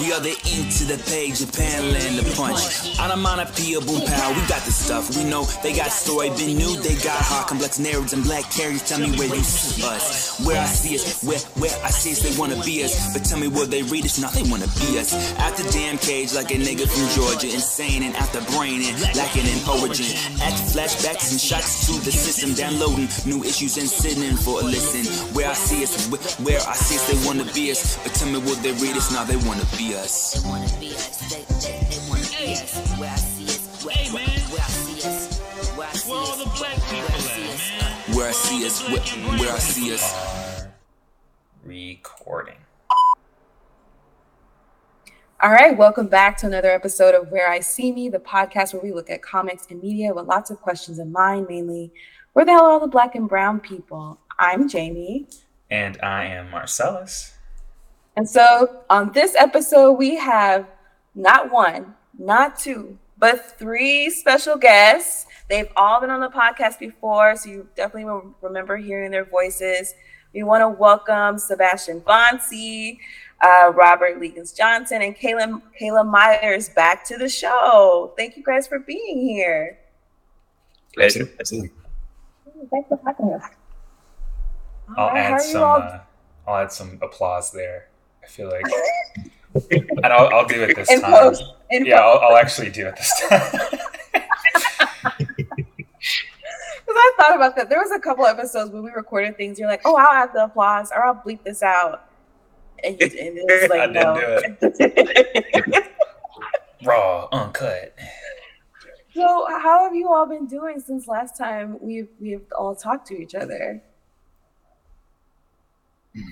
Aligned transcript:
We 0.00 0.12
are 0.12 0.20
the 0.20 0.34
ink 0.50 0.74
to 0.78 0.84
the 0.90 0.98
page, 1.06 1.38
Japan 1.38 1.92
land 1.92 2.18
the 2.18 2.26
punch. 2.34 2.98
Onomatopoeia, 2.98 3.80
boom 3.80 4.02
pow, 4.02 4.28
we 4.34 4.42
got 4.50 4.62
the 4.66 4.72
stuff. 4.74 5.14
We 5.16 5.24
know 5.24 5.44
they 5.62 5.72
got 5.74 5.90
story, 5.90 6.30
been 6.30 6.58
new, 6.58 6.74
they 6.82 6.94
got 7.02 7.16
hard, 7.22 7.46
complex 7.46 7.78
narratives 7.78 8.12
and 8.12 8.24
black 8.24 8.44
carriers. 8.50 8.82
Tell 8.88 8.98
me 8.98 9.14
where 9.16 9.28
you 9.30 9.42
see 9.42 9.82
us. 9.86 10.40
Where 10.44 10.58
I 10.60 10.66
see 10.66 10.96
us, 10.96 11.22
where 11.22 11.38
where 11.62 11.70
I 11.84 11.90
see 11.90 12.12
us, 12.12 12.20
they 12.26 12.34
wanna 12.38 12.58
be 12.64 12.82
us. 12.82 13.12
But 13.14 13.24
tell 13.24 13.38
me 13.38 13.48
where 13.48 13.66
they 13.66 13.82
read 13.82 14.04
us, 14.04 14.18
now 14.18 14.30
they 14.30 14.42
wanna 14.50 14.66
be 14.82 14.98
us. 14.98 15.14
Out 15.38 15.56
the 15.56 15.64
damn 15.70 15.98
cage 15.98 16.34
like 16.34 16.50
a 16.50 16.58
nigga 16.58 16.86
from 16.90 17.06
Georgia, 17.14 17.46
insane 17.46 18.02
and 18.02 18.14
out 18.16 18.32
the 18.34 18.42
brain 18.58 18.82
and 18.82 18.98
lacking 19.14 19.46
in 19.46 19.58
origin. 19.68 20.10
At 20.42 20.58
flashbacks 20.74 21.30
and 21.30 21.40
shots 21.40 21.86
to 21.86 21.92
the 22.04 22.10
system, 22.12 22.54
downloading 22.54 23.08
new 23.26 23.44
issues 23.44 23.78
and 23.78 23.88
sitting 23.88 24.22
in 24.24 24.36
for 24.36 24.60
a 24.60 24.64
listen. 24.64 25.06
Where 25.34 25.48
I 25.48 25.54
see 25.54 25.82
us, 25.84 26.10
wh- 26.10 26.20
where 26.44 26.60
I 26.66 26.74
see 26.74 26.96
us, 26.98 27.06
they 27.06 27.18
wanna 27.26 27.46
be 27.54 27.70
us. 27.70 27.96
But 28.02 28.14
tell 28.14 28.28
me 28.28 28.38
will 28.42 28.56
they 28.62 28.72
read 28.82 28.96
us, 28.96 29.10
now 29.12 29.24
they 29.24 29.36
wanna 29.46 29.64
be 29.76 29.94
us. 29.94 30.32
They 30.42 30.48
wanna 30.48 30.66
be 30.80 30.88
us. 30.94 31.18
They, 31.30 31.42
they, 31.60 31.78
they 31.90 32.08
wanna 32.08 32.22
be 32.22 32.52
us. 32.54 32.96
Where 32.98 33.10
I 33.10 33.16
see 33.16 33.44
us. 33.44 33.84
Where, 33.84 33.94
Hey, 33.94 34.10
where, 34.12 34.26
man. 34.26 34.40
where 34.50 34.60
I 34.60 34.68
see 34.68 34.98
us. 35.08 35.38
Where 35.76 35.86
I 35.86 35.92
see 35.92 36.10
Where 36.10 36.18
all 36.20 36.26
us. 36.32 36.38
the 36.44 36.50
black 36.58 36.76
people 36.88 36.98
Where 36.98 37.08
I 37.08 37.18
see 37.18 37.44
at, 37.48 37.54
us. 37.54 37.70
man? 37.70 37.82
Uh, 37.82 38.16
where 38.16 38.28
I 38.28 38.32
see 38.32 38.66
us, 38.66 38.88
where, 38.88 39.38
where 39.38 39.52
I 39.54 39.58
see 39.58 39.94
us. 39.94 40.64
recording. 41.64 42.56
All 45.40 45.50
right, 45.50 45.76
welcome 45.76 46.08
back 46.08 46.36
to 46.38 46.46
another 46.46 46.70
episode 46.70 47.14
of 47.14 47.30
Where 47.30 47.48
I 47.48 47.60
See 47.60 47.92
Me, 47.92 48.08
the 48.08 48.18
podcast 48.18 48.72
where 48.74 48.82
we 48.82 48.92
look 48.92 49.08
at 49.08 49.22
comics 49.22 49.68
and 49.70 49.80
media 49.80 50.12
with 50.12 50.26
lots 50.26 50.50
of 50.50 50.60
questions 50.60 50.98
in 50.98 51.12
mind, 51.12 51.46
mainly 51.48 51.92
where 52.32 52.44
the 52.44 52.50
hell 52.52 52.64
are 52.64 52.72
all 52.72 52.80
the 52.80 52.88
black 52.88 53.14
and 53.14 53.28
brown 53.28 53.60
people? 53.60 54.18
I'm 54.40 54.68
Jamie. 54.68 55.28
And 55.70 55.96
I 56.02 56.24
am 56.24 56.50
Marcelese. 56.50 57.32
And 58.18 58.28
so 58.28 58.82
on 58.90 59.12
this 59.12 59.36
episode, 59.36 59.92
we 59.92 60.16
have 60.16 60.66
not 61.14 61.52
one, 61.52 61.94
not 62.18 62.58
two, 62.58 62.98
but 63.16 63.56
three 63.60 64.10
special 64.10 64.56
guests. 64.56 65.26
They've 65.48 65.68
all 65.76 66.00
been 66.00 66.10
on 66.10 66.20
the 66.20 66.28
podcast 66.28 66.80
before, 66.80 67.36
so 67.36 67.48
you 67.48 67.68
definitely 67.76 68.06
will 68.06 68.34
remember 68.42 68.76
hearing 68.76 69.12
their 69.12 69.24
voices. 69.24 69.94
We 70.34 70.42
want 70.42 70.62
to 70.62 70.68
welcome 70.68 71.38
Sebastien 71.38 72.00
Bonsi, 72.00 72.98
uh, 73.40 73.70
Robert 73.72 74.18
Legans 74.20 74.52
Johnson, 74.52 75.00
and 75.00 75.16
Kayla, 75.16 75.62
Kayla 75.80 76.04
Myers 76.04 76.68
back 76.70 77.04
to 77.06 77.18
the 77.18 77.28
show. 77.28 78.14
Thank 78.16 78.36
you 78.36 78.42
guys 78.42 78.66
for 78.66 78.80
being 78.80 79.20
here. 79.20 79.78
Pleasure. 80.92 81.24
Thanks 81.24 81.52
for 82.88 82.98
having 83.06 83.32
us. 83.32 83.44
I'll 84.96 85.06
All 85.06 85.14
right, 85.14 85.24
how 85.24 85.34
add 85.36 85.40
some. 85.42 85.62
all- 85.62 85.76
Uh, 85.82 86.00
I'll 86.48 86.56
add 86.64 86.72
some 86.72 86.98
applause 87.00 87.52
there. 87.52 87.87
I 88.28 88.30
feel 88.30 88.50
like, 88.50 88.66
and 89.70 90.06
I'll, 90.06 90.28
I'll 90.28 90.46
do 90.46 90.62
it 90.62 90.76
this 90.76 90.90
In 90.90 91.00
time. 91.00 91.12
post. 91.12 91.42
In 91.70 91.86
Yeah, 91.86 92.00
I'll, 92.00 92.18
I'll 92.18 92.36
actually 92.36 92.68
do 92.70 92.86
it 92.86 92.94
this 92.96 93.22
time. 93.28 93.60
Because 96.86 96.96
I 96.96 97.12
thought 97.18 97.36
about 97.36 97.56
that. 97.56 97.68
There 97.68 97.80
was 97.80 97.90
a 97.90 97.98
couple 97.98 98.24
episodes 98.26 98.70
when 98.70 98.82
we 98.82 98.90
recorded 98.90 99.36
things. 99.36 99.58
You're 99.58 99.68
like, 99.68 99.82
"Oh, 99.84 99.96
I'll 99.96 100.06
add 100.24 100.30
the 100.32 100.44
applause, 100.44 100.90
or 100.90 101.04
I'll 101.04 101.14
bleep 101.14 101.42
this 101.42 101.62
out," 101.62 102.08
and, 102.82 102.98
you, 102.98 103.06
and 103.06 103.36
it 103.38 103.44
was 103.44 103.70
I 103.70 103.84
like, 103.86 103.92
didn't 103.92 104.90
no. 105.70 105.72
do 105.74 105.82
Raw, 106.86 107.28
uncut. 107.32 107.94
so, 109.14 109.46
how 109.60 109.84
have 109.84 109.94
you 109.94 110.08
all 110.10 110.24
been 110.26 110.46
doing 110.46 110.80
since 110.80 111.06
last 111.06 111.36
time 111.36 111.76
we've 111.80 112.08
we've 112.20 112.44
all 112.56 112.74
talked 112.74 113.06
to 113.08 113.20
each 113.20 113.34
other? 113.34 113.82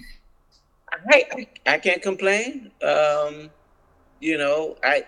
I, 1.10 1.46
I 1.66 1.78
can't 1.78 2.02
complain. 2.02 2.70
Um, 2.82 3.50
you 4.20 4.38
know, 4.38 4.76
I 4.84 5.04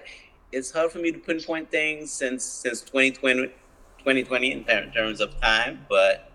it's 0.52 0.70
hard 0.72 0.92
for 0.92 0.98
me 0.98 1.12
to 1.12 1.18
pinpoint 1.18 1.70
things 1.70 2.12
since 2.12 2.44
since 2.44 2.82
2020, 2.82 3.48
2020 4.02 4.52
in 4.52 4.64
terms 4.92 5.20
of 5.20 5.40
time, 5.40 5.86
but 5.88 6.30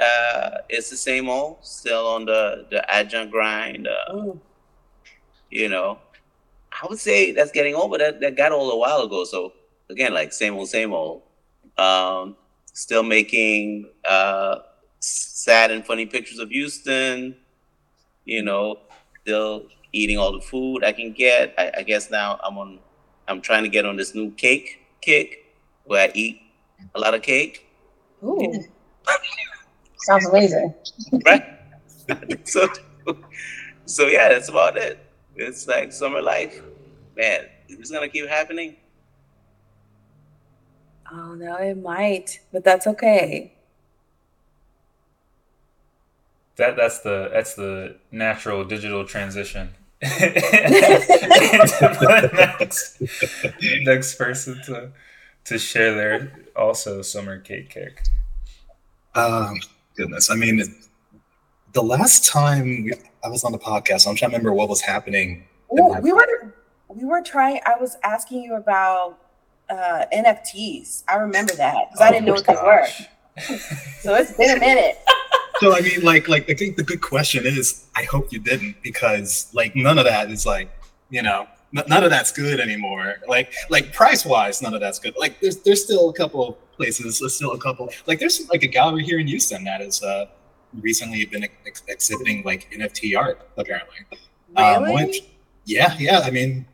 uh, 0.00 0.58
it's 0.68 0.90
the 0.90 0.96
same 0.96 1.28
old. 1.28 1.58
Still 1.64 2.06
on 2.06 2.26
the 2.26 2.66
the 2.70 2.88
adjunct 2.92 3.32
grind. 3.32 3.88
Uh, 3.88 4.14
Mm. 4.14 4.40
you 5.50 5.68
know, 5.68 5.98
I 6.82 6.86
would 6.88 6.98
say 6.98 7.32
that's 7.32 7.52
getting 7.52 7.74
old, 7.74 7.90
but 7.90 8.00
that, 8.00 8.20
that 8.20 8.36
got 8.36 8.52
old 8.52 8.72
a 8.72 8.76
while 8.76 9.02
ago. 9.02 9.24
So 9.24 9.52
again, 9.90 10.14
like 10.14 10.32
same 10.32 10.54
old, 10.54 10.68
same 10.68 10.92
old. 10.92 11.22
Um, 11.78 12.36
still 12.72 13.02
making 13.02 13.90
uh, 14.08 14.58
sad 15.00 15.70
and 15.70 15.84
funny 15.86 16.06
pictures 16.06 16.38
of 16.38 16.50
Houston. 16.50 17.36
You 18.24 18.42
know, 18.42 18.78
still 19.28 19.66
eating 19.92 20.16
all 20.16 20.32
the 20.32 20.40
food 20.40 20.82
I 20.82 20.92
can 20.92 21.12
get. 21.12 21.54
I, 21.58 21.70
I 21.78 21.82
guess 21.82 22.10
now 22.10 22.40
I'm 22.42 22.56
on. 22.56 22.78
I'm 23.28 23.42
trying 23.42 23.62
to 23.62 23.68
get 23.68 23.84
on 23.84 23.96
this 23.96 24.14
new 24.14 24.30
cake 24.32 24.80
kick 25.02 25.54
where 25.84 26.08
I 26.08 26.12
eat 26.14 26.40
a 26.94 26.98
lot 26.98 27.12
of 27.12 27.20
cake. 27.20 27.66
Ooh, 28.24 28.64
Sounds 29.98 30.26
amazing. 30.28 30.74
right? 31.26 31.44
so, 32.44 32.66
so 33.84 34.06
yeah, 34.06 34.30
that's 34.30 34.48
about 34.48 34.78
it. 34.78 34.98
It's 35.36 35.68
like 35.68 35.92
summer 35.92 36.22
life, 36.22 36.62
man. 37.14 37.44
It's 37.68 37.90
gonna 37.90 38.08
keep 38.08 38.26
happening. 38.28 38.76
oh 41.12 41.34
no, 41.34 41.54
it 41.56 41.76
might, 41.76 42.40
but 42.50 42.64
that's 42.64 42.86
okay. 42.86 43.57
That 46.58 46.76
that's 46.76 46.98
the 47.00 47.30
that's 47.32 47.54
the 47.54 47.96
natural 48.10 48.64
digital 48.64 49.04
transition. 49.04 49.70
Next, 52.58 53.02
next 53.84 54.14
person 54.14 54.60
to 54.66 54.92
to 55.44 55.58
share 55.58 55.94
their 55.94 56.32
also 56.56 57.02
summer 57.02 57.38
cake 57.38 57.70
kick. 57.70 58.02
Um, 59.14 59.58
goodness. 59.96 60.30
I 60.30 60.36
mean, 60.36 60.62
the 61.72 61.82
last 61.82 62.26
time 62.26 62.90
I 63.24 63.28
was 63.28 63.44
on 63.44 63.52
the 63.52 63.58
podcast, 63.58 64.06
I'm 64.06 64.14
trying 64.14 64.30
to 64.30 64.36
remember 64.36 64.52
what 64.52 64.68
was 64.68 64.80
happening. 64.80 65.44
in 65.72 65.78
Ooh, 65.78 65.94
we 66.00 66.12
were 66.12 66.54
we 66.88 67.04
were 67.04 67.22
trying. 67.22 67.60
I 67.66 67.76
was 67.80 67.96
asking 68.02 68.42
you 68.42 68.54
about 68.54 69.18
uh, 69.70 70.06
NFTs. 70.12 71.04
I 71.08 71.16
remember 71.16 71.54
that 71.54 71.90
because 71.90 72.00
I 72.00 72.10
didn't 72.10 72.26
know 72.26 72.34
what 72.34 72.46
they 72.46 72.54
were. 72.54 72.86
So 74.00 74.14
it's 74.16 74.32
been 74.36 74.56
a 74.56 74.60
minute. 74.60 74.98
So 75.60 75.74
I 75.74 75.80
mean, 75.80 76.02
like, 76.02 76.28
like 76.28 76.48
I 76.48 76.54
think 76.54 76.76
the 76.76 76.82
good 76.84 77.00
question 77.00 77.44
is, 77.46 77.86
I 77.96 78.04
hope 78.04 78.32
you 78.32 78.38
didn't, 78.38 78.76
because 78.82 79.50
like 79.52 79.74
none 79.74 79.98
of 79.98 80.04
that 80.04 80.30
is 80.30 80.46
like, 80.46 80.70
you 81.10 81.22
know, 81.22 81.46
n- 81.76 81.84
none 81.88 82.04
of 82.04 82.10
that's 82.10 82.30
good 82.32 82.60
anymore. 82.60 83.16
Like, 83.26 83.52
like 83.68 83.92
price 83.92 84.24
wise, 84.24 84.62
none 84.62 84.74
of 84.74 84.80
that's 84.80 84.98
good. 84.98 85.14
Like, 85.18 85.40
there's 85.40 85.56
there's 85.58 85.82
still 85.82 86.10
a 86.10 86.12
couple 86.12 86.58
places, 86.76 87.18
there's 87.18 87.34
still 87.34 87.52
a 87.52 87.58
couple. 87.58 87.90
Like, 88.06 88.20
there's 88.20 88.48
like 88.48 88.62
a 88.62 88.68
gallery 88.68 89.04
here 89.04 89.18
in 89.18 89.26
Houston 89.26 89.64
that 89.64 89.80
has 89.80 90.02
uh, 90.02 90.26
recently 90.80 91.24
been 91.26 91.44
ex- 91.66 91.82
exhibiting 91.88 92.42
like 92.44 92.70
NFT 92.72 93.18
art, 93.18 93.48
apparently. 93.56 93.96
Um, 94.56 94.84
Really? 94.84 95.04
which, 95.06 95.22
yeah, 95.64 95.94
yeah. 95.98 96.20
I 96.20 96.30
mean, 96.30 96.66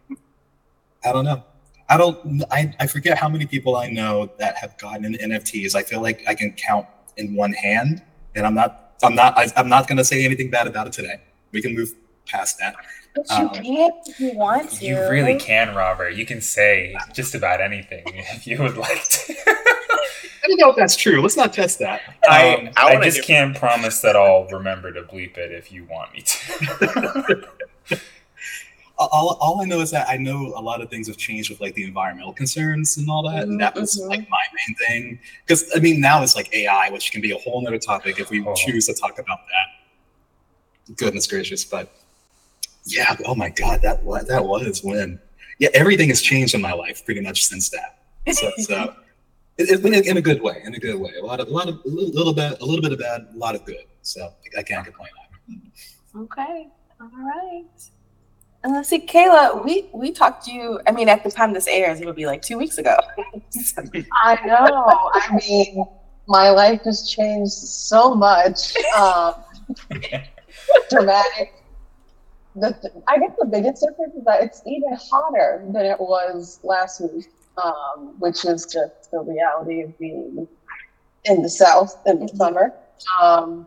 I 1.05 1.13
don't 1.13 1.25
know. 1.25 1.43
I 1.89 1.97
don't. 1.97 2.45
I, 2.51 2.75
I 2.81 2.87
forget 2.87 3.19
how 3.19 3.29
many 3.29 3.47
people 3.47 3.77
I 3.77 3.89
know 3.89 4.31
that 4.39 4.57
have 4.57 4.77
gotten 4.79 5.05
into 5.05 5.19
NFTs. 5.19 5.75
I 5.75 5.83
feel 5.83 6.01
like 6.01 6.23
I 6.27 6.35
can 6.35 6.53
count 6.53 6.87
in 7.17 7.35
one 7.35 7.53
hand, 7.53 8.03
and 8.35 8.47
I'm 8.47 8.55
not. 8.55 8.81
I'm 9.03 9.15
not. 9.15 9.37
I, 9.37 9.51
I'm 9.57 9.69
not 9.69 9.87
going 9.89 9.99
to 9.99 10.05
say 10.05 10.25
anything 10.25 10.51
bad 10.51 10.67
about 10.67 10.87
it 10.87 10.93
today. 10.93 11.21
We 11.53 11.61
can 11.63 11.75
move 11.75 11.95
past 12.27 12.59
that. 12.59 12.75
But 13.15 13.29
you 13.31 13.37
Um, 13.37 13.49
can 13.51 13.65
if 14.07 14.21
you 14.21 14.33
want 14.35 14.71
to. 14.71 14.85
You 14.85 14.99
really 15.09 15.37
can, 15.39 15.75
Robert. 15.75 16.11
You 16.11 16.27
can 16.27 16.41
say 16.41 16.97
just 17.13 17.35
about 17.35 17.61
anything 17.61 18.03
if 18.07 18.47
you 18.47 18.59
would 18.63 18.77
like 18.77 19.05
to. 19.05 19.35
I 19.47 20.47
don't 20.49 20.59
know 20.61 20.71
if 20.71 20.77
that's 20.77 20.97
true. 20.97 21.23
Let's 21.23 21.37
not 21.37 21.53
test 21.53 21.79
that. 21.79 22.03
I, 22.29 22.55
Um, 22.55 22.71
I 22.77 22.97
I, 22.97 23.05
just 23.05 23.23
can't 23.25 23.57
promise 23.57 24.01
that 24.01 24.15
I'll 24.17 24.47
remember 24.49 24.93
to 24.93 25.03
bleep 25.03 25.39
it 25.39 25.53
if 25.53 25.73
you 25.73 25.85
want 25.85 26.13
me 26.13 26.23
to. 26.23 27.49
all, 28.99 29.37
all 29.41 29.61
I 29.61 29.65
know 29.65 29.81
is 29.81 29.91
that 29.91 30.09
I 30.09 30.17
know 30.17 30.53
a 30.57 30.63
lot 30.63 30.81
of 30.81 30.89
things 30.89 31.09
have 31.09 31.17
changed 31.17 31.51
with 31.51 31.61
like 31.61 31.75
the 31.75 31.85
environmental 31.85 32.33
concerns 32.33 32.97
and 32.97 33.09
all 33.11 33.23
that, 33.29 33.43
and 33.45 33.61
that 33.61 33.75
was 33.75 33.97
Mhm. 34.01 34.09
like 34.09 34.29
my 34.31 34.39
main 34.67 34.77
thing. 34.87 35.19
Because 35.47 35.69
I 35.75 35.81
mean, 35.81 36.01
now 36.01 36.23
it's 36.23 36.37
like 36.37 36.53
AI, 36.55 36.91
which 36.91 37.11
can 37.13 37.21
be 37.21 37.33
a 37.33 37.39
whole 37.39 37.61
nother 37.63 37.79
topic 37.79 38.19
if 38.21 38.31
we 38.31 38.45
Oh. 38.47 38.55
choose 38.55 38.87
to 38.87 38.95
talk 38.95 39.19
about 39.19 39.41
that. 39.49 40.97
Goodness 40.97 41.27
gracious, 41.27 41.65
but 41.65 41.91
yeah, 42.85 43.17
oh 43.25 43.35
my 43.35 43.49
god, 43.49 43.81
that 43.83 44.03
was 44.05 44.27
that 44.27 44.45
was 44.45 44.83
when. 44.85 45.19
Yeah, 45.59 45.69
everything 45.73 46.09
has 46.09 46.21
changed 46.21 46.55
in 46.55 46.61
my 46.61 46.73
life 46.73 47.05
pretty 47.05 47.21
much 47.21 47.45
since 47.45 47.71
that. 47.71 47.99
So, 48.33 48.51
so 48.59 48.95
it, 49.59 49.71
it, 49.71 49.85
in, 49.85 49.95
a, 49.95 49.99
in 50.11 50.17
a 50.17 50.21
good 50.21 50.43
way, 50.43 50.63
in 50.65 50.75
a 50.75 50.79
good 50.79 50.97
way. 50.97 51.13
A 51.21 51.25
lot 51.25 51.39
of, 51.41 51.47
a 51.49 51.51
lot 51.53 51.69
of, 51.69 51.77
a 51.85 51.89
little, 51.89 52.11
little 52.13 52.33
bit, 52.35 52.61
a 52.61 52.65
little 52.65 52.83
bit 52.83 52.93
of 52.93 52.99
bad, 52.99 53.29
a 53.33 53.37
lot 53.39 53.55
of 53.55 53.65
good. 53.65 53.85
So 54.03 54.33
I 54.59 54.63
can't 54.65 54.85
complain. 54.85 55.09
Okay. 56.17 56.67
All 57.01 57.09
right. 57.25 57.65
And 58.65 58.73
let's 58.73 58.89
see, 58.89 58.99
Kayla, 58.99 59.63
we 59.63 59.91
we 59.93 60.11
talked 60.11 60.47
to 60.47 60.53
you. 60.53 60.81
I 60.87 60.93
mean, 60.93 61.11
at 61.11 61.23
the 61.23 61.31
time 61.31 61.53
this 61.53 61.67
airs, 61.67 62.01
it 62.01 62.07
would 62.07 62.17
be 62.17 62.25
like 62.25 62.41
two 62.41 62.57
weeks 62.57 62.79
ago. 62.79 62.97
I 64.25 64.39
know. 64.47 65.11
I 65.15 65.39
mean, 65.47 65.85
my 66.27 66.49
life 66.49 66.81
has 66.85 67.11
changed 67.11 67.53
so 67.53 68.15
much. 68.15 68.75
Um, 68.97 69.35
dramatic. 70.91 71.53
the 72.57 72.73
th- 72.81 72.95
I 73.07 73.19
guess 73.19 73.33
the 73.39 73.47
biggest 73.47 73.83
difference 73.87 74.15
is 74.15 74.25
that 74.25 74.43
it's 74.43 74.63
even 74.67 74.97
hotter 75.11 75.63
than 75.69 75.85
it 75.85 76.01
was 76.01 76.59
last 76.63 77.03
week, 77.03 77.29
um, 77.63 78.15
which 78.19 78.47
is 78.47 78.65
just 78.65 79.11
the 79.11 79.21
reality 79.21 79.83
of 79.83 79.99
being 79.99 80.49
in 81.27 81.43
the 81.43 81.51
South 81.51 82.01
in 82.07 82.21
the 82.21 82.29
summer. 82.29 82.73
Um, 83.21 83.67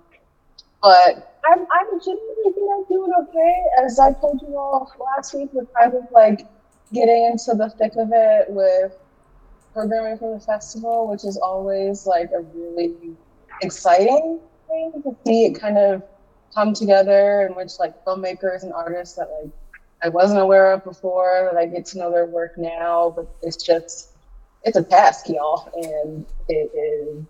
but 0.81 1.36
I'm 1.47 1.59
I'm 1.71 1.99
genuinely 1.99 2.83
doing 2.89 3.11
okay. 3.21 3.63
As 3.83 3.99
I 3.99 4.13
told 4.13 4.41
you 4.41 4.57
all 4.57 4.91
last 5.15 5.33
week, 5.33 5.49
we're 5.53 5.65
kind 5.65 5.93
of 5.93 6.03
like 6.11 6.45
getting 6.93 7.25
into 7.25 7.53
the 7.55 7.69
thick 7.69 7.93
of 7.95 8.09
it 8.13 8.49
with 8.49 8.97
programming 9.73 10.17
for 10.17 10.33
the 10.33 10.39
festival, 10.39 11.07
which 11.07 11.23
is 11.23 11.37
always 11.37 12.05
like 12.05 12.31
a 12.31 12.41
really 12.41 13.15
exciting 13.61 14.39
thing 14.67 14.91
to 15.03 15.15
see 15.25 15.45
it 15.45 15.59
kind 15.59 15.77
of 15.77 16.03
come 16.53 16.73
together 16.73 17.47
in 17.47 17.55
which 17.55 17.79
like 17.79 18.03
filmmakers 18.03 18.63
and 18.63 18.73
artists 18.73 19.15
that 19.15 19.29
like 19.41 19.51
I 20.03 20.09
wasn't 20.09 20.39
aware 20.39 20.71
of 20.71 20.83
before 20.83 21.49
that 21.51 21.57
I 21.57 21.65
get 21.65 21.85
to 21.87 21.97
know 21.97 22.11
their 22.11 22.25
work 22.25 22.57
now, 22.57 23.13
but 23.15 23.27
it's 23.41 23.63
just 23.63 24.09
it's 24.63 24.77
a 24.77 24.83
task, 24.83 25.29
y'all, 25.29 25.69
and 25.75 26.25
it 26.49 26.71
is 26.75 27.23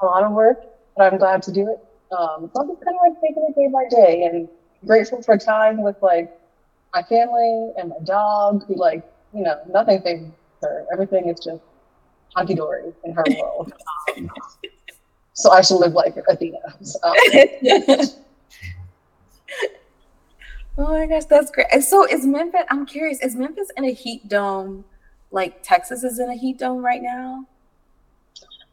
a 0.00 0.04
lot 0.04 0.24
of 0.24 0.32
work, 0.32 0.62
but 0.96 1.12
I'm 1.12 1.18
glad 1.18 1.42
to 1.44 1.52
do 1.52 1.70
it. 1.70 1.78
Um, 2.12 2.50
so 2.54 2.62
I'm 2.62 2.68
just 2.68 2.84
kind 2.84 2.96
of 2.96 3.02
like 3.08 3.20
taking 3.20 3.46
it 3.48 3.54
day 3.56 3.68
by 3.72 3.88
day 3.88 4.24
and 4.24 4.48
grateful 4.86 5.22
for 5.22 5.36
time 5.36 5.82
with 5.82 5.96
like 6.02 6.30
my 6.94 7.02
family 7.02 7.72
and 7.78 7.90
my 7.90 7.96
dog, 8.04 8.64
who 8.66 8.74
like 8.76 9.02
you 9.34 9.42
know 9.42 9.60
nothing 9.68 10.02
phases 10.02 10.30
her. 10.62 10.86
Everything 10.92 11.28
is 11.28 11.40
just 11.40 11.62
hunky 12.34 12.54
dory 12.54 12.92
in 13.04 13.12
her 13.12 13.24
world. 13.40 13.72
Um, 14.16 14.30
so 15.32 15.50
I 15.50 15.60
should 15.60 15.76
live 15.76 15.92
like 15.92 16.16
Athena. 16.28 16.58
So, 16.82 16.98
Oh 20.78 20.90
my 20.90 21.06
gosh, 21.06 21.24
that's 21.24 21.50
great. 21.50 21.68
And 21.72 21.82
so 21.82 22.04
is 22.06 22.26
Memphis, 22.26 22.64
I'm 22.68 22.84
curious, 22.84 23.20
is 23.22 23.34
Memphis 23.34 23.70
in 23.76 23.84
a 23.84 23.92
heat 23.92 24.28
dome 24.28 24.84
like 25.30 25.62
Texas 25.62 26.04
is 26.04 26.18
in 26.18 26.28
a 26.28 26.34
heat 26.34 26.58
dome 26.58 26.84
right 26.84 27.02
now? 27.02 27.46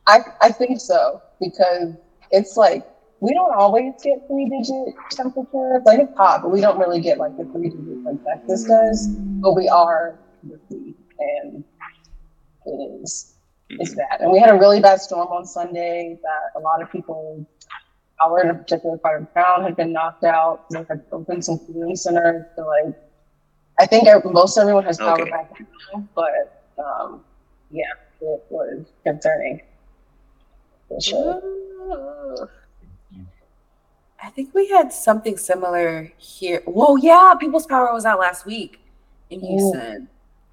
I, 0.06 0.20
I 0.42 0.52
think 0.52 0.82
so 0.82 1.22
because 1.40 1.94
it's 2.32 2.58
like 2.58 2.86
we 3.24 3.34
don't 3.34 3.56
always 3.58 3.94
get 4.04 4.20
three 4.28 4.50
digit 4.50 4.96
temperatures. 5.12 5.82
Like 5.86 6.00
it's 6.02 6.14
hot, 6.18 6.44
but 6.44 6.50
we 6.50 6.62
don't 6.62 6.78
really 6.80 7.02
get 7.02 7.20
like 7.20 7.36
the 7.38 7.46
three 7.46 7.70
digits 7.70 8.02
like 8.06 8.18
Texas 8.28 8.66
does. 8.66 9.10
But 9.42 9.54
we 9.56 9.70
are 9.70 10.16
week, 10.70 10.96
and 11.20 11.66
it 12.66 13.02
is 13.04 13.28
it's 13.70 13.96
bad. 13.96 14.22
And 14.22 14.32
we 14.32 14.40
had 14.40 14.50
a 14.52 14.56
really 14.56 14.82
bad 14.82 15.02
storm 15.02 15.30
on 15.32 15.46
Sunday 15.46 16.18
that 16.24 16.60
a 16.60 16.62
lot 16.62 16.82
of 16.82 16.90
people 16.92 17.46
our 18.22 18.42
in 18.42 18.50
a 18.52 18.56
particular 18.56 18.98
part 19.00 19.22
of 19.22 19.28
town 19.36 19.64
had 19.64 19.76
been 19.76 19.94
knocked 19.94 20.24
out. 20.24 20.62
They 20.72 20.86
had 20.90 21.02
opened 21.12 21.46
some 21.46 21.60
community 21.66 21.96
centers. 21.96 22.44
So 22.58 22.68
like 22.68 22.96
I 23.80 23.86
think 23.88 24.08
most 24.26 24.58
everyone 24.58 24.86
has 24.86 25.00
power 25.00 25.22
Okay. 25.22 25.32
back 25.32 25.48
now, 25.94 26.06
but 26.16 26.84
um, 26.84 27.24
yeah, 27.72 27.94
it 28.22 28.42
was 28.50 28.86
concerning. 29.06 29.62
For 30.90 31.02
sure. 31.02 32.50
Ooh. 34.24 34.28
I 34.28 34.30
think 34.30 34.54
we 34.54 34.70
had 34.70 34.92
something 34.92 35.38
similar 35.38 36.12
here. 36.18 36.62
Whoa, 36.66 36.96
yeah, 36.98 37.34
People's 37.40 37.68
Power 37.68 37.94
was 37.94 38.06
out 38.06 38.20
last 38.20 38.46
week 38.46 38.80
in 39.30 39.44
Ooh. 39.44 39.48
Houston. 39.48 40.08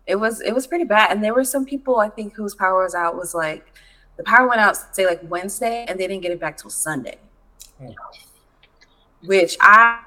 It 0.06 0.16
was 0.16 0.40
it 0.40 0.52
was 0.52 0.66
pretty 0.66 0.84
bad, 0.84 1.12
and 1.12 1.22
there 1.22 1.34
were 1.34 1.44
some 1.44 1.64
people 1.64 2.00
I 2.00 2.08
think 2.08 2.34
whose 2.34 2.54
power 2.54 2.82
was 2.82 2.94
out 2.94 3.16
was 3.16 3.32
like 3.32 3.72
the 4.16 4.24
power 4.24 4.48
went 4.48 4.60
out 4.60 4.76
say 4.94 5.06
like 5.06 5.20
Wednesday, 5.22 5.84
and 5.88 6.00
they 6.00 6.08
didn't 6.08 6.22
get 6.22 6.32
it 6.32 6.40
back 6.40 6.56
till 6.56 6.70
Sunday, 6.70 7.18
Hmm. 7.78 7.90
which 9.24 9.56
I 9.60 10.00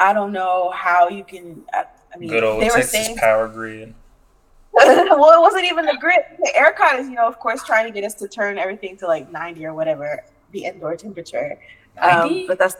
I 0.00 0.12
don't 0.12 0.32
know 0.32 0.70
how 0.70 1.08
you 1.08 1.22
can. 1.22 1.62
I, 1.72 1.84
I 2.12 2.18
mean, 2.18 2.30
Good 2.30 2.42
old 2.42 2.62
they 2.62 2.66
were 2.66 2.76
Texas 2.76 2.90
saying 2.90 3.16
power 3.16 3.46
grid. 3.46 3.94
well, 4.72 5.38
it 5.38 5.40
wasn't 5.40 5.66
even 5.66 5.84
the 5.84 5.96
grid. 6.00 6.20
The 6.38 6.52
ERCOT 6.56 7.00
is, 7.00 7.08
you 7.08 7.14
know, 7.14 7.28
of 7.28 7.38
course, 7.38 7.62
trying 7.64 7.86
to 7.86 7.92
get 7.92 8.04
us 8.04 8.14
to 8.14 8.28
turn 8.28 8.56
everything 8.56 8.96
to 8.98 9.06
like 9.06 9.30
90 9.30 9.66
or 9.66 9.74
whatever 9.74 10.24
the 10.52 10.64
indoor 10.64 10.96
temperature. 10.96 11.58
Um, 12.00 12.44
but 12.46 12.58
that's 12.58 12.76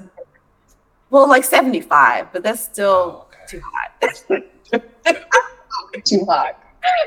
well, 1.10 1.28
like 1.28 1.44
75, 1.44 2.32
but 2.32 2.42
that's 2.42 2.62
still 2.62 3.26
Oh, 3.26 3.26
okay. 3.32 3.44
too 3.48 3.62
hot. 3.64 4.84
Too 6.04 6.24
hot. 6.24 6.56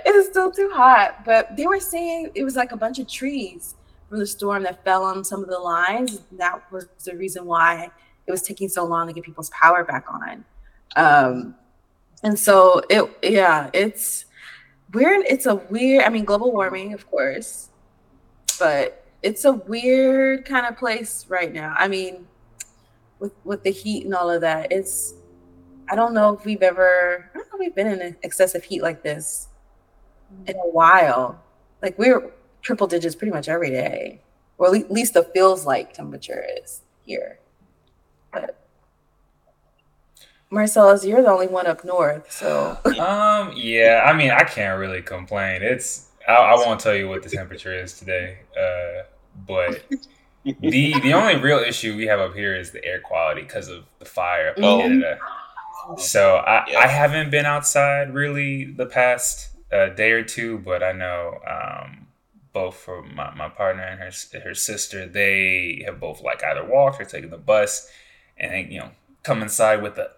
it's 0.06 0.28
still 0.30 0.52
too 0.52 0.70
hot. 0.74 1.24
But 1.24 1.56
they 1.56 1.66
were 1.68 1.80
saying 1.80 2.32
it 2.36 2.44
was 2.44 2.56
like 2.58 2.74
a 2.74 2.78
bunch 2.78 3.00
of 3.00 3.08
trees 3.08 3.76
from 4.10 4.20
the 4.20 4.28
storm 4.28 4.64
that 4.64 4.84
fell 4.84 5.04
on 5.06 5.24
some 5.24 5.42
of 5.42 5.50
the 5.50 5.58
lines. 5.58 6.20
That 6.34 6.70
was 6.72 6.88
the 7.06 7.16
reason 7.16 7.46
why 7.46 7.90
it 8.28 8.32
was 8.32 8.42
taking 8.42 8.68
so 8.68 8.84
long 8.84 9.08
to 9.08 9.14
get 9.14 9.24
people's 9.24 9.50
power 9.52 9.86
back 9.86 10.06
on. 10.12 10.44
Um, 10.98 11.56
and 12.24 12.38
so 12.38 12.82
it, 12.90 13.10
yeah, 13.24 13.70
it's 13.74 14.26
weird. 14.94 15.26
It's 15.28 15.46
a 15.46 15.56
weird. 15.56 16.04
I 16.04 16.10
mean, 16.10 16.26
global 16.26 16.52
warming, 16.52 16.94
of 16.94 17.10
course, 17.10 17.70
but 18.60 19.03
it's 19.24 19.46
a 19.46 19.54
weird 19.54 20.46
kind 20.46 20.66
of 20.66 20.78
place 20.78 21.26
right 21.30 21.52
now. 21.52 21.74
I 21.78 21.88
mean, 21.88 22.28
with 23.20 23.34
with 23.44 23.64
the 23.64 23.72
heat 23.72 24.06
and 24.06 24.14
all 24.14 24.30
of 24.30 24.42
that, 24.42 24.72
it's. 24.72 25.16
I 25.90 25.96
don't 25.96 26.14
know 26.14 26.34
if 26.34 26.46
we've 26.46 26.62
ever. 26.62 27.30
I 27.34 27.38
don't 27.38 27.48
know 27.50 27.56
if 27.56 27.60
we've 27.60 27.76
been 27.76 27.88
in 27.88 28.16
excessive 28.24 28.64
heat 28.64 28.82
like 28.82 29.04
this 29.04 29.48
in 30.48 30.56
a 30.56 30.70
while. 30.70 31.42
Like 31.82 31.98
we're 31.98 32.32
triple 32.62 32.88
digits 32.88 33.16
pretty 33.16 33.32
much 33.34 33.50
every 33.50 33.70
day, 33.70 34.22
or 34.58 34.74
at 34.76 34.92
least 34.92 35.14
the 35.14 35.24
feels 35.24 35.66
like 35.66 35.94
temperature 35.94 36.46
is 36.62 36.82
here. 37.06 37.40
But 38.32 38.58
Marcelese, 40.52 41.08
you're 41.08 41.22
the 41.22 41.30
only 41.30 41.48
one 41.48 41.68
up 41.68 41.84
north, 41.84 42.32
so 42.32 42.78
Um, 42.86 43.54
yeah, 43.56 44.04
I 44.06 44.14
mean, 44.14 44.32
I 44.32 44.44
can't 44.44 44.80
really 44.80 45.02
complain. 45.02 45.62
It's 45.62 46.10
I, 46.28 46.34
I 46.34 46.56
won't 46.56 46.80
tell 46.80 46.96
you 46.96 47.10
what 47.10 47.24
the 47.24 47.30
temperature 47.30 47.74
is 47.74 47.98
today, 47.98 48.40
uh, 48.58 49.04
but 49.36 49.84
the 50.62 51.00
the 51.02 51.14
only 51.14 51.36
real 51.38 51.60
issue 51.60 51.96
we 51.96 52.08
have 52.08 52.20
up 52.20 52.34
here 52.36 52.56
is 52.56 52.72
the 52.72 52.84
air 52.86 53.00
quality 53.00 53.42
because 53.42 53.70
of 53.70 53.86
the 54.00 54.06
fire 54.06 54.50
up 54.50 54.58
in 54.58 54.64
Oh. 54.64 54.80
Canada. 54.80 55.20
So 55.98 56.38
I, 56.38 56.66
Yeah. 56.70 56.80
I 56.80 56.88
haven't 56.88 57.30
been 57.32 57.46
outside 57.46 58.14
really 58.14 58.66
the 58.66 58.86
past 58.86 59.50
uh, 59.72 59.90
day 59.90 60.12
or 60.12 60.24
two, 60.24 60.60
but 60.60 60.84
I 60.84 60.92
know 60.94 61.40
um, 61.48 62.08
both 62.54 62.76
for 62.76 63.04
my, 63.04 63.34
my 63.36 63.50
partner 63.50 63.84
and 63.84 64.00
her 64.00 64.12
her 64.42 64.54
sister, 64.54 65.06
they 65.08 65.84
have 65.86 66.00
both 66.00 66.22
like 66.22 66.44
either 66.44 66.64
walked 66.66 67.02
or 67.02 67.06
taken 67.06 67.30
the 67.32 67.38
bus, 67.38 67.90
and 68.38 68.52
they, 68.54 68.64
you 68.74 68.80
know 68.80 68.92
come 69.24 69.42
inside 69.42 69.82
with 69.82 69.96
the 69.96 70.12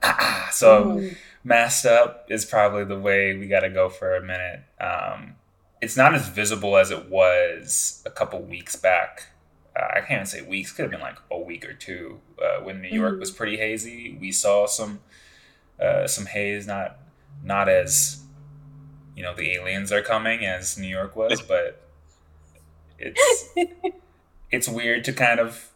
so 0.52 0.84
Mm. 0.84 1.16
masked 1.44 1.86
up 1.86 2.26
is 2.30 2.44
probably 2.44 2.84
the 2.84 2.98
way 2.98 3.36
we 3.36 3.46
got 3.48 3.60
to 3.60 3.70
go 3.70 3.88
for 3.88 4.16
a 4.16 4.22
minute. 4.22 4.60
Um, 4.80 5.36
it's 5.80 5.96
not 5.96 6.14
as 6.14 6.28
visible 6.28 6.76
as 6.76 6.90
it 6.90 7.08
was 7.08 8.02
a 8.06 8.10
couple 8.10 8.40
weeks 8.42 8.76
back. 8.76 9.26
Uh, 9.74 9.88
I 9.96 10.00
can't 10.00 10.12
even 10.12 10.26
say 10.26 10.42
weeks; 10.42 10.72
could 10.72 10.82
have 10.82 10.90
been 10.90 11.00
like 11.00 11.18
a 11.30 11.38
week 11.38 11.68
or 11.68 11.74
two 11.74 12.20
uh, 12.42 12.62
when 12.62 12.80
New 12.80 12.88
York 12.88 13.20
was 13.20 13.30
pretty 13.30 13.56
hazy. 13.56 14.16
We 14.18 14.32
saw 14.32 14.66
some 14.66 15.00
uh, 15.80 16.06
some 16.06 16.26
haze, 16.26 16.66
not 16.66 16.98
not 17.44 17.68
as 17.68 18.22
you 19.14 19.22
know 19.22 19.34
the 19.34 19.52
aliens 19.52 19.92
are 19.92 20.02
coming 20.02 20.44
as 20.44 20.78
New 20.78 20.88
York 20.88 21.14
was, 21.14 21.42
but 21.48 21.82
it's 22.98 23.50
it's 24.50 24.68
weird 24.68 25.04
to 25.04 25.12
kind 25.12 25.40
of 25.40 25.70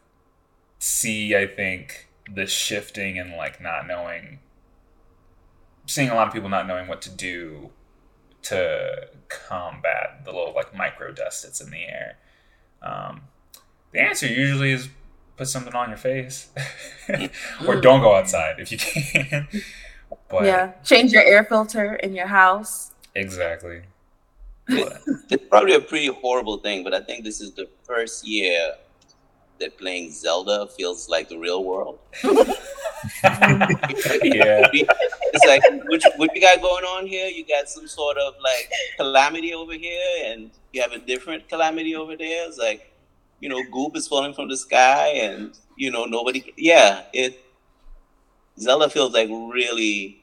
see. 0.78 1.36
I 1.36 1.46
think 1.46 2.08
the 2.32 2.46
shifting 2.46 3.18
and 3.18 3.32
like 3.36 3.60
not 3.60 3.86
knowing 3.86 4.38
seeing 5.86 6.08
a 6.08 6.14
lot 6.14 6.28
of 6.28 6.32
people 6.32 6.48
not 6.48 6.66
knowing 6.66 6.86
what 6.86 7.02
to 7.02 7.10
do 7.10 7.70
to 8.42 9.08
combat 9.28 10.22
the 10.24 10.32
little 10.32 10.54
like 10.54 10.74
micro 10.74 11.12
dust 11.12 11.42
that's 11.42 11.60
in 11.60 11.70
the 11.70 11.84
air. 11.84 12.16
Um, 12.82 13.22
the 13.92 14.00
answer 14.00 14.26
usually 14.26 14.72
is 14.72 14.88
put 15.36 15.48
something 15.48 15.74
on 15.74 15.88
your 15.88 15.98
face 15.98 16.48
or 17.66 17.80
don't 17.80 18.00
go 18.00 18.14
outside 18.14 18.56
if 18.58 18.70
you 18.70 18.78
can. 18.78 19.48
but 20.28 20.44
yeah, 20.44 20.72
change 20.84 21.12
your 21.12 21.22
air 21.22 21.44
filter 21.44 21.94
in 21.96 22.14
your 22.14 22.26
house. 22.26 22.92
exactly. 23.14 23.82
But, 24.68 25.02
It's 25.30 25.44
probably 25.48 25.74
a 25.74 25.80
pretty 25.80 26.06
horrible 26.06 26.58
thing, 26.58 26.84
but 26.84 26.94
I 26.94 27.00
think 27.00 27.24
this 27.24 27.40
is 27.40 27.52
the 27.52 27.68
first 27.82 28.26
year 28.26 28.74
that 29.58 29.76
playing 29.78 30.12
Zelda 30.12 30.68
feels 30.68 31.08
like 31.08 31.28
the 31.28 31.38
real 31.38 31.64
world. 31.64 31.98
yeah. 33.22 34.66
It's 34.72 35.46
like, 35.46 35.62
what, 35.88 36.04
you- 36.04 36.10
what 36.16 36.34
you 36.34 36.40
got 36.40 36.60
going 36.60 36.84
on 36.84 37.06
here? 37.06 37.26
You 37.28 37.44
got 37.46 37.68
some 37.68 37.86
sort 37.86 38.16
of 38.18 38.34
like 38.42 38.70
calamity 38.96 39.54
over 39.54 39.72
here, 39.72 40.24
and 40.32 40.50
you 40.72 40.82
have 40.82 40.92
a 40.92 40.98
different 40.98 41.48
calamity 41.48 41.94
over 41.94 42.16
there. 42.16 42.46
It's 42.48 42.58
like, 42.58 42.92
you 43.40 43.48
know, 43.48 43.62
goop 43.72 43.96
is 43.96 44.08
falling 44.08 44.34
from 44.34 44.48
the 44.48 44.56
sky, 44.56 45.08
and 45.08 45.56
you 45.76 45.90
know, 45.90 46.04
nobody. 46.04 46.52
Yeah, 46.56 47.02
it. 47.12 47.44
Zelda 48.58 48.90
feels 48.90 49.12
like 49.12 49.28
really. 49.28 50.22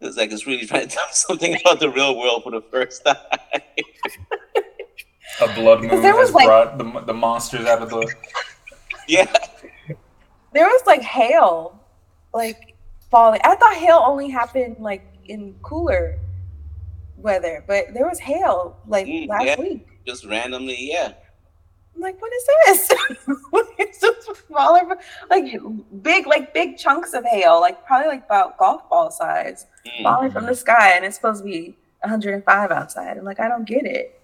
It's 0.00 0.16
like 0.16 0.32
it's 0.32 0.46
really 0.46 0.66
trying 0.66 0.88
to 0.88 0.94
tell 0.96 1.08
something 1.12 1.56
about 1.60 1.80
the 1.80 1.90
real 1.90 2.16
world 2.18 2.42
for 2.44 2.50
the 2.52 2.62
first 2.62 3.04
time. 3.04 3.16
A 5.42 5.54
blood 5.54 5.80
moon 5.82 6.02
there 6.02 6.14
was, 6.14 6.28
has 6.28 6.34
like- 6.34 6.46
brought 6.46 6.78
the, 6.78 7.00
the 7.06 7.14
monsters 7.14 7.66
out 7.66 7.82
of 7.82 7.90
the. 7.90 8.14
yeah. 9.08 9.30
there 10.52 10.66
was 10.66 10.82
like 10.86 11.02
hail, 11.02 11.79
like 12.34 12.74
falling. 13.10 13.40
I 13.44 13.54
thought 13.56 13.74
hail 13.74 14.02
only 14.06 14.28
happened 14.28 14.76
like 14.78 15.04
in 15.26 15.54
cooler 15.62 16.18
weather, 17.16 17.64
but 17.66 17.92
there 17.94 18.06
was 18.08 18.18
hail 18.18 18.76
like 18.86 19.06
Mm, 19.06 19.28
last 19.28 19.44
yeah. 19.44 19.60
week. 19.60 19.86
Just 20.06 20.24
randomly, 20.24 20.76
yeah. 20.90 21.12
I'm 21.94 22.00
like, 22.02 22.20
what 22.22 22.32
is 22.32 22.46
this? 22.66 22.90
it's 23.78 24.00
just 24.00 24.30
falling, 24.50 24.90
like 25.28 25.44
big, 26.02 26.26
like 26.26 26.54
big 26.54 26.78
chunks 26.78 27.12
of 27.12 27.24
hail, 27.24 27.60
like 27.60 27.84
probably 27.84 28.08
like 28.08 28.24
about 28.24 28.56
golf 28.58 28.88
ball 28.88 29.10
size, 29.10 29.66
Mm. 29.86 30.02
falling 30.02 30.30
from 30.30 30.46
the 30.46 30.54
sky, 30.54 30.92
and 30.96 31.04
it's 31.04 31.16
supposed 31.16 31.42
to 31.42 31.48
be 31.50 31.76
105 32.02 32.70
outside. 32.70 33.18
I'm 33.18 33.24
like, 33.24 33.40
I 33.40 33.48
don't 33.48 33.64
get 33.66 33.84
it. 33.84 34.18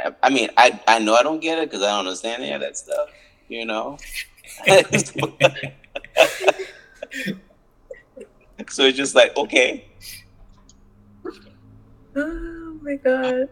I- 0.00 0.14
I 0.22 0.30
mean, 0.30 0.48
I 0.56 0.80
I 0.86 0.98
know 1.00 1.14
I 1.14 1.22
don't 1.22 1.40
get 1.40 1.58
it 1.58 1.68
because 1.70 1.82
I 1.82 1.88
don't 1.90 2.06
understand 2.06 2.42
any 2.42 2.52
of 2.52 2.60
that 2.60 2.76
stuff. 2.76 3.08
You 3.48 3.66
know. 3.66 3.98
so 8.68 8.84
it's 8.84 8.96
just 8.96 9.14
like 9.14 9.36
okay, 9.36 9.84
Oh 12.16 12.78
my 12.82 12.96
god. 12.96 13.48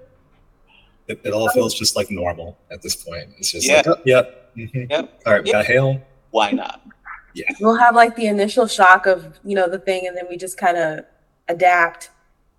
It, 1.09 1.21
it 1.23 1.33
all 1.33 1.49
feels 1.51 1.73
just 1.75 1.95
like 1.95 2.11
normal 2.11 2.59
at 2.71 2.83
this 2.83 2.97
point. 2.97 3.29
It's 3.39 3.53
just 3.53 3.67
Yeah. 3.69 3.77
like, 3.77 3.87
oh, 3.87 3.97
yep. 4.05 4.57
mhm. 4.57 4.91
Yep. 4.91 5.23
All 5.25 5.33
right, 5.35 5.45
we 5.45 5.53
got 5.53 5.65
hail. 5.65 6.03
why 6.31 6.51
not? 6.51 6.81
Yeah. 7.35 7.45
We'll 7.61 7.77
have 7.77 7.95
like 7.95 8.17
the 8.17 8.27
initial 8.27 8.67
shock 8.67 9.07
of, 9.07 9.39
you 9.45 9.55
know, 9.55 9.69
the 9.69 9.79
thing, 9.79 10.07
and 10.09 10.17
then 10.17 10.25
we 10.29 10.37
just 10.37 10.57
kind 10.59 10.77
of 10.77 11.05
adapt 11.49 12.11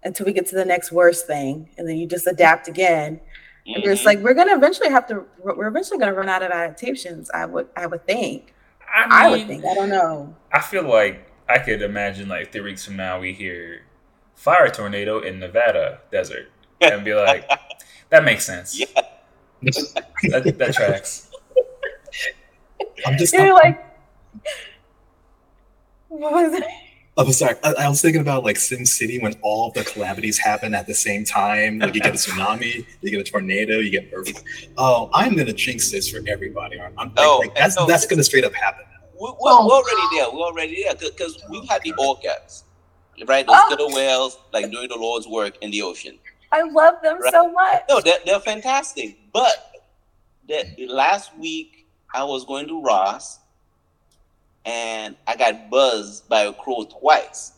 until 0.03 0.25
we 0.25 0.31
get 0.33 0.45
to 0.47 0.55
the 0.55 0.63
next 0.63 0.91
worst 0.93 1.27
thing. 1.27 1.69
And 1.77 1.89
then 1.89 1.97
you 1.97 2.07
just 2.07 2.25
adapt 2.27 2.67
again. 2.69 3.19
And 3.65 3.83
it's 3.83 4.03
Mhm. 4.03 4.05
like 4.05 4.19
we're 4.19 4.33
gonna 4.35 4.55
eventually 4.55 4.89
have 4.89 5.07
to 5.07 5.25
we're 5.43 5.67
eventually 5.67 5.97
gonna 5.99 6.13
run 6.13 6.29
out 6.29 6.41
of 6.43 6.51
adaptations, 6.51 7.29
I 7.31 7.45
would 7.45 7.67
I 7.75 7.85
would 7.87 8.05
think. 8.07 8.53
I 8.87 9.25
I 9.25 9.29
would 9.29 9.47
think. 9.47 9.65
I 9.65 9.73
don't 9.73 9.89
know. 9.89 10.35
I 10.51 10.59
feel 10.61 10.83
like 10.83 11.31
I 11.49 11.59
could 11.59 11.81
imagine 11.81 12.27
like 12.29 12.51
three 12.51 12.61
weeks 12.61 12.85
from 12.85 12.95
now 12.95 13.19
we 13.19 13.33
hear 13.33 13.83
fire 14.35 14.69
tornado 14.69 15.19
in 15.19 15.39
Nevada 15.39 15.99
desert 16.11 16.51
and 16.81 17.03
be 17.03 17.13
like, 17.13 17.49
that 18.09 18.23
makes 18.23 18.45
sense. 18.45 18.79
Yeah. 18.79 18.85
That, 19.63 20.55
that 20.57 20.73
tracks. 20.73 21.29
I'm 23.05 23.17
just. 23.17 23.33
You're 23.33 23.47
I'm, 23.47 23.53
like 23.53 23.83
what 26.09 26.31
was 26.31 26.53
it? 26.53 26.63
Oh, 27.19 27.25
I'm 27.25 27.31
sorry. 27.31 27.55
I, 27.63 27.73
I 27.79 27.89
was 27.89 28.01
thinking 28.01 28.21
about 28.21 28.43
like 28.43 28.57
SimCity 28.57 29.21
when 29.21 29.33
all 29.41 29.71
the 29.71 29.83
calamities 29.83 30.37
happen 30.37 30.75
at 30.75 30.85
the 30.85 30.93
same 30.93 31.25
time. 31.25 31.79
Like 31.79 31.95
you 31.95 32.01
get 32.01 32.13
a 32.13 32.17
tsunami, 32.17 32.85
you 33.01 33.09
get 33.11 33.19
a 33.19 33.23
tornado, 33.23 33.79
you 33.79 33.89
get 33.89 34.09
earthquake. 34.13 34.45
Oh, 34.77 35.09
I'm 35.13 35.35
gonna 35.35 35.53
jinx 35.53 35.89
this 35.91 36.09
for 36.09 36.19
everybody. 36.27 36.79
I'm, 36.79 36.93
I'm 36.97 37.11
Oh, 37.17 37.39
like, 37.41 37.55
that's 37.55 37.75
no. 37.75 37.87
that's 37.87 38.05
gonna 38.05 38.23
straight 38.23 38.45
up 38.45 38.53
happen. 38.53 38.85
We're, 39.19 39.31
we're, 39.31 39.65
we're 39.65 39.71
already 39.73 40.15
there. 40.15 40.29
We're 40.31 40.45
already 40.45 40.83
there 40.83 40.93
because 40.93 41.41
we've 41.49 41.67
had 41.67 41.81
the 41.83 41.93
orcas, 41.93 42.63
right? 43.27 43.47
Those 43.47 43.55
Oh. 43.57 43.67
little 43.71 43.93
whales, 43.95 44.37
like 44.53 44.69
doing 44.71 44.87
the 44.89 44.97
Lord's 44.97 45.27
work 45.27 45.57
in 45.63 45.71
the 45.71 45.81
ocean. 45.81 46.19
I 46.51 46.61
love 46.61 46.95
them 47.01 47.19
Right. 47.19 47.33
so 47.33 47.51
much. 47.51 47.81
No, 47.89 47.99
they're, 47.99 48.19
they're 48.27 48.39
fantastic. 48.39 49.17
But 49.33 49.71
that 50.49 50.67
last 50.87 51.35
week 51.37 51.87
I 52.13 52.23
was 52.23 52.45
going 52.45 52.67
to 52.67 52.81
Ross 52.83 53.39
and 54.67 55.15
I 55.25 55.37
got 55.37 55.69
buzzed 55.69 56.27
by 56.27 56.41
a 56.41 56.53
crow 56.53 56.83
twice. 56.83 57.53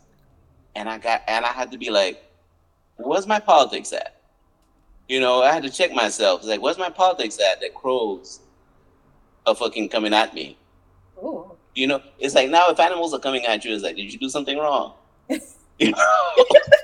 And 0.75 0.87
I 0.87 0.99
got 0.99 1.23
and 1.27 1.43
I 1.43 1.49
had 1.49 1.71
to 1.71 1.77
be 1.77 1.89
like, 1.89 2.23
where's 2.97 3.25
my 3.27 3.39
politics 3.39 3.91
at? 3.91 4.21
You 5.09 5.19
know, 5.19 5.41
I 5.41 5.51
had 5.51 5.63
to 5.63 5.71
check 5.71 5.91
myself. 5.91 6.41
It's 6.41 6.47
like, 6.49 6.61
where's 6.61 6.77
my 6.77 6.91
politics 6.91 7.39
at 7.39 7.59
that 7.61 7.73
crows 7.73 8.41
are 9.47 9.55
fucking 9.55 9.89
coming 9.89 10.13
at 10.13 10.35
me? 10.35 10.55
Ooh. 11.17 11.51
You 11.73 11.87
know, 11.87 12.01
it's 12.19 12.35
like 12.35 12.49
now 12.51 12.69
if 12.69 12.79
animals 12.79 13.13
are 13.13 13.19
coming 13.19 13.43
at 13.45 13.65
you, 13.65 13.73
it's 13.73 13.83
like, 13.83 13.95
did 13.95 14.13
you 14.13 14.19
do 14.19 14.29
something 14.29 14.57
wrong? 14.57 14.93
You 15.81 15.91
know, 15.91 16.33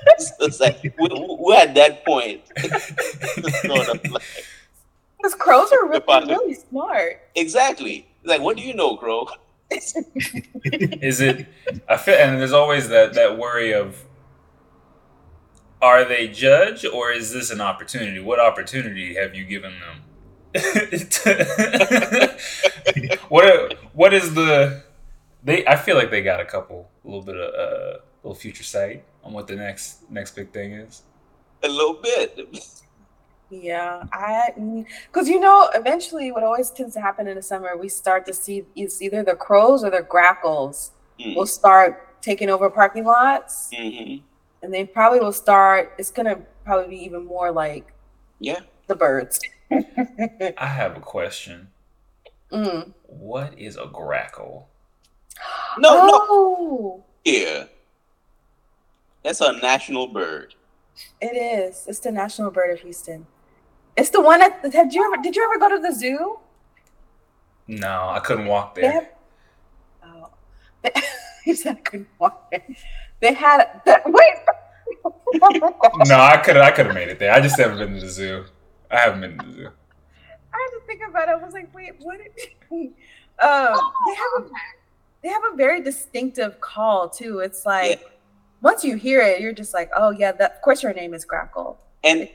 it's, 0.06 0.32
it's 0.40 0.58
like 0.58 0.82
we, 0.82 0.90
we're 0.98 1.54
at 1.54 1.74
that 1.74 2.02
point. 2.06 2.40
sort 2.58 3.88
of 3.90 4.10
like, 4.10 4.22
Because 5.18 5.34
crows 5.34 5.70
are 5.70 5.86
really, 5.86 6.02
really 6.32 6.54
smart. 6.54 7.20
exactly. 7.34 8.08
It's 8.22 8.30
like, 8.30 8.40
what 8.40 8.56
do 8.56 8.62
you 8.62 8.72
know, 8.72 8.96
Crow? 8.96 9.28
Is 9.70 11.20
it? 11.20 11.46
I 11.88 11.96
feel, 11.96 12.14
and 12.14 12.40
there's 12.40 12.52
always 12.52 12.88
that 12.88 13.14
that 13.14 13.38
worry 13.38 13.72
of, 13.72 14.04
are 15.82 16.04
they 16.04 16.28
judge 16.28 16.84
or 16.84 17.10
is 17.10 17.32
this 17.32 17.50
an 17.50 17.60
opportunity? 17.60 18.20
What 18.20 18.40
opportunity 18.40 19.14
have 19.16 19.34
you 19.34 19.44
given 19.44 19.74
them? 19.80 20.02
what 23.28 23.74
what 23.92 24.14
is 24.14 24.34
the? 24.34 24.82
They 25.42 25.66
I 25.66 25.76
feel 25.76 25.96
like 25.96 26.10
they 26.10 26.22
got 26.22 26.40
a 26.40 26.44
couple, 26.44 26.90
a 27.04 27.08
little 27.08 27.22
bit 27.22 27.36
of 27.36 27.54
uh, 27.54 27.98
little 28.22 28.34
future 28.34 28.64
sight 28.64 29.04
on 29.22 29.32
what 29.32 29.46
the 29.46 29.56
next 29.56 30.10
next 30.10 30.36
big 30.36 30.52
thing 30.52 30.72
is. 30.72 31.02
A 31.62 31.68
little 31.68 31.94
bit. 31.94 32.38
Yeah, 33.50 34.02
I 34.12 34.50
because 35.06 35.28
you 35.28 35.38
know 35.38 35.70
eventually 35.74 36.32
what 36.32 36.42
always 36.42 36.70
tends 36.70 36.94
to 36.94 37.00
happen 37.00 37.28
in 37.28 37.36
the 37.36 37.42
summer 37.42 37.76
we 37.76 37.88
start 37.88 38.26
to 38.26 38.32
see 38.34 38.64
it's 38.74 39.00
either 39.00 39.22
the 39.22 39.34
crows 39.36 39.84
or 39.84 39.90
the 39.90 40.02
grackles 40.02 40.92
Mm. 41.20 41.34
will 41.34 41.46
start 41.46 42.20
taking 42.20 42.50
over 42.50 42.68
parking 42.68 43.04
lots 43.04 43.70
hmm 43.74 44.16
and 44.62 44.74
they 44.74 44.84
probably 44.84 45.18
will 45.20 45.32
start 45.32 45.94
it's 45.96 46.10
gonna 46.10 46.36
probably 46.64 46.88
be 46.88 47.02
even 47.04 47.24
more 47.24 47.50
like 47.52 47.94
Yeah. 48.40 48.60
the 48.88 48.96
birds. 48.96 49.40
I 49.70 50.66
have 50.66 50.96
a 50.96 51.00
question. 51.00 51.68
Mm. 52.52 52.92
What 53.04 53.58
is 53.58 53.76
a 53.76 53.86
grackle? 53.86 54.68
No, 55.78 56.06
no, 56.06 57.04
Yeah, 57.24 57.32
here. 57.32 57.68
That's 59.22 59.40
a 59.40 59.52
national 59.52 60.08
bird. 60.08 60.54
it 61.20 61.34
is. 61.36 61.84
It's 61.88 62.00
the 62.00 62.10
national 62.12 62.50
bird 62.50 62.70
of 62.72 62.80
Houston. 62.80 63.26
It's 63.96 64.10
the 64.10 64.20
one 64.20 64.40
that 64.40 64.60
had 64.72 64.92
you 64.92 65.04
ever 65.04 65.22
did 65.22 65.34
you 65.36 65.44
ever 65.44 65.58
go 65.58 65.68
to 65.74 65.80
the 65.80 65.92
zoo? 65.94 66.38
No, 67.68 68.08
I 68.10 68.20
couldn't 68.20 68.46
walk 68.46 68.74
They 68.74 68.82
there. 68.82 68.92
had, 68.92 69.08
oh, 70.04 70.28
they, 70.82 70.92
you 71.44 71.54
said 71.56 71.76
I 71.78 71.80
couldn't 71.80 72.08
walk 72.18 72.50
there. 72.50 72.62
They 73.20 73.32
had 73.34 73.80
the, 73.84 74.00
wait. 74.06 74.34
No, 76.06 76.18
I 76.20 76.36
could 76.38 76.56
I 76.56 76.70
could 76.70 76.86
have 76.86 76.94
made 76.94 77.08
it 77.08 77.18
there. 77.18 77.32
I 77.32 77.40
just 77.40 77.58
haven't 77.58 77.78
been 77.78 77.94
to 77.94 78.00
the 78.00 78.08
zoo. 78.08 78.44
I 78.90 78.98
haven't 78.98 79.20
been 79.20 79.38
to 79.38 79.46
the 79.46 79.52
zoo. 79.52 79.68
I 80.54 80.56
had 80.58 80.78
to 80.78 80.86
think 80.86 81.00
about 81.08 81.28
it. 81.28 81.32
I 81.32 81.44
was 81.44 81.52
like, 81.52 81.74
wait, 81.74 81.94
what? 82.00 82.18
Did, 82.18 82.92
um, 83.40 83.74
they 84.06 84.14
have 84.14 84.32
a, 84.38 84.48
they 85.22 85.28
have 85.28 85.42
a 85.52 85.56
very 85.56 85.82
distinctive 85.82 86.60
call 86.60 87.08
too. 87.08 87.40
It's 87.40 87.66
like 87.66 88.00
once 88.62 88.84
you 88.84 88.96
hear 88.96 89.20
it, 89.20 89.40
you're 89.40 89.52
just 89.52 89.74
like, 89.74 89.90
oh 89.96 90.10
yeah, 90.10 90.32
that, 90.32 90.52
of 90.54 90.62
course 90.62 90.82
your 90.82 90.94
name 90.94 91.14
is 91.14 91.26
Grackle. 91.26 91.76
And 92.04 92.28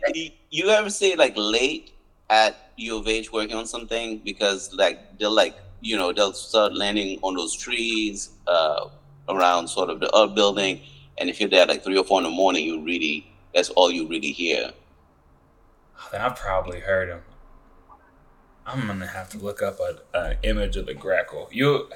you 0.50 0.70
ever 0.70 0.89
say 0.89 1.15
like 1.15 1.34
late 1.36 1.91
at 2.30 2.72
U 2.77 2.98
of 2.98 3.08
H 3.08 3.32
working 3.32 3.56
on 3.56 3.65
something 3.65 4.20
because 4.20 4.74
like 4.74 5.18
they'll 5.20 5.32
like 5.32 5.56
you 5.82 5.98
know 5.98 6.12
they'll 6.13 6.34
start 6.34 6.74
landing 6.75 7.20
on 7.22 7.36
those 7.36 7.56
trees 7.56 8.30
uh, 8.48 8.88
around 9.30 9.68
sort 9.68 9.89
of 9.89 10.00
the 10.00 10.10
up 10.12 10.36
building, 10.36 10.82
and 11.18 11.30
if 11.30 11.39
you're 11.39 11.50
there 11.50 11.65
like 11.65 11.84
three 11.84 11.98
or 11.98 12.03
four 12.03 12.20
in 12.20 12.24
the 12.24 12.30
morning, 12.30 12.65
you 12.65 12.84
really 12.84 13.32
that's 13.53 13.70
all 13.72 13.91
you 13.91 14.08
really 14.08 14.32
hear. 14.32 14.72
Then 16.12 16.22
I've 16.22 16.36
probably 16.36 16.80
heard 16.80 17.10
him. 17.10 17.22
I'm 18.65 18.88
gonna 18.88 19.08
have 19.08 19.30
to 19.30 19.38
look 19.38 19.62
up 19.62 19.80
an 20.13 20.38
image 20.44 20.77
of 20.77 20.86
the 20.86 20.94
grackle. 20.94 21.50
You, 21.51 21.89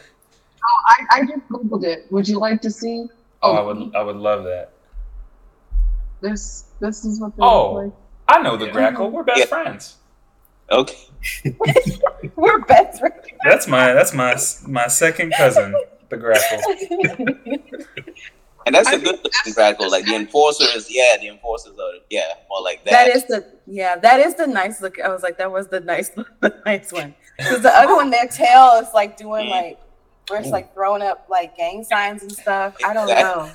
I, 0.88 1.19
I 1.19 1.22
just 1.22 1.48
googled 1.50 1.84
it. 1.84 2.12
Would 2.12 2.27
you 2.27 2.39
like 2.39 2.62
to 2.62 2.72
see? 2.72 3.07
oh, 3.41 3.53
I 3.53 3.62
would, 3.62 3.95
I 3.95 4.03
would 4.03 4.15
love 4.15 4.43
that. 4.45 4.72
This 6.25 6.65
this 6.79 7.05
is 7.05 7.20
what 7.22 7.36
they 7.38 7.44
Oh. 7.44 7.74
look 7.74 7.84
like. 7.84 7.94
I 8.27 8.41
know 8.41 8.58
the 8.58 8.67
grackle. 8.67 9.12
We're 9.12 9.24
best 9.24 9.39
Yeah. 9.39 9.46
friends. 9.46 9.98
Okay, 10.72 10.98
We're 12.36 12.60
best 12.65 13.00
friends. 13.00 13.27
That's 13.44 13.67
my, 13.67 13.94
that's 13.94 14.13
my, 14.15 14.36
my 14.67 14.88
second 14.88 15.32
cousin, 15.38 15.75
the 16.10 16.17
grackle. 16.17 16.60
and 18.65 18.74
that's 18.74 18.88
I 18.88 18.94
a 18.94 18.98
good 18.98 19.20
looking 19.24 19.53
grackle. 19.53 19.91
Like 19.91 20.05
the 20.05 20.15
enforcers, 20.15 20.88
yeah, 20.89 21.17
the 21.22 21.27
enforcers 21.27 21.77
are 21.77 22.00
yeah 22.10 22.22
more 22.50 22.63
like 22.63 22.84
that. 22.86 22.91
that 22.91 23.15
is 23.15 23.25
the 23.25 23.46
yeah, 23.67 23.96
that 23.98 24.20
is 24.20 24.34
the 24.34 24.48
nice 24.48 24.82
look. 24.82 25.00
I 25.00 25.10
was 25.10 25.22
like, 25.22 25.38
that 25.38 25.51
was 25.51 25.67
the 25.67 25.82
nice 25.82 26.10
the 26.41 26.62
nice 26.65 26.91
one. 26.91 27.13
Because 27.38 27.62
the 27.62 27.70
other 27.70 27.96
one, 27.96 28.10
their 28.10 28.27
tail 28.27 28.82
is 28.82 28.88
like 28.96 29.17
doing 29.17 29.46
mm. 29.46 29.51
like 29.51 29.79
where 30.29 30.39
it's 30.39 30.50
like 30.50 30.74
throwing 30.74 31.03
up 31.03 31.27
like 31.29 31.55
gang 31.55 31.84
signs 31.84 32.24
and 32.24 32.32
stuff. 32.32 32.75
I 32.84 32.94
don't 32.96 33.08
know. 33.08 33.51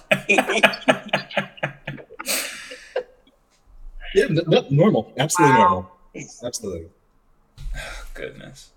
Yeah, 4.14 4.24
n- 4.24 4.40
n- 4.52 4.66
normal. 4.70 5.12
Absolutely 5.16 5.58
Wow. 5.58 5.68
normal. 5.68 5.90
Absolutely. 6.44 6.88
Oh, 7.76 8.04
goodness. 8.14 8.70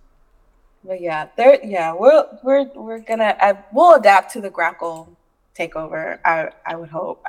But 0.86 1.02
yeah, 1.02 1.28
there. 1.38 1.64
Yeah, 1.64 1.94
we're 1.94 2.26
we're 2.44 2.66
we're 2.76 3.00
gonna. 3.00 3.36
I, 3.40 3.58
we'll 3.72 3.96
adapt 3.96 4.34
to 4.34 4.42
the 4.42 4.50
Grackle 4.52 5.08
takeover. 5.58 6.20
I 6.26 6.50
I 6.66 6.76
would 6.76 6.90
hope. 6.90 7.24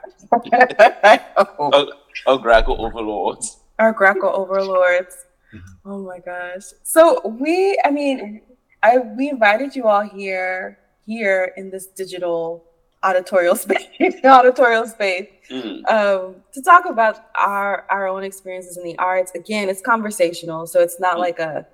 I 0.52 1.20
hope. 1.36 1.54
Oh, 1.58 1.92
oh, 2.26 2.38
grackle 2.38 2.80
overlords. 2.84 3.58
Our 3.78 3.94
Grackle 3.94 4.32
overlords. 4.34 5.16
Mm-hmm. 5.54 5.88
Oh 5.90 5.98
my 6.00 6.18
gosh. 6.18 6.64
So 6.82 7.20
we. 7.28 7.80
I 7.84 7.90
mean, 7.90 8.42
I 8.82 8.98
we 8.98 9.30
invited 9.30 9.76
you 9.76 9.86
all 9.86 10.02
here 10.02 10.78
here 11.06 11.52
in 11.56 11.70
this 11.70 11.86
digital 11.86 12.64
auditorial 13.04 13.56
space, 13.64 13.86
auditorial 14.24 14.86
space, 14.86 15.28
Mm. 15.50 15.84
um, 15.90 16.36
to 16.54 16.62
talk 16.62 16.86
about 16.86 17.26
our 17.36 17.84
our 17.90 18.08
own 18.08 18.24
experiences 18.24 18.78
in 18.78 18.84
the 18.84 18.96
arts. 18.98 19.30
Again, 19.34 19.68
it's 19.68 19.82
conversational, 19.82 20.66
so 20.66 20.80
it's 20.80 20.98
not 20.98 21.18
like 21.18 21.38
a 21.38 21.66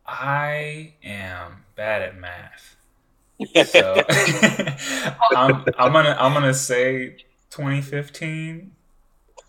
I 0.07 0.95
am 1.03 1.65
bad 1.77 2.03
at 2.03 2.19
math. 2.19 2.77
So 3.67 4.03
I'm, 5.37 5.65
I'm 5.79 5.93
gonna 5.93 6.17
I'm 6.19 6.33
gonna 6.33 6.55
say 6.55 7.17
2015, 7.51 8.73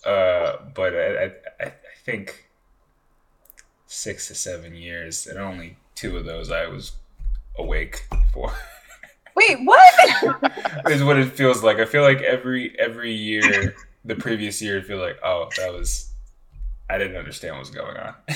uh, 0.06 0.54
but 0.74 0.94
I, 0.96 1.26
I 1.26 1.32
I 1.60 1.74
think 2.04 2.50
six 3.88 4.28
to 4.28 4.36
seven 4.36 4.76
years, 4.76 5.28
and 5.28 5.38
only 5.40 5.78
two 5.96 6.18
of 6.18 6.26
those 6.26 6.52
I 6.52 6.68
was 6.68 6.94
awake 7.58 8.08
for. 8.34 8.54
Wait, 9.36 9.58
what? 9.66 9.84
is 10.90 11.04
what 11.04 11.18
it 11.18 11.34
feels 11.34 11.62
like. 11.62 11.78
I 11.78 11.86
feel 11.86 12.04
like 12.04 12.22
every 12.22 12.78
every 12.80 13.12
year, 13.12 13.76
the 14.06 14.16
previous 14.16 14.62
year, 14.62 14.80
I 14.80 14.82
feel 14.82 14.98
like 14.98 15.18
oh 15.24 15.50
that 15.58 15.74
was 15.74 16.12
I 16.90 16.98
didn't 17.00 17.18
understand 17.18 17.56
what 17.56 17.62
was 17.62 17.72
going 17.72 17.98
on. 17.98 18.14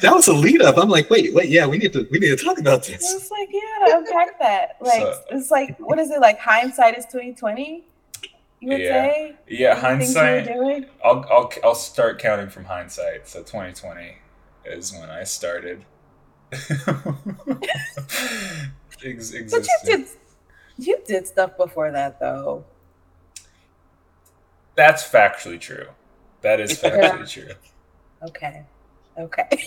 That 0.00 0.14
was 0.14 0.28
a 0.28 0.32
lead 0.32 0.62
up. 0.62 0.78
I'm 0.78 0.88
like, 0.88 1.10
wait, 1.10 1.34
wait, 1.34 1.48
yeah, 1.48 1.66
we 1.66 1.76
need 1.76 1.92
to 1.92 2.06
we 2.12 2.20
need 2.20 2.38
to 2.38 2.44
talk 2.44 2.60
about 2.60 2.84
this. 2.84 3.02
It's 3.14 3.30
like, 3.32 3.48
yeah, 3.50 3.98
unpack 3.98 4.38
that. 4.38 4.76
Like, 4.80 5.00
So- 5.00 5.20
it's 5.32 5.50
like, 5.50 5.76
what 5.80 5.98
is 5.98 6.12
it? 6.12 6.20
Like, 6.20 6.38
hindsight 6.38 6.96
is 6.96 7.04
twenty 7.06 7.34
twenty. 7.34 7.84
You 8.60 8.68
would 8.68 8.80
Yeah. 8.80 9.06
say. 9.06 9.36
yeah, 9.48 9.74
Things 9.74 10.14
hindsight. 10.14 10.46
doing? 10.54 10.86
I'll 11.04 11.24
I'll 11.28 11.52
I'll 11.64 11.74
start 11.74 12.20
counting 12.20 12.48
from 12.48 12.64
hindsight. 12.64 13.26
So 13.26 13.40
2020 13.40 14.18
is 14.66 14.92
when 14.92 15.10
I 15.10 15.24
started. 15.24 15.84
Ex- 16.52 16.76
But 19.32 19.66
you 19.66 19.78
did, 19.84 20.06
you 20.78 20.98
did 21.06 21.26
stuff 21.26 21.56
before 21.56 21.90
that, 21.92 22.20
though. 22.20 22.64
That's 24.78 25.02
factually 25.02 25.60
true. 25.60 25.88
That 26.42 26.60
is 26.60 26.78
factually 26.80 27.28
true. 27.28 27.52
Okay, 28.22 28.62
okay. 29.18 29.48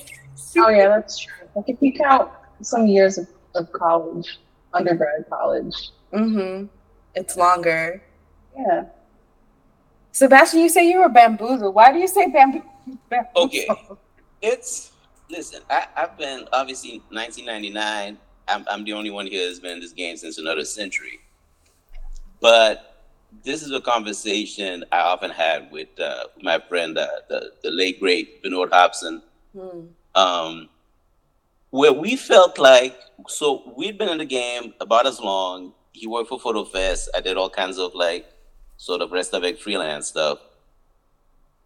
Oh 0.57 0.69
yeah, 0.69 0.87
that's 0.87 1.19
true. 1.19 1.47
Like 1.55 1.65
if 1.67 1.77
you 1.81 1.91
count 1.93 2.31
some 2.61 2.87
years 2.87 3.17
of, 3.17 3.27
of 3.55 3.71
college, 3.73 4.39
undergrad 4.73 5.25
college, 5.29 5.75
Mm-hmm. 6.13 6.67
It's 7.15 7.35
longer. 7.37 8.01
yeah. 8.57 8.85
Sebastien, 10.13 10.63
you 10.63 10.69
say 10.69 10.89
you 10.89 10.99
were 10.99 11.09
bamboozled. 11.09 11.75
Why 11.75 11.91
do 11.91 11.99
you 11.99 12.07
say 12.07 12.27
bamboo? 12.27 12.63
bamboozled? 13.09 13.35
Okay. 13.35 13.67
It's 14.41 14.91
listen. 15.29 15.61
I, 15.69 15.87
I've 15.95 16.17
been 16.17 16.47
obviously 16.53 17.01
1999. 17.09 18.17
I'm, 18.47 18.65
I'm 18.69 18.83
the 18.85 18.93
only 18.93 19.09
one 19.11 19.27
here 19.27 19.45
that's 19.45 19.59
been 19.59 19.73
in 19.73 19.79
this 19.81 19.93
game 19.93 20.15
since 20.17 20.37
another 20.37 20.65
century. 20.65 21.19
But 22.39 22.90
this 23.43 23.63
is 23.63 23.71
a 23.71 23.81
conversation 23.81 24.83
I 24.91 24.99
often 24.99 25.31
had 25.31 25.71
with 25.71 25.87
uh, 25.99 26.25
my 26.41 26.59
friend, 26.59 26.97
uh, 26.97 27.07
the 27.29 27.53
the 27.63 27.71
late 27.71 27.99
great 27.99 28.41
Benoit 28.43 28.71
Hobson, 28.71 29.21
Hmm. 29.53 29.87
um, 30.15 30.69
where 31.71 31.93
we 31.93 32.15
felt 32.15 32.57
like 32.59 32.97
so 33.27 33.73
we'd 33.75 33.97
been 33.97 34.09
in 34.09 34.17
the 34.17 34.25
game 34.25 34.73
about 34.79 35.05
as 35.07 35.19
long. 35.19 35.73
He 35.93 36.07
worked 36.07 36.29
for 36.29 36.39
Photo 36.39 36.63
Fest. 36.63 37.09
I 37.15 37.19
did 37.21 37.37
all 37.37 37.49
kinds 37.49 37.77
of 37.77 37.93
like 37.93 38.25
sort 38.77 39.01
of 39.01 39.11
rest 39.11 39.33
of 39.33 39.43
it 39.43 39.59
freelance 39.59 40.07
stuff. 40.07 40.39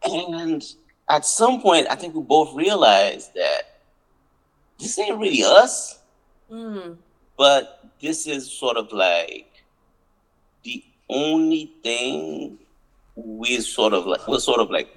And 0.04 0.64
at 1.10 1.26
some 1.26 1.62
point, 1.62 1.88
I 1.90 1.96
think 1.96 2.14
we 2.16 2.22
both 2.22 2.54
realized 2.56 3.34
that 3.36 3.80
this 4.80 4.98
ain't 5.00 5.18
really 5.20 5.44
us, 5.44 6.00
Hmm. 6.50 6.94
but 7.38 7.86
this 8.02 8.28
is 8.28 8.52
sort 8.52 8.78
of 8.78 8.92
like 8.92 9.55
only 11.10 11.72
thing 11.84 12.58
we 13.16 13.62
sort 13.62 13.94
of 13.94 14.06
like 14.06 14.28
we're 14.28 14.40
sort 14.40 14.60
of 14.60 14.70
like 14.70 14.90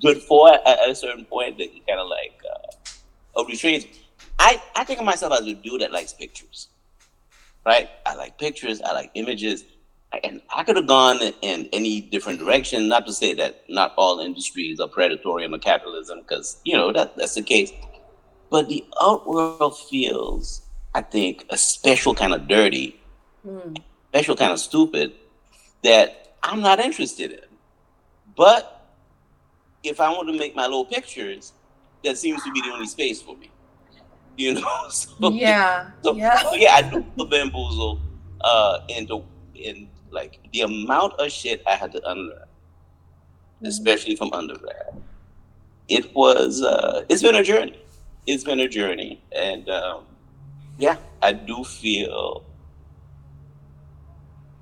good 0.00 0.18
for 0.22 0.52
at, 0.54 0.66
at 0.66 0.88
a 0.88 0.94
certain 0.94 1.24
point 1.24 1.58
that 1.58 1.68
kind 1.86 2.00
of 2.00 2.08
like 2.08 2.40
uh, 2.50 3.40
a 3.40 3.44
restraint. 3.44 3.86
I 4.38 4.60
I 4.74 4.84
think 4.84 5.00
of 5.00 5.04
myself 5.04 5.32
as 5.34 5.46
a 5.46 5.54
dude 5.54 5.80
that 5.82 5.92
likes 5.92 6.12
pictures, 6.12 6.68
right? 7.66 7.90
I 8.06 8.14
like 8.14 8.38
pictures. 8.38 8.80
I 8.80 8.92
like 8.92 9.10
images, 9.14 9.64
and 10.24 10.40
I 10.54 10.64
could 10.64 10.76
have 10.76 10.86
gone 10.86 11.20
in 11.42 11.68
any 11.72 12.00
different 12.00 12.38
direction. 12.38 12.88
Not 12.88 13.06
to 13.06 13.12
say 13.12 13.34
that 13.34 13.64
not 13.68 13.94
all 13.98 14.20
industries 14.20 14.80
are 14.80 14.88
predatory 14.88 15.44
under 15.44 15.58
capitalism, 15.58 16.20
because 16.20 16.60
you 16.64 16.76
know 16.76 16.92
that 16.92 17.16
that's 17.16 17.34
the 17.34 17.42
case. 17.42 17.72
But 18.50 18.68
the 18.68 18.82
art 18.98 19.26
world 19.26 19.76
feels, 19.78 20.62
I 20.94 21.02
think, 21.02 21.44
a 21.50 21.58
special 21.58 22.14
kind 22.14 22.32
of 22.32 22.48
dirty, 22.48 22.98
Hmm. 23.44 23.74
special 24.08 24.36
kind 24.36 24.52
of 24.52 24.58
stupid 24.58 25.12
that 25.82 26.34
I'm 26.42 26.60
not 26.60 26.80
interested 26.80 27.32
in. 27.32 27.40
But 28.36 28.94
if 29.82 30.00
I 30.00 30.10
want 30.10 30.28
to 30.28 30.38
make 30.38 30.54
my 30.54 30.64
little 30.64 30.84
pictures, 30.84 31.52
that 32.04 32.18
seems 32.18 32.42
to 32.44 32.52
be 32.52 32.60
the 32.60 32.70
only 32.70 32.86
space 32.86 33.20
for 33.20 33.36
me. 33.36 33.50
You 34.36 34.54
know, 34.54 34.88
so 34.90 35.30
Yeah. 35.30 35.90
so, 36.02 36.14
Yeah. 36.14 36.38
so 36.42 36.54
yeah, 36.54 36.74
I 36.74 36.82
do 36.82 37.04
the 37.16 37.24
bamboozle 37.24 38.00
uh, 38.40 38.80
in 38.88 39.06
the 39.06 39.20
in 39.54 39.88
like 40.10 40.38
the 40.52 40.62
amount 40.62 41.14
of 41.14 41.30
shit 41.30 41.62
I 41.66 41.74
had 41.74 41.92
to 41.92 42.10
unlearn, 42.10 42.48
especially 43.64 44.16
from 44.16 44.32
undergrad. 44.32 45.02
It 45.88 46.14
was 46.14 46.62
uh, 46.62 47.04
it's 47.08 47.22
been 47.22 47.34
a 47.34 47.42
journey. 47.42 47.78
It's 48.26 48.44
been 48.44 48.60
a 48.60 48.68
journey, 48.68 49.22
and 49.32 49.68
um, 49.68 50.04
yeah, 50.78 50.96
I 51.22 51.32
do 51.32 51.64
feel 51.64 52.44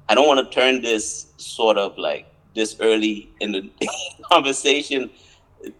I 0.09 0.15
don't 0.15 0.27
want 0.27 0.41
to 0.41 0.55
turn 0.55 0.83
this 0.83 1.27
sort 1.37 1.77
of 1.79 1.99
like 1.99 2.27
this 2.55 2.77
early 2.81 3.31
in 3.41 3.53
the 3.53 3.71
conversation, 4.31 5.11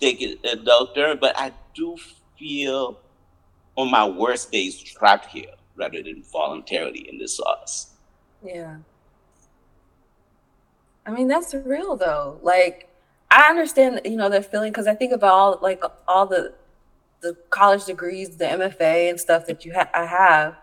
take 0.01 0.21
it 0.21 0.39
uh, 0.45 0.61
adult 0.61 0.95
turn, 0.95 1.19
but 1.21 1.39
I 1.39 1.53
do 1.75 1.97
feel 2.39 2.99
on 3.77 3.91
my 3.91 4.07
worst 4.07 4.51
days 4.51 4.79
trapped 4.83 5.27
here 5.27 5.53
rather 5.77 6.03
than 6.03 6.23
voluntarily 6.33 7.09
in 7.09 7.19
this 7.19 7.37
sauce. 7.37 7.91
Yeah. 8.45 8.79
I 11.05 11.11
mean, 11.11 11.29
that's 11.29 11.55
real 11.55 11.97
though. 11.97 12.41
Like, 12.43 12.89
I 13.31 13.49
understand, 13.49 14.01
you 14.05 14.17
know, 14.17 14.29
that 14.29 14.51
feeling 14.51 14.73
because 14.73 14.87
I 14.87 14.95
think 14.95 15.13
about 15.13 15.33
all 15.33 15.59
like 15.63 15.83
all 16.09 16.27
the 16.27 16.55
the 17.21 17.37
college 17.51 17.85
degrees, 17.85 18.37
the 18.37 18.45
MFA 18.45 19.11
and 19.11 19.21
stuff 19.21 19.47
that 19.47 19.65
you 19.65 19.73
ha- 19.75 19.91
I 19.95 20.07
have, 20.07 20.57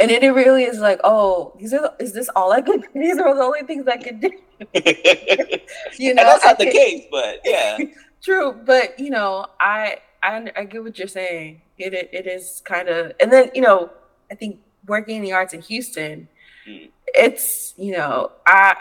and 0.00 0.10
it, 0.10 0.22
it 0.24 0.30
really 0.32 0.64
is 0.64 0.78
like, 0.80 1.00
oh, 1.04 1.54
these 1.58 1.72
are 1.72 1.80
the, 1.82 1.94
is 2.04 2.12
this 2.12 2.28
all 2.34 2.52
I 2.52 2.60
could? 2.60 2.82
These 2.94 3.18
are 3.18 3.34
the 3.34 3.42
only 3.42 3.62
things 3.62 3.86
I 3.86 3.96
could 3.98 4.20
do. 4.20 4.30
You 5.98 6.10
and 6.10 6.16
know, 6.16 6.24
that's 6.24 6.44
I 6.44 6.48
not 6.50 6.58
the 6.58 6.64
could- 6.66 6.72
case, 6.74 7.04
but 7.10 7.40
yeah. 7.44 7.78
True, 8.22 8.52
but 8.64 8.98
you 8.98 9.10
know, 9.10 9.46
I 9.60 9.98
I, 10.22 10.50
I 10.56 10.64
get 10.64 10.82
what 10.82 10.98
you're 10.98 11.08
saying. 11.08 11.62
It 11.78 11.92
it, 11.94 12.10
it 12.12 12.26
is 12.26 12.62
kind 12.64 12.88
of, 12.88 13.12
and 13.20 13.32
then 13.32 13.50
you 13.54 13.60
know, 13.62 13.90
I 14.30 14.34
think 14.36 14.60
working 14.86 15.16
in 15.16 15.22
the 15.22 15.32
arts 15.32 15.54
in 15.54 15.60
Houston, 15.62 16.28
Mm. 16.68 16.90
it's 17.08 17.74
you 17.76 17.90
know, 17.96 18.30
I 18.46 18.76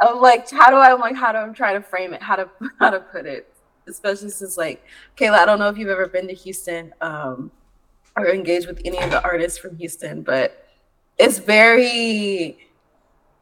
I'm 0.00 0.20
like, 0.20 0.48
how 0.50 0.70
do 0.70 0.76
I 0.76 0.92
I'm 0.92 1.00
like 1.00 1.16
how 1.16 1.32
do 1.32 1.38
I 1.38 1.48
try 1.52 1.72
to 1.72 1.80
frame 1.82 2.12
it? 2.14 2.22
How 2.22 2.36
to 2.36 2.48
how 2.78 2.90
to 2.90 3.00
put 3.00 3.26
it? 3.26 3.52
Especially 3.88 4.30
since 4.30 4.56
like 4.56 4.84
Kayla, 5.16 5.38
I 5.38 5.44
don't 5.44 5.58
know 5.58 5.68
if 5.68 5.76
you've 5.76 5.88
ever 5.88 6.06
been 6.06 6.28
to 6.28 6.34
Houston 6.34 6.92
um, 7.00 7.50
or 8.22 8.28
engaged 8.28 8.66
with 8.66 8.80
any 8.84 8.98
of 8.98 9.10
the 9.10 9.22
artists 9.22 9.58
from 9.58 9.76
Houston, 9.76 10.22
but 10.22 10.66
it's 11.18 11.38
very 11.38 12.58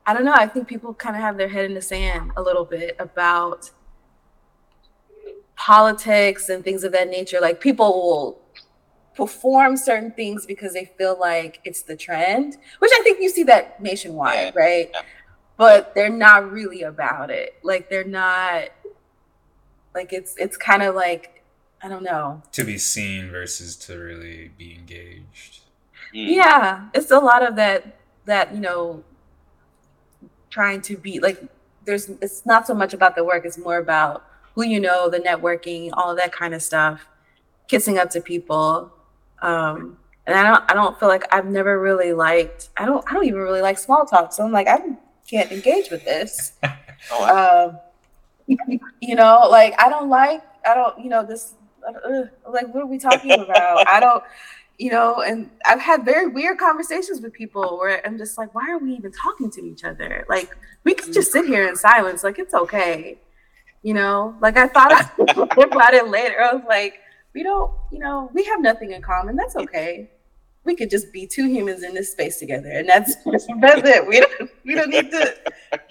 I 0.09 0.15
don't 0.15 0.25
know. 0.25 0.35
I 0.35 0.47
think 0.47 0.69
people 0.69 0.95
kind 0.95 1.17
of 1.17 1.23
have 1.23 1.37
their 1.37 1.49
head 1.49 1.65
in 1.65 1.75
the 1.75 1.83
sand 1.83 2.31
a 2.37 2.43
little 2.43 2.65
bit 2.65 2.95
about 3.01 3.71
politics 5.57 6.49
and 6.49 6.63
things 6.63 6.85
of 6.85 6.93
that 6.93 7.09
nature. 7.09 7.41
Like 7.41 7.61
people 7.61 7.87
will 7.93 8.41
perform 9.15 9.77
certain 9.77 10.13
things 10.13 10.47
because 10.47 10.75
they 10.75 10.85
feel 10.99 11.19
like 11.19 11.61
it's 11.65 11.83
the 11.83 11.97
trend, 11.97 12.57
which 12.79 12.91
I 12.95 13.01
think 13.03 13.21
you 13.21 13.29
see 13.31 13.43
that 13.45 13.83
nationwide, 13.83 14.53
Yeah. 14.55 14.61
right? 14.63 14.91
Yeah. 14.93 15.03
But 15.57 15.95
they're 15.95 16.11
not 16.11 16.53
really 16.53 16.83
about 16.83 17.31
it. 17.31 17.55
Like 17.63 17.89
they're 17.89 18.05
not 18.05 18.65
like 19.95 20.13
it's 20.13 20.37
it's 20.37 20.57
kind 20.59 20.83
of 20.83 20.95
like 20.95 21.36
I 21.83 21.89
don't 21.89 22.03
know. 22.03 22.43
To 22.53 22.65
be 22.65 22.79
seen 22.79 23.31
versus 23.31 23.77
to 23.77 23.99
really 23.99 24.51
be 24.57 24.75
engaged. 24.75 25.61
Mm. 26.15 26.35
Yeah, 26.35 26.89
it's 26.95 27.11
a 27.11 27.19
lot 27.19 27.47
of 27.47 27.57
that 27.57 27.97
that 28.25 28.55
you 28.55 28.61
know 28.61 29.05
trying 30.51 30.81
to 30.83 30.97
be 30.97 31.21
like 31.21 31.43
there's 31.85 32.09
it's 32.21 32.45
not 32.47 32.67
so 32.67 32.75
much 32.75 32.95
about 32.95 33.15
the 33.15 33.25
work, 33.25 33.45
it's 33.45 33.59
more 33.59 33.79
about 33.79 34.25
who 34.55 34.65
you 34.65 34.81
know, 34.81 35.09
the 35.11 35.19
networking, 35.19 35.91
all 35.93 36.11
of 36.11 36.17
that 36.17 36.33
kind 36.33 36.55
of 36.55 36.63
stuff, 36.63 37.07
kissing 37.69 37.99
up 37.99 38.11
to 38.11 38.21
people. 38.21 38.93
Um 39.43 39.99
and 40.27 40.37
I 40.37 40.43
don't 40.43 40.71
I 40.71 40.75
don't 40.75 40.99
feel 40.99 41.09
like 41.09 41.23
I've 41.33 41.47
never 41.47 41.79
really 41.81 42.13
liked 42.13 42.71
I 42.77 42.87
don't 42.87 43.05
I 43.09 43.15
don't 43.15 43.25
even 43.27 43.41
really 43.41 43.61
like 43.63 43.79
small 43.79 44.07
talk. 44.07 44.33
So 44.33 44.45
I'm 44.45 44.53
like 44.53 44.67
I 44.69 44.79
can't 45.29 45.53
engage 45.53 45.91
with 45.91 46.05
this. 46.05 46.53
Oh, 47.13 47.23
I- 47.25 47.65
um 47.67 47.79
you 49.03 49.15
know 49.15 49.47
like 49.51 49.75
i 49.79 49.89
don't 49.91 50.09
like 50.09 50.43
i 50.65 50.75
don't 50.75 50.99
you 50.99 51.11
know 51.11 51.23
this 51.25 51.53
uh, 51.87 52.51
like 52.51 52.73
what 52.75 52.83
are 52.83 52.87
we 52.87 52.99
talking 52.99 53.33
about? 53.33 53.89
I 53.89 54.01
don't 54.01 54.23
you 54.79 54.91
know 54.91 55.23
and 55.23 55.51
i've 55.65 55.81
had 55.81 56.05
very 56.05 56.27
weird 56.27 56.59
conversations 56.59 57.21
with 57.21 57.33
people 57.33 57.79
where 57.79 58.07
i'm 58.07 58.19
just 58.19 58.37
like 58.37 58.55
why 58.55 58.71
are 58.71 58.79
we 58.79 58.93
even 58.93 59.11
talking 59.13 59.51
to 59.51 59.65
each 59.65 59.85
other? 59.85 60.27
Like 60.29 60.57
we 60.85 60.95
could 60.95 61.13
just 61.13 61.33
sit 61.33 61.47
here 61.47 61.67
in 61.67 61.77
silence. 61.77 62.23
Like 62.23 62.39
it's 62.39 62.55
okay. 62.55 63.19
You 63.83 63.95
know 63.95 64.37
like 64.41 64.57
i 64.57 64.67
thought 64.67 64.93
about 65.19 65.95
it 65.95 66.09
later. 66.09 66.43
I 66.43 66.55
was 66.55 66.65
like 66.69 67.01
we 67.35 67.43
don't 67.43 67.71
you 67.91 67.99
know 67.99 68.31
we 68.35 68.45
have 68.45 68.61
nothing 68.61 68.93
in 68.93 69.03
common. 69.03 69.37
That's 69.37 69.57
okay. 69.57 70.11
We 70.65 70.75
could 70.75 70.91
just 70.91 71.13
be 71.13 71.27
two 71.27 71.47
humans 71.47 71.85
in 71.85 71.95
this 71.95 72.11
space 72.13 72.39
together 72.39 72.71
and 72.71 72.89
that's 72.89 73.17
that's 73.25 73.89
it. 73.89 74.07
We 74.07 74.21
don't 74.21 74.51
we 74.65 74.75
don't 74.75 74.91
need 74.91 75.11
to 75.11 75.35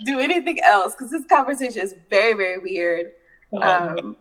do 0.06 0.20
anything 0.20 0.60
else 0.62 0.94
because 0.94 1.12
this 1.12 1.26
conversation 1.26 1.82
is 1.82 1.96
very 2.10 2.34
very 2.34 2.60
weird. 2.60 3.14
Um 3.62 4.18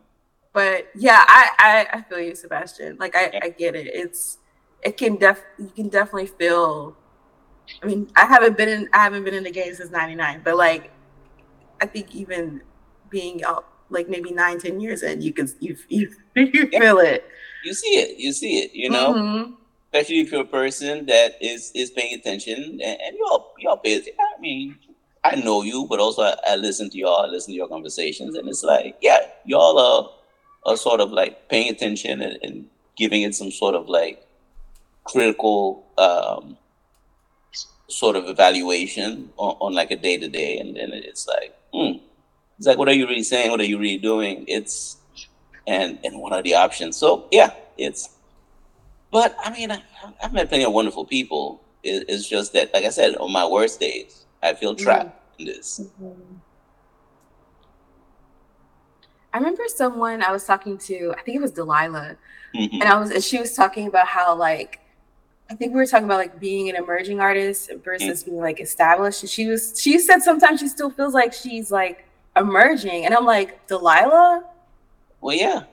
but 0.55 0.88
yeah 0.95 1.23
I, 1.29 1.51
I 1.59 1.99
i 1.99 2.03
feel 2.03 2.21
you 2.21 2.35
sebastien 2.35 2.97
like 2.99 3.14
i 3.14 3.40
i 3.43 3.49
get 3.51 3.75
it 3.75 3.88
it's 3.88 4.38
it 4.83 4.97
can 4.97 5.17
def 5.17 5.43
you 5.59 5.69
can 5.77 5.88
definitely 5.90 6.27
feel 6.29 6.97
i 7.83 7.87
mean 7.87 8.09
i 8.17 8.25
haven't 8.25 8.57
been 8.57 8.69
in 8.71 8.88
i 8.95 8.99
haven't 8.99 9.25
been 9.25 9.35
in 9.35 9.45
the 9.45 9.51
game 9.51 9.75
since 9.75 9.90
99 9.90 10.40
but 10.45 10.57
like 10.57 10.90
i 11.83 11.87
think 11.87 12.14
even 12.14 12.62
being 13.11 13.45
out 13.45 13.67
like 13.90 14.09
maybe 14.09 14.33
nine 14.33 14.59
ten 14.59 14.81
years 14.81 15.03
in 15.03 15.21
you 15.21 15.33
can 15.33 15.49
you 15.61 15.77
you, 15.88 16.11
you 16.37 16.67
feel 16.69 16.99
it 16.99 17.27
you 17.64 17.73
see 17.73 17.95
it. 17.97 18.19
You 18.19 18.33
see 18.33 18.59
it. 18.59 18.73
You 18.75 18.90
know, 18.90 19.14
Mhm. 19.14 19.55
especially 19.90 20.21
if 20.21 20.31
you're 20.31 20.43
a 20.43 20.45
person 20.45 21.07
that 21.07 21.37
is 21.40 21.73
is 21.75 21.90
paying 21.90 22.14
attention 22.14 22.79
and, 22.85 23.01
and 23.01 23.17
y'all 23.17 23.53
y'all 23.59 23.79
pay 23.79 23.95
attention. 23.95 24.14
I 24.21 24.38
mean, 24.38 24.77
I 25.25 25.37
know 25.37 25.62
you, 25.62 25.87
but 25.88 25.99
also 25.99 26.23
I, 26.25 26.37
I 26.47 26.57
listen 26.57 26.90
to 26.90 26.99
y'all. 26.99 27.25
I 27.25 27.27
listen 27.27 27.53
to 27.53 27.57
your 27.57 27.69
conversations, 27.69 28.37
and 28.37 28.47
it's 28.51 28.62
like, 28.62 28.97
yeah, 29.01 29.17
y'all 29.47 29.79
are 29.79 30.11
are 30.66 30.77
sort 30.77 31.00
of 31.00 31.11
like 31.11 31.48
paying 31.48 31.70
attention 31.70 32.22
and, 32.22 32.38
and 32.42 32.66
giving 32.96 33.22
it 33.22 33.35
some 33.35 33.50
sort 33.50 33.74
of 33.74 33.88
like 33.88 34.27
critical 35.05 35.87
um, 35.98 36.57
sort 37.88 38.16
of 38.16 38.27
evaluation 38.27 39.31
on, 39.37 39.57
on 39.61 39.74
like 39.74 39.90
a 39.90 39.96
day 39.96 40.16
to 40.16 40.29
day, 40.29 40.59
and 40.59 40.77
then 40.77 40.92
it's 40.92 41.27
like, 41.27 41.55
hmm, 41.72 41.98
it's 42.59 42.66
like, 42.66 42.79
what 42.79 42.88
are 42.88 42.94
you 42.94 43.07
really 43.07 43.22
saying? 43.22 43.50
What 43.50 43.61
are 43.61 43.64
you 43.64 43.79
really 43.79 43.98
doing? 43.98 44.44
It's 44.48 44.96
and 45.66 45.98
and 46.05 46.20
what 46.20 46.33
are 46.33 46.42
the 46.42 46.55
options? 46.55 46.96
So 46.96 47.27
yeah, 47.31 47.53
it's 47.77 48.11
but 49.14 49.37
I 49.44 49.50
mean, 49.53 49.70
I, 49.70 49.81
I've 50.22 50.33
met 50.33 50.48
plenty 50.48 50.64
of 50.64 50.72
wonderful 50.72 51.05
people. 51.05 51.62
It, 51.85 52.07
it's 52.09 52.29
just 52.29 52.53
that, 52.55 52.74
like 52.74 52.85
I 52.85 52.88
said, 52.88 53.14
on 53.16 53.33
my 53.33 53.46
worst 53.46 53.79
days, 53.79 54.24
I 54.42 54.55
feel 54.55 54.74
trapped 54.74 55.16
in 55.38 55.46
this. 55.46 55.81
I 59.35 59.38
remember 59.38 59.64
someone 59.66 60.23
I 60.23 60.31
was 60.31 60.44
talking 60.44 60.79
to, 60.79 61.12
I 61.18 61.23
think 61.23 61.37
it 61.37 61.42
was 61.42 61.51
Delilah, 61.51 62.16
Mhm. 62.55 62.68
and 62.75 62.85
I 62.85 62.97
was 62.99 63.11
and 63.11 63.23
she 63.23 63.38
was 63.38 63.55
talking 63.55 63.88
about 63.88 64.07
how 64.07 64.35
like 64.37 64.79
I 65.51 65.55
think 65.55 65.73
we 65.75 65.77
were 65.81 65.87
talking 65.87 66.07
about 66.07 66.18
like 66.18 66.38
being 66.40 66.70
an 66.70 66.77
emerging 66.77 67.20
artist 67.20 67.70
versus 67.85 68.23
being 68.25 68.38
like 68.38 68.61
established. 68.61 69.23
And 69.23 69.29
she 69.31 69.47
was 69.49 69.79
she 69.79 69.99
said 69.99 70.23
sometimes 70.23 70.61
she 70.61 70.68
still 70.68 70.88
feels 70.88 71.12
like 71.14 71.33
she's 71.33 71.70
like 71.73 72.07
emerging, 72.37 73.05
and 73.07 73.12
I'm 73.14 73.27
like 73.27 73.66
Delilah. 73.66 74.44
Well, 75.20 75.37
yeah, 75.37 75.64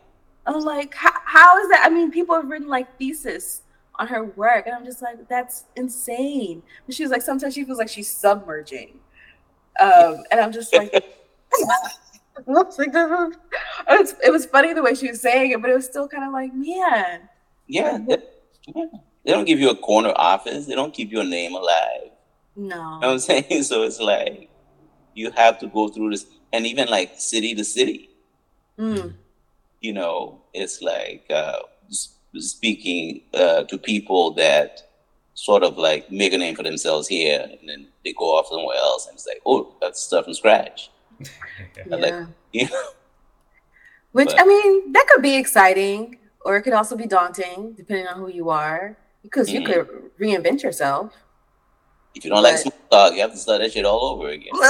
I'm 0.48 0.60
like, 0.62 0.94
how, 0.96 1.12
how 1.26 1.58
is 1.62 1.70
that? 1.70 1.84
I 1.86 1.90
mean, 1.90 2.10
people 2.12 2.34
have 2.36 2.50
written 2.50 2.68
like 2.68 2.98
thesis 2.98 3.62
on 4.00 4.08
her 4.08 4.24
work, 4.24 4.66
and 4.66 4.76
I'm 4.76 4.86
just 4.86 5.02
like, 5.04 5.28
that's 5.30 5.66
insane. 5.76 6.64
But 6.88 6.96
she 6.96 7.04
was 7.04 7.12
like, 7.12 7.22
sometimes 7.22 7.54
she 7.54 7.64
feels 7.64 7.78
like 7.78 7.90
she's 7.90 8.10
submerging, 8.10 9.00
um, 9.80 10.24
and 10.32 10.40
I'm 10.42 10.52
just 10.52 10.74
like, 10.76 10.92
Looks 12.48 12.78
like 12.80 12.92
this 12.94 13.10
it 13.12 14.00
was, 14.00 14.16
it 14.24 14.32
was 14.32 14.46
funny 14.46 14.74
the 14.74 14.82
way 14.82 14.96
she 14.96 15.10
was 15.10 15.22
saying 15.22 15.52
it, 15.52 15.62
but 15.62 15.70
it 15.70 15.76
was 15.76 15.86
still 15.86 16.08
kind 16.08 16.24
of 16.24 16.34
like, 16.34 16.54
man, 16.54 17.30
yeah, 17.68 17.98
they, 18.08 18.18
yeah. 18.76 18.86
They 19.24 19.32
don't 19.32 19.46
give 19.46 19.60
you 19.60 19.70
a 19.70 19.76
corner 19.76 20.14
office. 20.16 20.66
They 20.66 20.76
don't 20.76 20.94
keep 20.94 21.12
your 21.12 21.24
name 21.24 21.54
alive. 21.54 22.10
no. 22.56 22.76
You 22.76 22.80
know 22.80 22.98
what 23.00 23.08
I'm 23.08 23.20
saying? 23.20 23.64
So 23.64 23.84
it's 23.84 24.00
like 24.00 24.50
you 25.14 25.30
have 25.32 25.60
to 25.60 25.68
go 25.68 25.90
through 25.90 26.12
this, 26.12 26.26
and 26.54 26.66
even 26.66 26.88
like 26.88 27.20
city 27.20 27.54
to 27.56 27.64
city. 27.64 28.10
Mm, 28.80 29.14
you 29.82 29.94
know, 29.94 30.42
it's 30.54 30.82
like 30.82 31.26
uh, 31.30 31.60
speaking 32.38 33.22
uh, 33.34 33.64
to 33.64 33.78
people 33.78 34.32
that 34.36 34.82
sort 35.34 35.64
of 35.64 35.78
like 35.78 36.12
make 36.12 36.34
a 36.34 36.38
name 36.38 36.56
for 36.56 36.64
themselves 36.64 37.08
here, 37.08 37.42
and 37.60 37.70
then 37.70 37.88
they 38.04 38.14
go 38.14 38.38
off 38.38 38.48
somewhere 38.48 38.78
else, 38.78 39.08
and 39.08 39.16
it's 39.16 39.28
like, 39.28 39.42
oh, 39.46 39.74
that's 39.82 40.02
stuff 40.02 40.26
from 40.26 40.34
scratch. 40.34 40.90
Yeah. 41.78 41.84
like- 41.88 42.14
yeah. 42.14 42.26
You 42.54 42.66
know, 42.70 42.84
Which 44.12 44.28
but- 44.30 44.42
I 44.42 44.46
mean, 44.46 44.92
that 44.94 45.08
could 45.08 45.22
be 45.24 45.36
exciting, 45.38 46.18
or 46.44 46.58
it 46.58 46.64
could 46.64 46.74
also 46.74 46.96
be 46.98 47.06
daunting, 47.08 47.74
depending 47.74 48.08
on 48.08 48.18
who 48.20 48.28
you 48.28 48.50
are, 48.50 48.98
because 49.24 49.50
you 49.50 49.62
Mhm. 49.62 49.66
could 49.68 49.88
reinvent 50.20 50.64
yourself. 50.64 51.14
if 52.14 52.26
you 52.26 52.30
don't 52.30 52.44
like 52.44 52.56
But- 52.56 52.62
small 52.62 52.74
talk, 52.92 53.14
you 53.16 53.22
have 53.22 53.32
to 53.32 53.38
start 53.38 53.62
that 53.62 53.72
shit 53.72 53.86
all 53.86 54.04
over 54.12 54.28
again. 54.28 54.52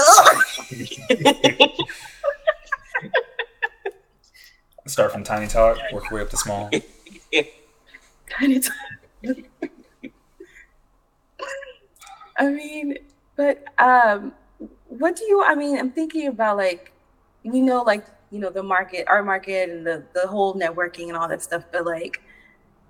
Start 4.88 5.12
from 5.12 5.24
tiny 5.24 5.48
talk, 5.48 5.78
work 5.94 6.10
your 6.10 6.18
way 6.20 6.22
up 6.24 6.30
to 6.32 6.38
small. 6.38 6.70
Tiny 8.30 8.60
time. 8.60 9.46
I 12.38 12.48
mean, 12.48 12.98
but 13.36 13.64
um, 13.78 14.34
what 14.98 15.16
do 15.16 15.24
you? 15.24 15.44
I 15.44 15.56
mean, 15.56 15.78
I'm 15.78 15.92
thinking 15.92 16.28
about 16.28 16.58
like, 16.58 16.92
we 17.44 17.62
know 17.62 17.82
like 17.82 18.06
you 18.30 18.40
know 18.40 18.50
the 18.50 18.64
market, 18.64 19.08
our 19.08 19.24
market, 19.24 19.70
and 19.70 19.86
the 19.86 20.04
the 20.14 20.28
whole 20.28 20.54
networking 20.54 21.08
and 21.08 21.18
all 21.18 21.28
that 21.28 21.42
stuff. 21.42 21.64
But 21.72 21.86
like, 21.86 22.22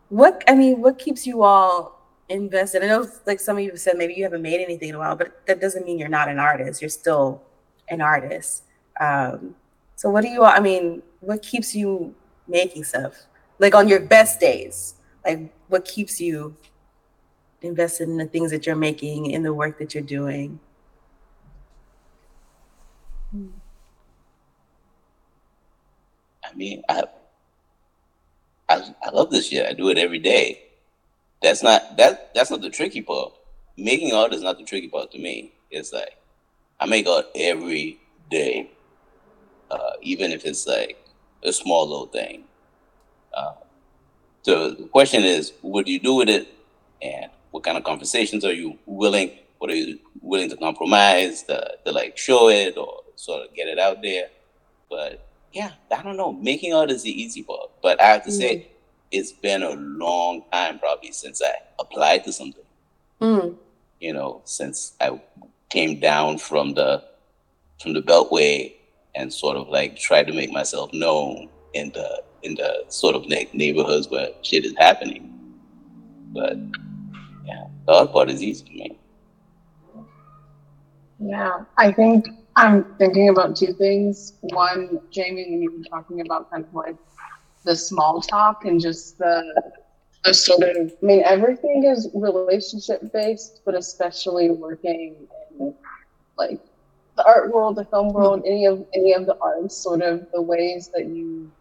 what? 0.10 0.44
I 0.48 0.56
mean, 0.56 0.82
what 0.82 0.98
keeps 0.98 1.28
you 1.28 1.44
all 1.44 2.02
invested? 2.28 2.84
I 2.84 2.88
know 2.88 3.08
like 3.28 3.40
some 3.40 3.58
of 3.58 3.64
you 3.64 3.78
said 3.78 3.98
maybe 3.98 4.16
you 4.16 4.24
haven't 4.24 4.42
made 4.42 4.62
anything 4.62 4.90
in 4.90 4.96
a 4.96 4.98
while, 5.00 5.16
but 5.16 5.46
that 5.46 5.62
doesn't 5.62 5.86
mean 5.86 6.00
you're 6.00 6.10
not 6.10 6.28
an 6.28 6.40
artist. 6.40 6.82
You're 6.82 6.90
still 6.90 7.42
an 7.90 8.02
artist. 8.02 8.64
Um, 9.00 9.56
so 9.96 10.10
what 10.10 10.22
do 10.22 10.30
you? 10.30 10.44
all? 10.44 10.52
I 10.52 10.60
mean, 10.60 11.04
what 11.20 11.44
keeps 11.44 11.76
you 11.76 12.16
making 12.48 12.84
stuff? 12.84 13.14
Like 13.60 13.76
on 13.76 13.88
your 13.88 14.00
best 14.00 14.40
days, 14.40 14.96
like 15.24 15.54
what 15.68 15.86
keeps 15.86 16.20
you 16.20 16.56
invested 17.62 18.10
in 18.10 18.18
the 18.18 18.26
things 18.26 18.50
that 18.50 18.66
you're 18.66 18.76
making, 18.76 19.28
in 19.28 19.44
the 19.44 19.54
work 19.54 19.78
that 19.78 19.94
you're 19.94 20.04
doing? 20.04 20.60
I 26.44 26.54
mean, 26.56 26.84
I, 26.90 27.04
I 28.70 28.94
I 29.04 29.10
love 29.12 29.30
this 29.32 29.48
shit. 29.50 29.66
I 29.66 29.74
do 29.74 29.90
it 29.90 29.98
every 29.98 30.20
day. 30.20 30.62
That's 31.42 31.64
not 31.64 31.98
that 31.98 32.34
that's 32.36 32.52
not 32.52 32.62
the 32.62 32.70
tricky 32.70 33.02
part. 33.02 33.34
Making 33.78 34.14
art 34.14 34.34
is 34.34 34.44
not 34.44 34.58
the 34.58 34.66
tricky 34.66 34.90
part 34.90 35.12
to 35.12 35.20
me. 35.20 35.54
It's 35.72 35.94
like 35.94 36.18
I 36.80 36.86
make 36.88 37.08
art 37.08 37.28
every 37.36 38.00
day. 38.30 38.72
uh, 39.70 39.92
even 40.02 40.32
if 40.32 40.46
it's 40.46 40.68
like 40.68 40.98
a 41.44 41.52
small 41.54 41.88
little 41.88 42.08
thing. 42.08 42.44
Uh, 43.36 43.54
so 44.44 44.72
the 44.72 44.86
question 44.88 45.24
is, 45.24 45.54
what 45.62 45.86
do 45.86 45.92
you 45.92 46.00
do 46.00 46.16
with 46.16 46.30
it, 46.30 46.48
and 47.02 47.32
what 47.52 47.64
kind 47.64 47.78
of 47.78 47.84
conversations 47.84 48.46
are 48.46 48.54
you 48.54 48.78
willing? 48.86 49.32
What 49.60 49.72
are 49.72 49.76
you 49.76 50.00
willing 50.22 50.50
to 50.50 50.58
compromise 50.58 51.44
to, 51.44 51.78
to 51.86 51.92
like 51.92 52.18
show 52.18 52.50
it 52.50 52.78
or 52.78 53.01
sort 53.22 53.48
of 53.48 53.56
get 53.56 53.68
it 53.68 53.80
out 53.80 54.02
there? 54.02 54.28
But 54.90 55.26
yeah, 55.54 55.72
I 55.96 56.02
don't 56.02 56.18
know. 56.18 56.34
Making 56.34 56.74
art 56.74 56.90
is 56.90 57.04
the 57.04 57.22
easy 57.22 57.44
part, 57.44 57.70
but 57.82 58.02
I 58.02 58.08
have 58.08 58.24
to 58.26 58.32
say, 58.32 58.68
it's 59.12 59.32
been 59.32 59.64
a 59.64 59.72
long 59.72 60.44
time 60.52 60.80
probably 60.80 61.12
since 61.12 61.42
I 61.42 61.54
applied 61.80 62.24
to 62.24 62.34
something. 62.34 62.64
Mm. 63.22 63.56
You 64.00 64.14
know, 64.14 64.42
since 64.46 64.94
I 65.00 65.22
came 65.70 66.00
down 66.00 66.38
from 66.38 66.74
the 66.74 67.04
from 67.82 67.94
the 67.94 68.02
Beltway 68.02 68.74
and 69.16 69.32
sort 69.32 69.58
of 69.58 69.68
like 69.68 69.98
tried 69.98 70.28
to 70.28 70.34
make 70.34 70.52
myself 70.52 70.92
known 70.94 71.50
in 71.74 71.92
the 71.92 72.24
in 72.44 72.56
the 72.56 72.86
sort 72.88 73.16
of 73.16 73.28
neighborhoods 73.28 74.10
where 74.10 74.30
shit 74.42 74.66
is 74.66 74.74
happening. 74.78 75.28
But 76.34 76.58
yeah, 77.46 77.68
the 77.86 77.94
art 77.94 78.12
part 78.12 78.30
is 78.30 78.42
easy, 78.42 78.66
man. 78.74 78.98
Yeah, 81.20 81.66
I 81.78 81.92
think 81.92 82.26
I'm 82.56 82.84
thinking 82.96 83.30
about 83.30 83.56
two 83.56 83.74
things. 83.74 84.34
One, 84.42 85.00
Jamie, 85.10 85.48
when 85.50 85.62
you 85.62 85.72
were 85.72 85.84
talking 85.86 86.22
about 86.22 86.52
kind 86.52 86.66
of 86.66 86.74
like 86.74 86.96
the 87.64 87.76
small 87.76 88.22
talk 88.22 88.66
and 88.66 88.80
just 88.80 89.18
the, 89.18 89.62
the 90.26 90.34
sort 90.34 90.64
of, 90.64 90.92
I 91.02 91.06
mean, 91.06 91.24
everything 91.24 91.86
is 91.86 92.10
relationship 92.14 93.12
based, 93.14 93.62
but 93.66 93.76
especially 93.76 94.50
working 94.50 95.28
in 95.60 95.74
like 96.38 96.60
the 97.16 97.26
art 97.26 97.54
world, 97.54 97.76
the 97.76 97.86
film 97.86 98.14
world, 98.14 98.44
any 98.46 98.66
of 98.66 98.86
any 98.94 99.14
of 99.14 99.26
the 99.26 99.38
arts, 99.42 99.76
sort 99.76 100.02
of 100.02 100.26
the 100.34 100.42
ways 100.42 100.90
that 100.94 101.06
you 101.06 101.52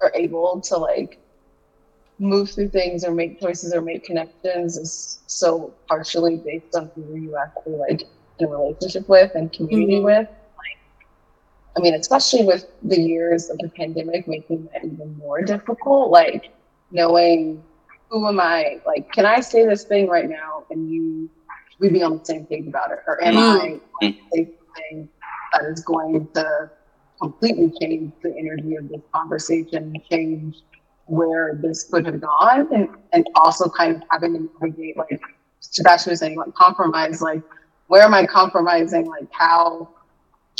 are 0.00 0.12
able 0.14 0.60
to 0.60 0.76
like 0.76 1.18
move 2.18 2.50
through 2.50 2.68
things 2.68 3.04
or 3.04 3.12
make 3.12 3.40
choices 3.40 3.74
or 3.74 3.80
make 3.80 4.04
connections 4.04 4.76
is 4.76 5.20
so 5.26 5.72
partially 5.88 6.36
based 6.36 6.74
on 6.74 6.90
who 6.94 7.14
you 7.16 7.36
actually 7.36 7.76
like 7.76 8.02
in 8.42 8.50
relationship 8.50 9.08
with 9.08 9.34
and 9.34 9.52
community 9.52 10.00
Mhm. 10.00 10.04
with. 10.04 10.28
Like, 10.28 10.78
I 11.76 11.80
mean, 11.80 11.94
especially 11.94 12.44
with 12.44 12.66
the 12.82 13.00
years 13.00 13.50
of 13.50 13.58
the 13.58 13.68
pandemic 13.70 14.28
making 14.28 14.68
that 14.72 14.84
even 14.84 15.16
more 15.18 15.42
difficult, 15.42 16.10
like 16.10 16.50
knowing 16.90 17.62
who 18.10 18.28
am 18.28 18.38
I? 18.40 18.80
Like, 18.86 19.10
can 19.12 19.24
I 19.24 19.40
say 19.40 19.64
this 19.64 19.84
thing 19.84 20.06
right 20.08 20.28
now 20.28 20.64
and 20.70 20.90
you, 20.90 21.30
we 21.80 21.88
be 21.88 22.02
on 22.02 22.18
the 22.18 22.24
same 22.24 22.44
page 22.44 22.66
about 22.66 22.90
it? 22.92 22.98
Or 23.06 23.22
am 23.24 23.38
I 23.38 23.80
going 24.00 24.12
to 24.14 24.20
say 24.34 24.50
something 24.58 25.08
that 25.52 25.64
is 25.64 25.82
going 25.82 26.28
to 26.34 26.70
completely 27.20 27.72
change 27.80 28.12
the 28.22 28.36
energy 28.36 28.76
of 28.76 28.88
this 28.90 29.00
conversation, 29.14 29.94
change 30.10 30.56
where 31.06 31.54
this 31.62 31.84
could 31.84 32.04
have 32.04 32.20
gone, 32.20 32.68
and, 32.74 32.88
and 33.12 33.26
also 33.36 33.68
kind 33.70 33.96
of 33.96 34.02
having 34.10 34.34
to 34.34 34.50
navigate, 34.60 34.96
like 34.98 35.20
Sebastien 35.60 36.12
was 36.12 36.20
saying, 36.20 36.36
like 36.36 36.54
compromise, 36.54 37.22
like 37.22 37.42
where 37.92 38.04
am 38.04 38.14
I 38.14 38.24
compromising, 38.24 39.04
like 39.04 39.28
how 39.32 39.86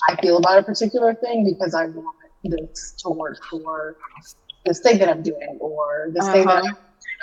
I 0.06 0.16
feel 0.20 0.36
about 0.36 0.58
a 0.58 0.62
particular 0.62 1.14
thing 1.14 1.46
because 1.46 1.72
I 1.74 1.86
want 1.86 2.14
this 2.44 2.92
to 2.98 3.08
work 3.08 3.42
for 3.48 3.96
this 4.66 4.80
thing 4.80 4.98
that 4.98 5.08
I'm 5.08 5.22
doing 5.22 5.56
or 5.58 6.10
this 6.12 6.28
thing 6.28 6.44
that 6.44 6.58
I'm 6.58 6.64
you 6.64 6.74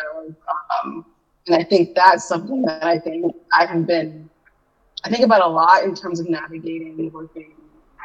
know, 0.01 0.35
um, 0.83 1.05
and 1.45 1.55
I 1.57 1.63
think 1.63 1.93
that's 1.93 2.27
something 2.27 2.63
that 2.63 2.83
I 2.83 2.97
think 2.97 3.35
I 3.53 3.67
have 3.67 3.85
been, 3.85 4.27
I 5.03 5.09
think 5.11 5.23
about 5.23 5.43
a 5.43 5.47
lot 5.47 5.83
in 5.83 5.93
terms 5.93 6.19
of 6.19 6.27
navigating 6.27 7.11
working 7.13 7.53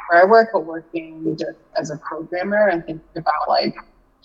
where 0.07 0.21
I 0.21 0.25
work, 0.25 0.49
but 0.53 0.59
working 0.59 1.35
just 1.35 1.57
as 1.75 1.89
a 1.89 1.97
programmer 1.97 2.67
and 2.67 2.85
thinking 2.85 3.01
about 3.15 3.49
like 3.49 3.73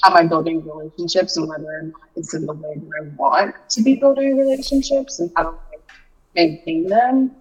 how 0.03 0.11
am 0.11 0.17
I 0.19 0.29
building 0.29 0.63
relationships 0.67 1.39
and 1.39 1.49
whether 1.49 1.65
or 1.65 1.83
not 1.85 2.11
it's 2.15 2.35
in 2.35 2.45
the 2.45 2.53
way 2.53 2.75
that 2.75 2.91
I 3.01 3.09
want 3.17 3.55
to 3.71 3.83
be 3.83 3.95
building 3.95 4.37
relationships 4.37 5.19
and 5.19 5.33
how 5.35 5.45
to 5.45 5.49
like, 5.49 5.81
maintain 6.35 6.87
them. 6.87 7.37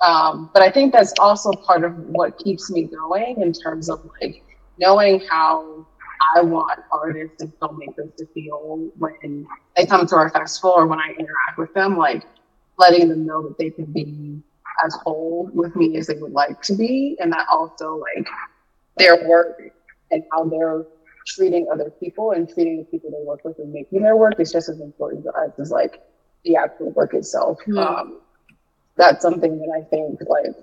Um, 0.00 0.50
but 0.54 0.62
I 0.62 0.70
think 0.70 0.92
that's 0.92 1.12
also 1.18 1.52
part 1.52 1.84
of 1.84 1.96
what 1.98 2.38
keeps 2.38 2.70
me 2.70 2.84
going 2.84 3.42
in 3.42 3.52
terms 3.52 3.90
of 3.90 4.08
like 4.20 4.42
knowing 4.78 5.20
how 5.28 5.86
I 6.36 6.42
want 6.42 6.80
artists 6.92 7.42
and 7.42 7.52
filmmakers 7.60 8.16
to 8.16 8.26
feel 8.26 8.90
when 8.98 9.46
they 9.76 9.86
come 9.86 10.06
to 10.06 10.16
our 10.16 10.30
festival 10.30 10.70
or 10.70 10.86
when 10.86 11.00
I 11.00 11.10
interact 11.10 11.58
with 11.58 11.72
them, 11.74 11.96
like 11.96 12.24
letting 12.78 13.08
them 13.08 13.26
know 13.26 13.42
that 13.42 13.58
they 13.58 13.70
can 13.70 13.86
be 13.86 14.42
as 14.84 14.94
whole 15.04 15.50
with 15.52 15.76
me 15.76 15.96
as 15.96 16.06
they 16.06 16.14
would 16.14 16.32
like 16.32 16.62
to 16.62 16.74
be, 16.74 17.16
and 17.20 17.32
that 17.32 17.46
also 17.52 18.02
like 18.16 18.26
their 18.96 19.28
work 19.28 19.60
and 20.10 20.22
how 20.32 20.44
they're 20.44 20.84
treating 21.26 21.66
other 21.72 21.90
people 21.90 22.32
and 22.32 22.48
treating 22.48 22.78
the 22.78 22.84
people 22.84 23.10
they 23.10 23.24
work 23.24 23.44
with 23.44 23.58
and 23.58 23.72
making 23.72 24.02
their 24.02 24.16
work 24.16 24.34
is 24.38 24.50
just 24.50 24.68
as 24.68 24.80
important 24.80 25.22
to 25.24 25.30
us 25.32 25.50
as 25.58 25.70
like 25.70 26.02
the 26.44 26.56
actual 26.56 26.90
work 26.92 27.12
itself. 27.12 27.58
Hmm. 27.66 27.78
Um, 27.78 28.20
that's 29.00 29.22
something 29.22 29.58
that 29.60 29.72
I 29.80 29.84
think 29.90 30.20
like 30.28 30.56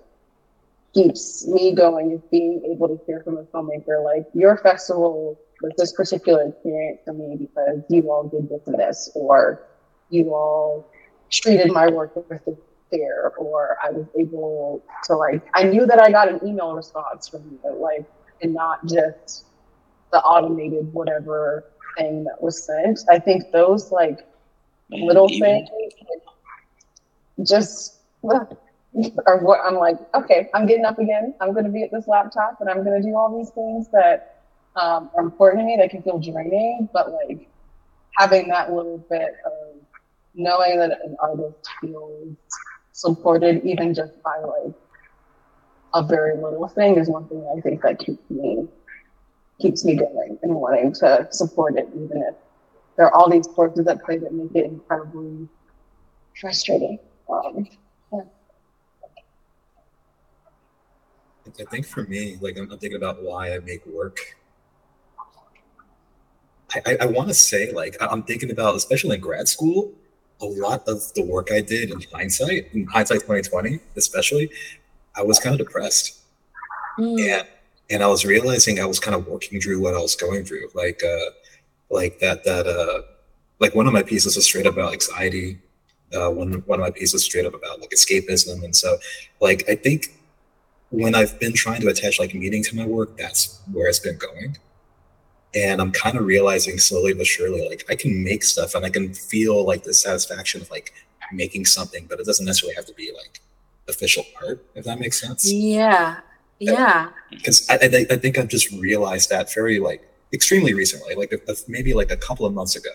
keeps 0.93 1.47
me 1.47 1.73
going 1.75 2.11
is 2.11 2.21
being 2.31 2.61
able 2.73 2.89
to 2.89 3.03
hear 3.07 3.21
from 3.23 3.37
a 3.37 3.43
filmmaker 3.45 4.03
like 4.03 4.25
your 4.33 4.57
festival 4.57 5.39
was 5.61 5.73
this 5.77 5.93
particular 5.93 6.49
experience 6.49 7.01
for 7.05 7.13
me 7.13 7.37
because 7.39 7.83
you 7.89 8.11
all 8.11 8.29
did 8.29 8.49
this 8.49 8.67
and 8.67 8.79
this 8.79 9.11
or 9.15 9.67
you 10.09 10.33
all 10.33 10.91
treated 11.31 11.71
my 11.71 11.87
work 11.89 12.15
with 12.15 12.43
this 12.45 12.57
care 12.91 13.33
or 13.37 13.77
I 13.83 13.91
was 13.91 14.07
able 14.19 14.83
to 15.05 15.15
like 15.15 15.43
I 15.55 15.63
knew 15.63 15.85
that 15.87 16.01
I 16.01 16.11
got 16.11 16.29
an 16.29 16.39
email 16.45 16.73
response 16.73 17.27
from 17.29 17.43
you 17.51 17.59
like 17.79 18.05
and 18.41 18.53
not 18.53 18.85
just 18.87 19.45
the 20.11 20.19
automated 20.21 20.93
whatever 20.93 21.65
thing 21.97 22.23
that 22.25 22.41
was 22.41 22.65
sent. 22.65 22.99
I 23.09 23.19
think 23.19 23.51
those 23.51 23.91
like 23.91 24.19
little 24.91 25.29
things 25.29 25.69
just 27.43 27.96
are 29.25 29.37
what 29.39 29.59
I'm 29.63 29.75
like, 29.75 29.97
okay, 30.15 30.49
I'm 30.53 30.65
getting 30.65 30.85
up 30.85 30.99
again. 30.99 31.33
I'm 31.41 31.53
going 31.53 31.65
to 31.65 31.71
be 31.71 31.83
at 31.83 31.91
this 31.91 32.07
laptop 32.07 32.59
and 32.61 32.69
I'm 32.69 32.83
going 32.83 33.01
to 33.01 33.07
do 33.07 33.15
all 33.15 33.37
these 33.37 33.51
things 33.51 33.87
that 33.89 34.43
um, 34.75 35.09
are 35.15 35.23
important 35.23 35.61
to 35.61 35.65
me 35.65 35.77
that 35.77 35.89
can 35.89 36.01
feel 36.01 36.19
draining, 36.19 36.89
but 36.93 37.11
like 37.11 37.47
having 38.17 38.47
that 38.49 38.71
little 38.71 38.97
bit 39.09 39.35
of 39.45 39.75
knowing 40.33 40.79
that 40.79 40.91
an 41.03 41.15
artist 41.19 41.67
feels 41.81 42.35
supported 42.91 43.63
even 43.63 43.93
just 43.93 44.21
by 44.23 44.37
like 44.39 44.73
a 45.93 46.03
very 46.03 46.35
little 46.35 46.67
thing 46.67 46.97
is 46.97 47.09
one 47.09 47.27
thing 47.27 47.47
I 47.55 47.61
think 47.61 47.81
that 47.81 47.99
keeps 47.99 48.29
me 48.29 48.67
keeps 49.59 49.83
me 49.85 49.95
going 49.95 50.37
and 50.43 50.53
wanting 50.53 50.93
to 50.93 51.27
support 51.31 51.77
it 51.77 51.87
even 51.95 52.23
if 52.27 52.35
there 52.95 53.07
are 53.07 53.13
all 53.13 53.29
these 53.29 53.47
forces 53.47 53.87
at 53.87 54.03
play 54.03 54.17
that 54.17 54.33
make 54.33 54.53
it 54.55 54.65
incredibly 54.65 55.47
frustrating. 56.39 56.99
Um, 57.29 57.67
I 61.59 61.63
think 61.65 61.85
for 61.85 62.03
me, 62.03 62.37
like 62.41 62.57
I'm, 62.57 62.71
I'm 62.71 62.77
thinking 62.79 62.97
about 62.97 63.21
why 63.23 63.53
I 63.53 63.59
make 63.59 63.85
work. 63.85 64.19
I, 66.75 66.81
I, 66.85 66.97
I 67.01 67.05
want 67.05 67.29
to 67.29 67.33
say, 67.33 67.71
like 67.71 67.95
I'm 68.01 68.23
thinking 68.23 68.51
about, 68.51 68.75
especially 68.75 69.15
in 69.15 69.21
grad 69.21 69.47
school, 69.47 69.91
a 70.41 70.45
lot 70.45 70.83
of 70.87 71.13
the 71.15 71.23
work 71.23 71.49
I 71.51 71.61
did 71.61 71.91
in 71.91 72.01
hindsight, 72.13 72.69
in 72.73 72.85
hindsight 72.87 73.21
2020, 73.21 73.79
especially, 73.95 74.49
I 75.15 75.23
was 75.23 75.39
kind 75.39 75.59
of 75.59 75.65
depressed, 75.65 76.19
Mm. 76.99 77.19
and 77.29 77.47
and 77.89 78.03
I 78.03 78.07
was 78.07 78.25
realizing 78.25 78.79
I 78.79 78.85
was 78.85 78.99
kind 78.99 79.15
of 79.15 79.27
working 79.27 79.61
through 79.61 79.79
what 79.79 79.93
I 79.93 79.99
was 79.99 80.15
going 80.15 80.43
through, 80.45 80.69
like 80.73 81.01
uh, 81.03 81.29
like 81.89 82.19
that 82.19 82.43
that 82.43 82.67
uh, 82.67 83.01
like 83.59 83.75
one 83.75 83.87
of 83.87 83.93
my 83.93 84.03
pieces 84.03 84.35
was 84.35 84.45
straight 84.45 84.65
up 84.65 84.73
about 84.73 84.93
anxiety. 84.93 85.59
Uh, 86.13 86.29
one 86.31 86.53
one 86.65 86.79
of 86.79 86.83
my 86.83 86.91
pieces 86.91 87.15
is 87.15 87.23
straight 87.25 87.45
up 87.45 87.53
about 87.53 87.79
like 87.79 87.91
escapism, 87.91 88.63
and 88.63 88.75
so 88.75 88.97
like 89.41 89.63
I 89.69 89.75
think 89.75 90.07
when 90.89 91.15
I've 91.15 91.39
been 91.39 91.53
trying 91.53 91.81
to 91.81 91.87
attach 91.87 92.19
like 92.19 92.33
meaning 92.33 92.63
to 92.63 92.75
my 92.75 92.85
work, 92.85 93.17
that's 93.17 93.59
where 93.71 93.87
it's 93.87 93.99
been 93.99 94.17
going. 94.17 94.57
And 95.55 95.81
I'm 95.81 95.91
kind 95.91 96.17
of 96.17 96.25
realizing 96.25 96.77
slowly 96.77 97.13
but 97.13 97.25
surely, 97.25 97.67
like 97.67 97.85
I 97.89 97.95
can 97.95 98.23
make 98.23 98.43
stuff 98.43 98.75
and 98.75 98.85
I 98.85 98.89
can 98.89 99.13
feel 99.13 99.65
like 99.65 99.83
the 99.83 99.93
satisfaction 99.93 100.61
of 100.61 100.69
like 100.69 100.93
making 101.31 101.65
something, 101.65 102.05
but 102.09 102.19
it 102.19 102.25
doesn't 102.25 102.45
necessarily 102.45 102.75
have 102.75 102.85
to 102.85 102.93
be 102.93 103.11
like 103.15 103.41
official 103.87 104.23
art, 104.45 104.63
if 104.75 104.85
that 104.85 104.99
makes 104.99 105.19
sense. 105.19 105.49
Yeah. 105.51 106.19
Yeah. 106.59 107.09
Because 107.29 107.67
I, 107.69 107.75
I, 107.75 107.87
think- 107.87 108.11
I 108.11 108.17
think 108.17 108.37
I've 108.37 108.47
just 108.47 108.71
realized 108.71 109.29
that 109.29 109.53
very 109.53 109.79
like 109.79 110.07
extremely 110.33 110.73
recently, 110.73 111.15
like 111.15 111.31
a, 111.31 111.51
a- 111.51 111.55
maybe 111.67 111.93
like 111.93 112.11
a 112.11 112.17
couple 112.17 112.45
of 112.45 112.53
months 112.53 112.75
ago, 112.75 112.91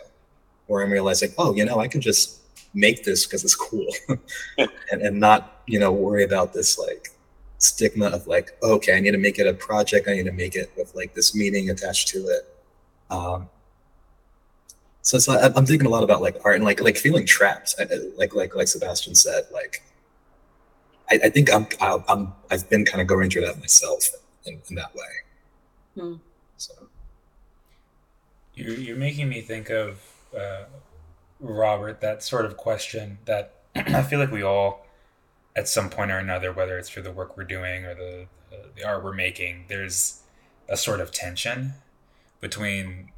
where 0.67 0.83
I'm 0.83 0.91
realizing, 0.91 1.33
oh, 1.39 1.55
you 1.55 1.65
know, 1.65 1.79
I 1.81 1.89
can 1.89 2.01
just 2.01 2.41
make 2.75 3.05
this 3.05 3.27
because 3.27 3.45
it's 3.45 3.55
cool, 3.55 3.87
and 4.59 5.03
and 5.03 5.21
not 5.21 5.63
you 5.67 5.79
know 5.79 5.93
worry 5.93 6.25
about 6.25 6.53
this 6.53 6.79
like 6.79 7.09
stigma 7.63 8.07
of 8.07 8.27
like, 8.27 8.57
okay, 8.63 8.97
I 8.97 9.01
need 9.01 9.13
to 9.13 9.19
make 9.19 9.39
it 9.39 9.47
a 9.47 9.55
project, 9.55 10.09
I 10.09 10.15
need 10.15 10.25
to 10.27 10.33
make 10.33 10.55
it 10.57 10.73
with 10.77 10.95
like 10.95 11.15
this 11.15 11.35
meaning 11.35 11.71
attached 11.71 12.09
to 12.09 12.19
it. 12.19 12.55
Um, 13.11 13.49
so 15.03 15.17
it's 15.17 15.29
like, 15.29 15.53
I'm 15.57 15.67
thinking 15.67 15.87
a 15.87 15.91
lot 15.91 16.05
about 16.05 16.23
like 16.23 16.37
art 16.45 16.57
and 16.57 16.65
like 16.65 16.81
like 16.81 16.97
feeling 16.97 17.27
trapped, 17.27 17.75
I- 17.79 17.85
I- 17.85 18.11
like 18.17 18.35
like 18.35 18.55
like 18.55 18.69
Sebastien 18.69 19.15
said, 19.15 19.45
like. 19.53 19.83
I, 21.11 21.19
I 21.25 21.29
think 21.31 21.53
I'm, 21.53 21.67
I'm 21.81 22.05
I'm 22.09 22.33
I've 22.51 22.71
been 22.71 22.85
kind 22.87 23.03
of 23.03 23.07
going 23.09 23.29
through 23.29 23.45
that 23.47 23.59
myself 23.59 24.05
in, 24.47 24.63
in 24.71 24.77
that 24.77 24.95
way. 24.95 25.13
Hmm. 26.01 26.15
So 26.57 26.73
You're, 28.55 28.75
you're 28.77 28.97
making 28.97 29.29
me 29.29 29.41
think 29.43 29.69
of 29.69 30.01
uh, 30.35 30.65
Robert, 31.41 32.01
that 32.01 32.23
sort 32.23 32.47
of 32.47 32.57
question 32.57 33.19
that 33.27 33.55
I 33.75 34.03
feel 34.05 34.21
like 34.21 34.31
we 34.31 34.43
all, 34.43 34.87
at 35.55 35.69
some 35.69 35.91
point 35.91 36.11
or 36.11 36.19
another, 36.19 36.53
whether 36.53 36.79
it's 36.79 36.89
through 36.89 37.03
the 37.03 37.13
work 37.13 37.37
we're 37.37 37.45
doing 37.45 37.85
or 37.85 37.95
the, 37.95 38.27
the, 38.51 38.57
the 38.77 38.85
art 38.85 39.05
we're 39.05 39.13
making, 39.13 39.65
there's 39.69 40.21
a 40.69 40.77
sort 40.77 41.01
of 41.01 41.13
tension 41.13 41.75
between 42.41 43.11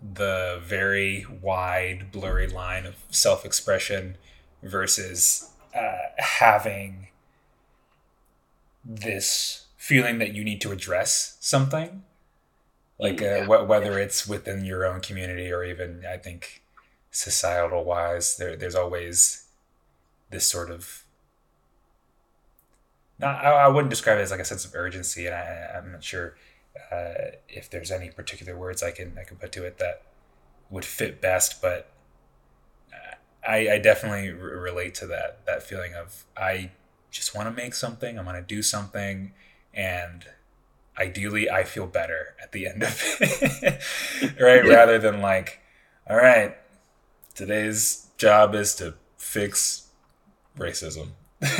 the 0.00 0.60
very 0.62 1.26
wide, 1.40 2.12
blurry 2.12 2.46
line 2.46 2.84
of 2.84 2.96
self 3.10 3.44
expression 3.44 4.16
versus 4.62 5.50
uh, 5.74 5.96
having 6.18 7.08
this 8.84 9.66
feeling 9.76 10.18
that 10.18 10.34
you 10.34 10.44
need 10.44 10.60
to 10.60 10.72
address 10.72 11.36
something. 11.40 12.02
Like 12.98 13.20
uh, 13.22 13.44
wh- 13.44 13.68
whether 13.68 13.98
it's 13.98 14.26
within 14.26 14.64
your 14.64 14.86
own 14.86 15.00
community 15.00 15.52
or 15.52 15.62
even 15.64 16.04
i 16.08 16.16
think 16.16 16.62
societal 17.10 17.84
wise 17.84 18.36
there, 18.36 18.56
there's 18.56 18.74
always 18.74 19.46
this 20.30 20.46
sort 20.46 20.70
of 20.70 21.04
not 23.18 23.44
I, 23.44 23.50
I 23.50 23.68
wouldn't 23.68 23.90
describe 23.90 24.18
it 24.18 24.22
as 24.22 24.30
like 24.30 24.40
a 24.40 24.44
sense 24.44 24.64
of 24.64 24.74
urgency 24.74 25.26
and 25.26 25.34
I, 25.34 25.78
i'm 25.78 25.92
not 25.92 26.04
sure 26.04 26.36
uh, 26.92 27.32
if 27.48 27.70
there's 27.70 27.90
any 27.90 28.10
particular 28.10 28.56
words 28.56 28.82
i 28.82 28.90
can 28.90 29.16
i 29.18 29.24
can 29.24 29.36
put 29.36 29.52
to 29.52 29.64
it 29.64 29.78
that 29.78 30.02
would 30.70 30.84
fit 30.84 31.20
best 31.20 31.62
but 31.62 31.90
i, 33.46 33.68
I 33.70 33.78
definitely 33.78 34.30
r- 34.30 34.58
relate 34.58 34.94
to 34.96 35.06
that 35.06 35.44
that 35.46 35.62
feeling 35.62 35.94
of 35.94 36.24
i 36.36 36.70
just 37.10 37.34
want 37.34 37.48
to 37.48 37.62
make 37.62 37.74
something 37.74 38.18
i 38.18 38.22
want 38.22 38.36
to 38.36 38.54
do 38.54 38.62
something 38.62 39.32
and 39.72 40.26
ideally 40.98 41.50
I 41.50 41.64
feel 41.64 41.86
better 41.86 42.34
at 42.42 42.52
the 42.52 42.66
end 42.66 42.82
of 42.82 43.02
it. 43.20 43.82
right? 44.40 44.64
Yeah. 44.64 44.74
Rather 44.74 44.98
than 44.98 45.20
like, 45.20 45.60
all 46.08 46.16
right, 46.16 46.56
today's 47.34 48.08
job 48.16 48.54
is 48.54 48.74
to 48.76 48.94
fix 49.18 49.88
racism. 50.58 51.08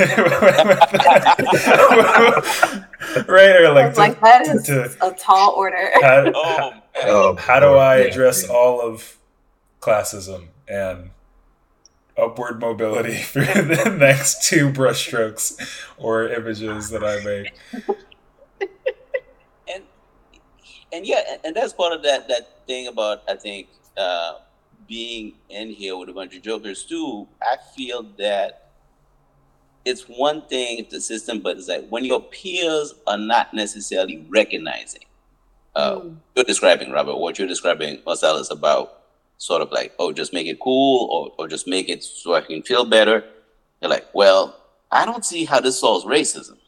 right? 3.29 3.57
Or 3.61 3.72
like, 3.72 3.94
to, 3.94 3.99
like 4.01 4.20
that 4.20 4.46
is 4.46 4.62
to- 4.64 4.96
a 5.07 5.12
tall 5.14 5.53
order. 5.57 5.90
how, 6.01 6.33
Oh, 6.35 6.72
Oh, 7.05 7.37
how 7.37 7.61
do 7.61 7.75
I 7.75 7.99
yeah. 7.99 8.05
address 8.05 8.49
all 8.49 8.81
of 8.81 9.16
classism 9.81 10.49
and 10.68 11.11
upward 12.16 12.61
mobility 12.61 13.16
for 13.22 13.40
the 13.40 13.94
next 13.99 14.42
two 14.49 14.70
brushstrokes 14.70 15.61
or 15.99 16.29
images 16.29 16.90
that 16.90 17.05
I 17.05 17.22
make? 17.25 17.53
and 19.72 19.83
and 20.92 21.07
yeah, 21.07 21.20
and- 21.29 21.40
and 21.44 21.57
that's 21.57 21.72
part 21.72 21.92
of 21.92 22.03
that 22.03 22.29
that 22.29 22.66
thing 22.66 22.87
about 22.88 23.22
I 23.29 23.35
think 23.37 23.68
uh, 23.96 24.35
being 24.88 25.35
in 25.51 25.70
here 25.70 25.96
with 25.96 26.09
a 26.09 26.12
bunch 26.12 26.35
of 26.37 26.42
jokers 26.42 26.85
too. 26.85 27.27
I 27.42 27.57
feel 27.77 28.03
that 28.18 28.66
it's 29.87 30.05
one 30.09 30.42
thing 30.49 30.81
if 30.81 30.90
the 30.90 31.01
system, 31.01 31.40
but 31.40 31.59
it's 31.59 31.68
like 31.68 31.88
when 31.90 32.05
your 32.05 32.22
peers 32.22 32.94
are 33.09 33.18
not 33.18 33.55
necessarily 33.55 34.27
recognizing. 34.31 35.05
Uh, 35.77 36.01
Mm. 36.01 36.16
You're 36.37 36.44
describing 36.46 36.92
Robert. 36.92 37.16
What 37.18 37.38
you're 37.38 37.49
describing, 37.49 38.01
Marcel, 38.07 38.38
is 38.38 38.51
about 38.51 39.03
sort 39.38 39.62
of 39.62 39.72
like, 39.72 39.94
oh, 39.99 40.12
just 40.12 40.33
make 40.35 40.49
it 40.49 40.61
cool, 40.61 41.09
or 41.11 41.35
or 41.38 41.49
just 41.49 41.68
make 41.68 41.88
it 41.90 42.05
so 42.05 42.35
I 42.35 42.42
can 42.42 42.62
feel 42.62 42.85
better. 42.87 43.25
You're 43.83 43.90
like, 43.90 44.07
well, 44.14 44.57
I 44.92 45.07
don't 45.07 45.25
see 45.25 45.44
how 45.46 45.61
this 45.61 45.81
solves 45.81 46.07
racism. 46.07 46.59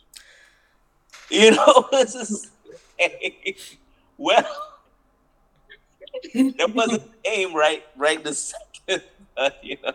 You 1.31 1.52
know, 1.52 1.88
it's 1.92 2.14
just 2.14 2.48
well, 4.18 4.44
that 6.35 6.74
wasn't 6.74 7.04
the 7.04 7.31
aim, 7.31 7.54
right? 7.54 7.85
Right 7.96 8.22
this 8.24 8.54
second, 8.87 9.04
but, 9.37 9.62
you 9.64 9.78
know. 9.85 9.94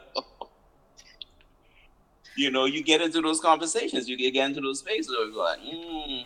You 2.35 2.51
know, 2.51 2.65
you 2.65 2.83
get 2.83 3.01
into 3.01 3.21
those 3.21 3.39
conversations, 3.39 4.09
you 4.09 4.17
get 4.17 4.35
into 4.49 4.61
those 4.61 4.79
spaces 4.79 5.09
where 5.09 5.27
you're 5.27 5.37
like, 5.37 5.59
mm, 5.59 6.25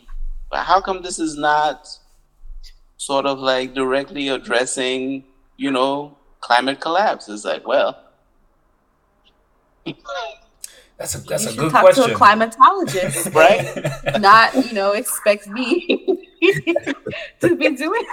but 0.49 0.59
how 0.65 0.81
come 0.81 1.01
this 1.01 1.19
is 1.19 1.37
not 1.37 1.87
sort 2.97 3.25
of 3.25 3.39
like 3.39 3.73
directly 3.73 4.29
addressing, 4.29 5.23
you 5.57 5.71
know, 5.71 6.17
climate 6.41 6.79
collapse? 6.81 7.29
It's 7.29 7.45
like, 7.45 7.67
well, 7.67 7.97
That's 10.97 11.15
a 11.15 11.19
that's 11.19 11.45
you 11.45 11.51
a 11.51 11.53
good 11.53 11.71
talk 11.71 11.81
question. 11.81 12.03
to 12.03 12.05
a 12.05 12.09
climatologist, 12.09 13.33
right? 13.33 13.67
not 14.19 14.53
you 14.55 14.73
know 14.73 14.91
expect 14.93 15.47
me 15.47 15.85
to 17.41 17.55
be 17.55 17.75
doing 17.75 18.03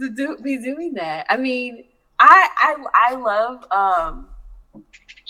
to 0.00 0.10
do 0.10 0.36
be 0.42 0.58
doing 0.58 0.94
that. 0.94 1.26
I 1.28 1.36
mean, 1.36 1.84
I 2.18 2.48
I 2.58 2.76
I 3.10 3.14
love 3.14 3.64
um 3.70 4.28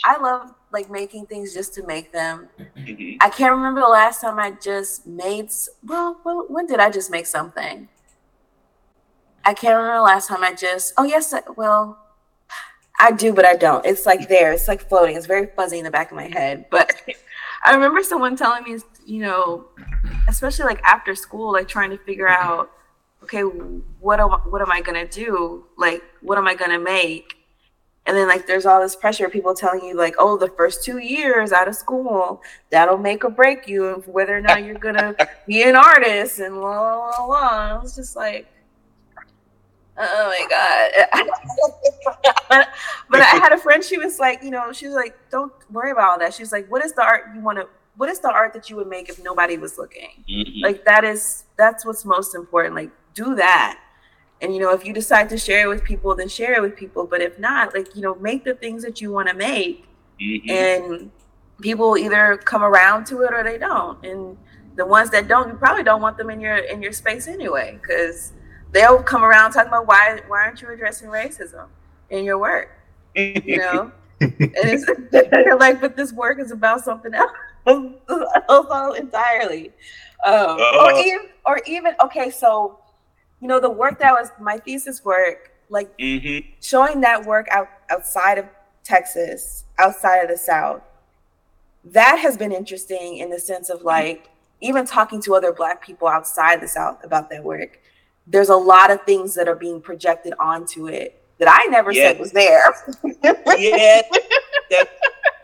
I 0.04 0.18
love 0.20 0.54
like 0.72 0.90
making 0.90 1.26
things 1.26 1.54
just 1.54 1.74
to 1.74 1.86
make 1.86 2.12
them. 2.12 2.48
Mhm. 2.76 3.16
I 3.20 3.30
can't 3.30 3.52
remember 3.54 3.80
the 3.80 3.88
last 3.88 4.20
time 4.20 4.38
I 4.38 4.52
just 4.52 5.06
made. 5.06 5.50
Well, 5.84 6.20
well, 6.24 6.44
when 6.48 6.66
did 6.66 6.80
I 6.80 6.90
just 6.90 7.10
make 7.10 7.26
something? 7.26 7.88
I 9.44 9.54
can't 9.54 9.76
remember 9.76 9.96
the 9.96 10.02
last 10.02 10.28
time 10.28 10.44
I 10.44 10.52
just. 10.54 10.92
Oh 10.98 11.04
yes, 11.04 11.32
well, 11.56 11.98
I 12.98 13.12
do, 13.12 13.32
but 13.32 13.46
I 13.46 13.56
don't. 13.56 13.84
It's 13.86 14.06
like 14.06 14.28
there. 14.28 14.52
It's 14.52 14.68
like 14.68 14.88
floating. 14.88 15.16
It's 15.16 15.26
very 15.26 15.46
fuzzy 15.46 15.78
in 15.78 15.84
the 15.84 15.90
back 15.90 16.10
of 16.10 16.16
my 16.16 16.28
head. 16.28 16.66
But 16.70 17.00
I 17.64 17.72
remember 17.72 18.02
someone 18.02 18.36
telling 18.36 18.64
me, 18.64 18.78
you 19.06 19.22
know, 19.22 19.66
especially 20.28 20.66
like 20.66 20.82
after 20.82 21.14
school, 21.14 21.52
like 21.52 21.68
trying 21.68 21.90
to 21.90 21.98
figure 21.98 22.28
out, 22.28 22.70
okay, 23.22 23.42
what 23.42 24.20
am 24.20 24.30
what 24.30 24.60
am 24.60 24.70
I 24.70 24.80
gonna 24.80 25.06
do? 25.08 25.64
Like, 25.78 26.02
what 26.20 26.38
am 26.38 26.46
I 26.46 26.54
gonna 26.54 26.78
make? 26.78 27.37
And 28.08 28.16
then 28.16 28.26
like 28.26 28.46
there's 28.46 28.64
all 28.64 28.80
this 28.80 28.96
pressure 28.96 29.28
people 29.28 29.52
telling 29.54 29.84
you 29.84 29.94
like, 29.94 30.14
oh, 30.18 30.38
the 30.38 30.48
first 30.48 30.82
two 30.82 30.96
years 30.96 31.52
out 31.52 31.68
of 31.68 31.74
school, 31.74 32.40
that'll 32.70 32.96
make 32.96 33.22
or 33.22 33.30
break 33.30 33.68
you 33.68 33.84
of 33.84 34.08
whether 34.08 34.34
or 34.34 34.40
not 34.40 34.64
you're 34.64 34.78
gonna 34.78 35.14
be 35.46 35.62
an 35.62 35.76
artist 35.76 36.38
and 36.40 36.56
la 36.58 36.80
la 36.80 36.96
la. 36.96 37.24
la. 37.26 37.80
was 37.82 37.94
just 37.94 38.16
like, 38.16 38.46
oh 39.98 40.26
my 40.26 40.46
god. 40.48 41.28
but 43.10 43.20
I 43.20 43.36
had 43.36 43.52
a 43.52 43.58
friend. 43.58 43.84
She 43.84 43.98
was 43.98 44.18
like, 44.18 44.42
you 44.42 44.50
know, 44.50 44.72
she 44.72 44.86
was 44.86 44.94
like, 44.94 45.14
don't 45.30 45.52
worry 45.70 45.90
about 45.90 46.10
all 46.12 46.18
that. 46.18 46.32
She's 46.32 46.50
like, 46.50 46.66
what 46.70 46.82
is 46.82 46.94
the 46.94 47.02
art 47.02 47.24
you 47.34 47.42
want 47.42 47.58
to? 47.58 47.68
What 47.98 48.08
is 48.08 48.20
the 48.20 48.30
art 48.30 48.54
that 48.54 48.70
you 48.70 48.76
would 48.76 48.86
make 48.88 49.10
if 49.10 49.22
nobody 49.22 49.58
was 49.58 49.76
looking? 49.76 50.24
Mhm. 50.30 50.62
like 50.62 50.84
that 50.86 51.04
is 51.04 51.44
that's 51.58 51.84
what's 51.84 52.06
most 52.06 52.34
important 52.34 52.74
like 52.74 52.90
do 53.12 53.34
that 53.34 53.78
and 54.40 54.54
you 54.54 54.60
know 54.60 54.72
if 54.72 54.84
you 54.84 54.92
decide 54.92 55.28
to 55.30 55.38
share 55.38 55.62
it 55.64 55.68
with 55.68 55.82
people 55.84 56.14
then 56.14 56.28
share 56.28 56.54
it 56.54 56.62
with 56.62 56.76
people. 56.76 57.06
But 57.06 57.20
if 57.20 57.38
not 57.38 57.74
like 57.74 57.94
you 57.96 58.02
know 58.02 58.14
make 58.16 58.44
the 58.44 58.54
things 58.54 58.82
that 58.84 59.00
you 59.00 59.12
want 59.12 59.28
to 59.28 59.34
make. 59.34 59.84
Mhm. 60.20 60.50
and 60.50 61.10
people 61.60 61.96
either 61.96 62.36
come 62.44 62.64
around 62.64 63.04
to 63.06 63.22
it 63.22 63.32
or 63.32 63.44
they 63.44 63.56
don't. 63.58 64.04
And 64.04 64.36
the 64.76 64.84
ones 64.84 65.10
that 65.10 65.28
don't 65.28 65.48
you 65.48 65.54
probably 65.54 65.82
don't 65.84 66.00
want 66.02 66.16
them 66.16 66.30
in 66.30 66.40
your 66.40 66.56
in 66.56 66.82
your 66.82 66.92
space 66.92 67.28
anyway 67.28 67.78
because 67.80 68.32
they'll 68.72 69.02
come 69.02 69.22
around 69.24 69.52
talking 69.52 69.68
about 69.68 69.86
why 69.86 70.20
why 70.28 70.42
aren't 70.44 70.60
you 70.60 70.68
addressing 70.70 71.08
racism 71.08 71.66
in 72.10 72.24
your 72.24 72.38
work? 72.38 72.70
You 73.14 73.58
know? 73.58 73.92
And 74.20 74.34
it's 74.52 74.84
they're 75.12 75.56
like 75.60 75.80
but 75.80 75.94
this 75.96 76.12
work 76.12 76.40
is 76.40 76.50
about 76.50 76.84
something 76.84 77.14
else, 77.14 77.30
else 78.48 78.98
entirely. 78.98 79.72
Um, 80.26 80.58
or 80.58 80.92
Uh. 80.92 80.98
even 81.00 81.26
or 81.46 81.60
even 81.66 81.94
okay 82.02 82.28
so 82.30 82.80
you 83.40 83.48
know 83.48 83.60
the 83.60 83.70
work 83.70 83.98
that 84.00 84.12
was 84.12 84.30
my 84.40 84.58
thesis 84.58 85.04
work 85.04 85.52
like 85.70 85.96
Mhm. 85.98 86.44
showing 86.62 87.00
that 87.02 87.24
work 87.26 87.46
out 87.50 87.68
outside 87.90 88.38
of 88.38 88.46
Texas, 88.84 89.64
outside 89.78 90.18
of 90.22 90.28
the 90.28 90.36
South, 90.38 90.80
that 91.84 92.18
has 92.18 92.36
been 92.38 92.52
interesting 92.52 93.18
in 93.18 93.28
the 93.30 93.38
sense 93.38 93.68
of 93.68 93.82
like 93.82 94.28
even 94.60 94.86
talking 94.86 95.20
to 95.22 95.34
other 95.34 95.52
Black 95.52 95.82
people 95.84 96.08
outside 96.08 96.60
the 96.60 96.68
South 96.68 97.02
about 97.04 97.28
that 97.30 97.44
work. 97.44 97.78
There's 98.26 98.48
a 98.48 98.56
lot 98.56 98.90
of 98.90 99.02
things 99.02 99.34
that 99.34 99.46
are 99.46 99.54
being 99.54 99.80
projected 99.80 100.32
onto 100.40 100.88
it 100.88 101.22
that 101.38 101.48
I 101.50 101.66
never 101.70 101.92
Yeah. 101.92 102.08
said 102.12 102.18
was 102.18 102.32
there. 102.32 102.64
yeah, 103.04 104.02
that, 104.70 104.88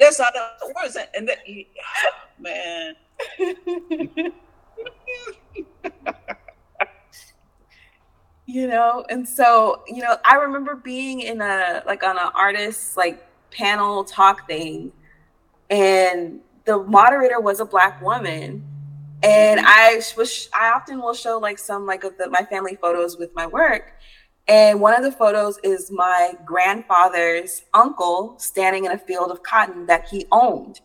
that's 0.01 0.19
how 0.19 0.31
that 0.33 0.59
works. 0.75 0.97
And 1.15 1.29
that, 1.29 1.39
man, 2.39 2.97
you 8.47 8.67
know? 8.67 9.05
And 9.09 9.29
so 9.29 9.83
you 9.87 10.03
know 10.03 10.17
i 10.25 10.37
remember 10.37 10.75
being 10.75 11.21
in 11.21 11.41
a 11.41 11.83
like 11.87 12.03
on 12.03 12.19
an 12.19 12.31
artist 12.35 12.97
like 12.97 13.27
panel 13.51 14.05
talk 14.05 14.47
thing 14.47 14.93
and 15.71 16.41
the 16.65 16.79
moderator 16.85 17.41
was 17.41 17.61
a 17.61 17.65
black 17.65 18.01
woman 18.03 18.65
and 19.23 19.61
i 19.65 20.01
was 20.17 20.49
i 20.55 20.71
often 20.71 21.01
will 21.01 21.15
show 21.15 21.39
like 21.39 21.59
some 21.59 21.87
like 21.87 22.05
of 22.05 22.17
the, 22.19 22.29
my 22.31 22.45
family 22.45 22.77
photos 22.81 23.17
with 23.17 23.35
my 23.35 23.47
work 23.47 23.93
and 24.47 24.81
one 24.81 24.95
of 24.95 25.03
the 25.03 25.13
photos 25.13 25.59
is 25.63 25.91
my 25.91 26.35
grandfather's 26.45 27.63
uncle 27.73 28.35
standing 28.39 28.85
in 28.85 28.93
a 28.93 28.99
field 28.99 29.31
of 29.31 29.43
cotton 29.43 29.87
that 29.87 30.07
he 30.09 30.27
owned 30.33 30.81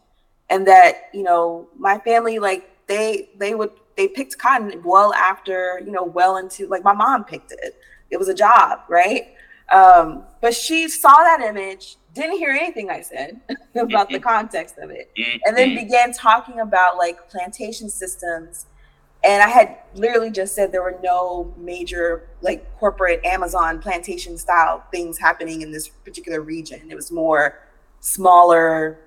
and 0.49 0.67
that 0.67 1.09
you 1.13 1.23
know 1.23 1.67
my 1.77 1.97
family 1.99 2.39
like 2.39 2.69
they 2.87 3.29
they 3.37 3.55
would 3.55 3.71
they 3.99 4.07
picked 4.07 4.37
cotton 4.37 4.81
well 4.85 5.13
after 5.13 5.81
you 5.85 5.91
know 5.91 6.05
well 6.05 6.37
into 6.37 6.65
like 6.67 6.85
my 6.85 6.93
mom 6.93 7.25
picked 7.25 7.51
it. 7.51 7.75
It 8.09 8.17
was 8.17 8.29
a 8.29 8.33
job, 8.33 8.79
right? 8.87 9.33
Um, 9.71 10.23
but 10.41 10.55
she 10.55 10.87
saw 10.87 11.11
that 11.11 11.41
image, 11.41 11.97
didn't 12.15 12.37
hear 12.37 12.51
anything 12.51 12.89
I 12.89 13.01
said 13.01 13.41
about 13.75 14.09
the 14.09 14.17
context 14.19 14.77
of 14.77 14.89
it, 14.89 15.11
and 15.45 15.55
then 15.55 15.75
began 15.75 16.13
talking 16.13 16.61
about 16.61 16.97
like 16.97 17.29
plantation 17.29 17.89
systems. 17.89 18.67
And 19.21 19.43
I 19.43 19.49
had 19.49 19.75
literally 19.95 20.31
just 20.31 20.55
said 20.55 20.71
there 20.71 20.81
were 20.81 20.97
no 21.03 21.53
major 21.57 22.29
like 22.41 22.65
corporate 22.79 23.19
Amazon 23.25 23.79
plantation 23.81 24.37
style 24.37 24.81
things 24.91 25.19
happening 25.19 25.61
in 25.61 25.73
this 25.73 25.89
particular 25.89 26.39
region. 26.39 26.89
It 26.89 26.95
was 26.95 27.11
more 27.11 27.59
smaller 27.99 28.97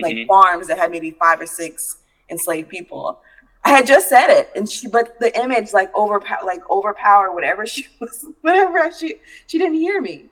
like 0.00 0.16
Mhm. 0.16 0.26
farms 0.26 0.66
that 0.68 0.78
had 0.78 0.90
maybe 0.90 1.10
five 1.10 1.40
or 1.42 1.46
six 1.46 1.98
enslaved 2.30 2.70
people. 2.70 3.20
I 3.64 3.70
had 3.70 3.86
just 3.86 4.08
said 4.08 4.28
it, 4.28 4.50
and 4.56 4.68
she, 4.68 4.88
but 4.88 5.18
the 5.20 5.38
image 5.38 5.72
like 5.72 5.94
overpower, 5.94 6.44
like 6.46 6.68
overpower 6.70 7.32
whatever 7.32 7.66
she 7.66 7.86
was, 8.00 8.26
whatever 8.40 8.90
she, 8.92 9.16
she 9.46 9.58
didn't 9.58 9.74
hear 9.74 10.00
me. 10.00 10.26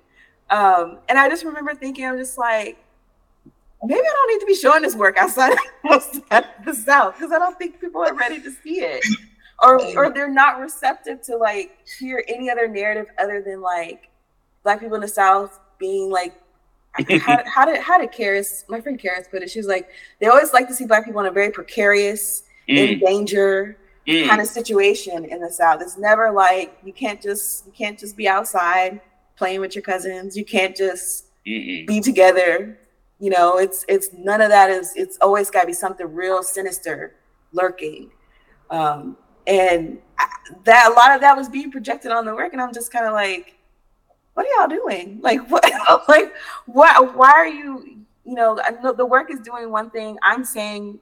Um, 0.50 0.98
and 1.08 1.18
I 1.18 1.28
just 1.28 1.44
remember 1.44 1.74
thinking, 1.74 2.06
I'm 2.06 2.16
just 2.16 2.38
like, 2.38 2.78
maybe 3.84 4.00
I 4.00 4.10
don't 4.10 4.32
need 4.32 4.40
to 4.40 4.46
be 4.46 4.54
showing 4.54 4.82
this 4.82 4.94
work 4.94 5.18
outside 5.18 5.52
of 5.52 5.58
outside 5.90 6.46
the 6.64 6.74
South 6.74 7.16
because 7.16 7.32
I 7.32 7.38
don't 7.38 7.56
think 7.58 7.80
people 7.80 8.02
are 8.02 8.14
ready 8.14 8.40
to 8.40 8.50
see 8.50 8.80
it, 8.80 9.04
or 9.62 9.84
or 9.96 10.10
they're 10.10 10.32
not 10.32 10.58
receptive 10.58 11.20
to 11.22 11.36
like 11.36 11.78
hear 11.98 12.24
any 12.28 12.50
other 12.50 12.66
narrative 12.66 13.06
other 13.18 13.42
than 13.42 13.60
like 13.60 14.08
black 14.62 14.80
people 14.80 14.94
in 14.94 15.02
the 15.02 15.08
South 15.08 15.60
being 15.78 16.10
like 16.10 16.34
how, 17.20 17.42
how 17.46 17.64
did 17.64 17.80
how 17.80 17.98
did 17.98 18.10
Karis, 18.10 18.64
my 18.68 18.80
friend 18.80 18.98
Karis 19.00 19.30
put 19.30 19.42
it? 19.42 19.50
She 19.50 19.58
was 19.58 19.66
like, 19.66 19.88
they 20.20 20.26
always 20.26 20.52
like 20.52 20.66
to 20.68 20.74
see 20.74 20.86
black 20.86 21.04
people 21.04 21.20
in 21.20 21.26
a 21.26 21.30
very 21.30 21.50
precarious, 21.50 22.44
in 22.68 22.98
Mm, 22.98 23.00
danger 23.00 23.78
mm, 24.06 24.28
kind 24.28 24.40
of 24.40 24.46
situation 24.46 25.24
in 25.24 25.40
the 25.40 25.50
South. 25.50 25.80
It's 25.82 25.98
never 25.98 26.30
like 26.30 26.78
you 26.84 26.92
can't 26.92 27.20
just 27.20 27.66
you 27.66 27.72
can't 27.72 27.98
just 27.98 28.16
be 28.16 28.28
outside 28.28 29.00
playing 29.36 29.60
with 29.60 29.74
your 29.74 29.82
cousins. 29.82 30.36
You 30.36 30.44
can't 30.44 30.76
just 30.76 31.26
mm, 31.46 31.66
mm. 31.66 31.86
be 31.86 32.00
together. 32.00 32.78
You 33.20 33.30
know, 33.30 33.58
it's 33.58 33.84
it's 33.88 34.10
none 34.12 34.40
of 34.40 34.50
that 34.50 34.70
is 34.70 34.92
it's 34.96 35.18
always 35.20 35.50
got 35.50 35.62
to 35.62 35.66
be 35.66 35.72
something 35.72 36.06
real 36.12 36.42
sinister 36.42 37.16
lurking. 37.52 38.10
Um, 38.70 39.16
and 39.46 39.98
I- 40.18 40.26
that 40.64 40.90
a 40.90 40.94
lot 40.94 41.14
of 41.14 41.20
that 41.20 41.36
was 41.36 41.48
being 41.48 41.70
projected 41.70 42.10
on 42.12 42.24
the 42.24 42.34
work, 42.34 42.52
and 42.52 42.62
I'm 42.62 42.72
just 42.72 42.92
kind 42.92 43.06
of 43.06 43.12
like, 43.12 43.56
what 44.34 44.46
are 44.46 44.60
y'all 44.60 44.68
doing? 44.68 45.20
Like 45.22 45.48
what? 45.50 45.64
like 46.08 46.32
why? 46.66 46.98
Why 47.00 47.30
are 47.30 47.48
you? 47.48 48.04
You 48.24 48.34
know, 48.34 48.60
I 48.62 48.70
know 48.82 48.92
the 48.92 49.06
work 49.06 49.30
is 49.30 49.40
doing 49.40 49.70
one 49.70 49.90
thing. 49.90 50.18
I'm 50.22 50.44
saying 50.44 51.00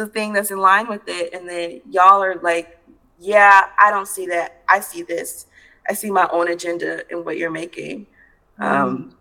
the 0.00 0.06
thing 0.06 0.32
that's 0.32 0.50
in 0.50 0.58
line 0.58 0.88
with 0.88 1.02
it, 1.06 1.32
and 1.34 1.48
then 1.48 1.80
y'all 1.90 2.22
are 2.22 2.36
like, 2.42 2.78
yeah, 3.18 3.66
I 3.78 3.90
don't 3.90 4.08
see 4.08 4.26
that. 4.26 4.62
I 4.68 4.80
see 4.80 5.02
this. 5.02 5.46
I 5.88 5.94
see 5.94 6.10
my 6.10 6.28
own 6.32 6.48
agenda 6.48 7.02
in 7.10 7.24
what 7.24 7.36
you're 7.38 7.50
making. 7.50 8.06
Um, 8.58 9.16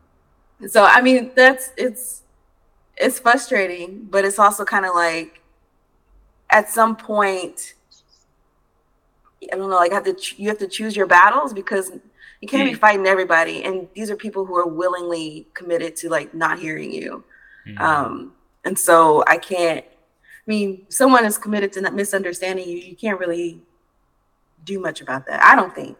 so 0.67 0.83
I 0.83 1.01
mean, 1.01 1.31
that's 1.35 1.71
it's 1.77 2.23
it's 2.97 3.19
frustrating, 3.19 4.07
but 4.09 4.25
it's 4.25 4.39
also 4.39 4.65
kind 4.65 4.85
of 4.85 4.93
like 4.95 5.41
at 6.49 6.69
some 6.69 6.95
point, 6.95 7.75
I 9.51 9.55
don't 9.55 9.69
know, 9.69 9.75
like 9.77 9.91
have 9.91 10.03
to 10.05 10.13
ch- 10.13 10.35
you 10.37 10.49
have 10.49 10.57
to 10.59 10.67
choose 10.67 10.95
your 10.95 11.07
battles 11.07 11.53
because 11.53 11.91
you 12.41 12.47
can't 12.47 12.69
be 12.69 12.73
fighting 12.73 13.05
everybody, 13.05 13.63
and 13.63 13.87
these 13.95 14.09
are 14.09 14.15
people 14.15 14.45
who 14.45 14.55
are 14.55 14.67
willingly 14.67 15.47
committed 15.53 15.95
to 15.97 16.09
like 16.09 16.33
not 16.33 16.59
hearing 16.59 16.91
you. 16.91 17.23
Mhm. 17.67 17.79
Um, 17.79 18.33
and 18.65 18.77
so 18.77 19.23
I 19.27 19.37
can't. 19.37 19.85
I 20.49 20.51
mean, 20.51 20.87
someone 20.89 21.25
is 21.25 21.37
committed 21.37 21.71
to 21.73 21.81
not 21.81 21.93
misunderstanding 21.93 22.67
you. 22.67 22.77
You 22.77 22.95
can't 22.95 23.19
really 23.19 23.61
do 24.63 24.79
much 24.79 24.99
about 24.99 25.27
that. 25.27 25.43
I 25.43 25.55
don't 25.55 25.75
think. 25.75 25.95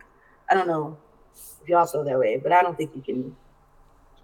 I 0.50 0.56
don't 0.56 0.68
know 0.68 0.97
if 1.62 1.70
y'all 1.70 1.86
feel 1.86 2.04
that 2.04 2.18
way, 2.18 2.38
but 2.38 2.52
I 2.52 2.64
don't 2.64 2.76
think 2.76 2.95
you 2.95 3.04
can. 3.04 3.36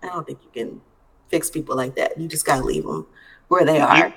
I 0.02 0.08
don't 0.08 0.26
think 0.26 0.40
you 0.44 0.50
can 0.50 0.82
fix 1.30 1.52
people 1.52 1.76
like 1.76 1.96
that. 1.96 2.20
You 2.20 2.28
just 2.28 2.44
gotta 2.44 2.64
leave 2.64 2.86
them 2.86 3.06
where 3.50 3.66
they 3.66 3.80
are. 3.80 4.12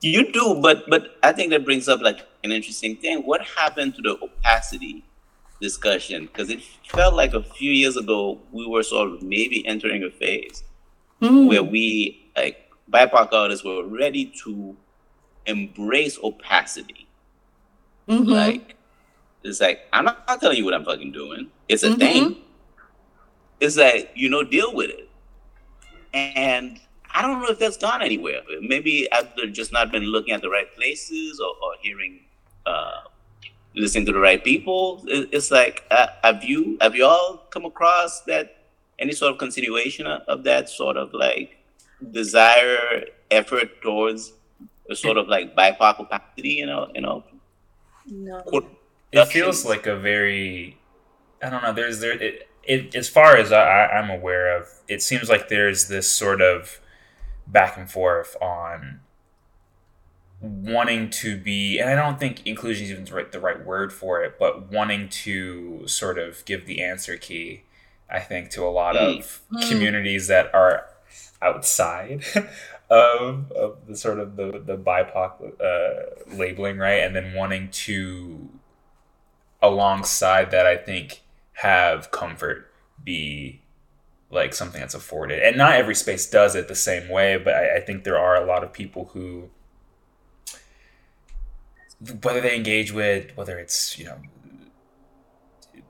You 0.00 0.32
do, 0.32 0.58
but 0.62 0.88
but 0.88 1.18
I 1.22 1.32
think 1.32 1.50
that 1.50 1.66
brings 1.66 1.86
up 1.86 2.00
like 2.00 2.26
an 2.42 2.50
interesting 2.50 2.96
thing. 2.96 3.18
What 3.26 3.42
happened 3.42 3.96
to 3.96 4.02
the 4.02 4.18
opacity 4.22 5.04
discussion? 5.60 6.26
Because 6.26 6.48
it 6.48 6.62
felt 6.88 7.12
like 7.12 7.34
a 7.34 7.42
few 7.42 7.72
years 7.72 7.98
ago 7.98 8.40
we 8.52 8.66
were 8.66 8.82
sort 8.82 9.10
of 9.10 9.22
maybe 9.22 9.66
entering 9.66 10.02
a 10.02 10.10
phase 10.10 10.64
Mm. 11.22 11.46
where 11.48 11.62
we 11.62 12.26
like 12.36 12.70
BIPOC 12.90 13.32
artists 13.32 13.64
were 13.64 13.84
ready 13.84 14.26
to 14.44 14.76
embrace 15.46 16.18
opacity. 16.22 17.06
Mhm. 18.08 18.26
Like 18.26 18.76
it's 19.42 19.60
like 19.60 19.80
I'm 19.92 20.04
not, 20.06 20.26
not 20.26 20.40
telling 20.40 20.56
you 20.58 20.64
what 20.64 20.74
I'm 20.74 20.84
fucking 20.84 21.12
doing. 21.12 21.50
It's 21.68 21.82
a 21.82 21.90
Mhm. 21.90 21.98
thing. 21.98 22.36
It's 23.60 23.76
like 23.76 24.10
you 24.14 24.28
know, 24.28 24.42
deal 24.42 24.74
with 24.74 24.90
it. 24.90 25.08
And 26.12 26.80
I 27.12 27.22
don't 27.22 27.40
know 27.40 27.48
if 27.48 27.58
that's 27.58 27.76
gone 27.76 28.02
anywhere. 28.02 28.40
Maybe 28.60 29.10
I've 29.12 29.34
just 29.52 29.72
not 29.72 29.90
been 29.92 30.04
looking 30.04 30.34
at 30.34 30.42
the 30.42 30.50
right 30.50 30.72
places 30.74 31.40
or, 31.40 31.48
or 31.62 31.74
hearing, 31.80 32.20
uh, 32.66 33.02
listening 33.74 34.06
to 34.06 34.12
the 34.12 34.18
right 34.20 34.42
people. 34.42 35.04
It- 35.08 35.28
It's 35.32 35.50
like, 35.50 35.84
uh, 35.90 36.08
have 36.22 36.44
you 36.44 36.78
have 36.80 36.94
you 36.94 37.04
all 37.04 37.46
come 37.50 37.64
across 37.64 38.20
that 38.22 38.56
any 38.98 39.12
sort 39.12 39.32
of 39.32 39.38
continuation 39.38 40.06
of, 40.06 40.22
of 40.28 40.44
that 40.44 40.68
sort 40.68 40.96
of 40.96 41.12
like 41.12 41.56
desire, 42.12 43.06
effort 43.30 43.82
towards 43.82 44.32
a 44.90 44.94
sort 44.96 45.16
of 45.16 45.28
like 45.28 45.54
BIPOC 45.56 46.00
opacity? 46.00 46.50
You 46.50 46.66
know, 46.66 46.90
you 46.94 47.00
know, 47.00 47.24
no. 48.06 48.42
It 49.12 49.26
feels 49.28 49.64
like 49.64 49.86
a 49.86 49.96
very 49.96 50.78
i 51.42 51.48
don't 51.50 51.62
know 51.62 51.72
there's 51.72 52.00
there 52.00 52.12
it, 52.20 52.48
it 52.64 52.94
as 52.94 53.08
far 53.08 53.36
as 53.36 53.52
I, 53.52 53.60
I- 53.62 53.98
i'm 53.98 54.10
aware 54.10 54.56
of 54.56 54.68
it 54.88 55.02
seems 55.02 55.28
like 55.28 55.48
there's 55.48 55.88
this 55.88 56.10
sort 56.10 56.40
of 56.40 56.80
back 57.46 57.76
and 57.76 57.88
forth 57.90 58.34
on 58.40 59.00
wanting 60.40 61.08
to 61.10 61.36
be 61.38 61.78
and 61.78 61.88
i 61.88 61.94
don't 61.94 62.18
think 62.20 62.46
inclusion 62.46 62.84
is 62.84 62.90
even 62.92 63.04
the 63.04 63.14
right, 63.14 63.32
the 63.32 63.40
right 63.40 63.64
word 63.64 63.92
for 63.92 64.22
it 64.22 64.38
but 64.38 64.70
wanting 64.70 65.08
to 65.08 65.86
sort 65.86 66.18
of 66.18 66.44
give 66.44 66.66
the 66.66 66.82
answer 66.82 67.16
key 67.16 67.62
i 68.10 68.18
think 68.20 68.50
to 68.50 68.62
a 68.62 68.68
lot 68.70 68.96
of 68.96 69.40
Mm. 69.52 69.68
communities 69.70 70.26
that 70.28 70.52
are 70.54 70.86
outside 71.40 72.24
of, 72.90 73.50
of 73.52 73.86
the 73.86 73.96
sort 73.96 74.20
of 74.20 74.36
the, 74.36 74.62
the 74.64 74.76
bipoc 74.76 75.60
uh, 75.60 76.34
labeling 76.36 76.78
right? 76.78 77.02
And 77.02 77.16
then 77.16 77.34
wanting 77.34 77.70
to 77.70 78.50
alongside 79.62 80.50
that 80.50 80.66
i 80.66 80.76
think 80.76 81.22
have 81.54 82.10
comfort 82.10 82.70
be 83.02 83.60
like 84.30 84.52
something 84.54 84.80
that's 84.80 84.94
afforded. 84.94 85.42
And 85.42 85.56
not 85.56 85.74
every 85.74 85.94
space 85.94 86.28
does 86.28 86.54
it 86.56 86.68
the 86.68 86.74
same 86.74 87.08
way 87.08 87.38
but 87.38 87.54
i, 87.54 87.76
I 87.76 87.80
think 87.80 88.04
there 88.04 88.18
are 88.18 88.36
a 88.36 88.44
lot 88.44 88.62
of 88.62 88.72
people 88.72 89.10
who 89.12 89.50
whether 92.22 92.40
they 92.40 92.54
engage 92.56 92.92
with 92.92 93.34
whether 93.36 93.58
it's 93.58 93.98
you 93.98 94.04
know 94.04 94.18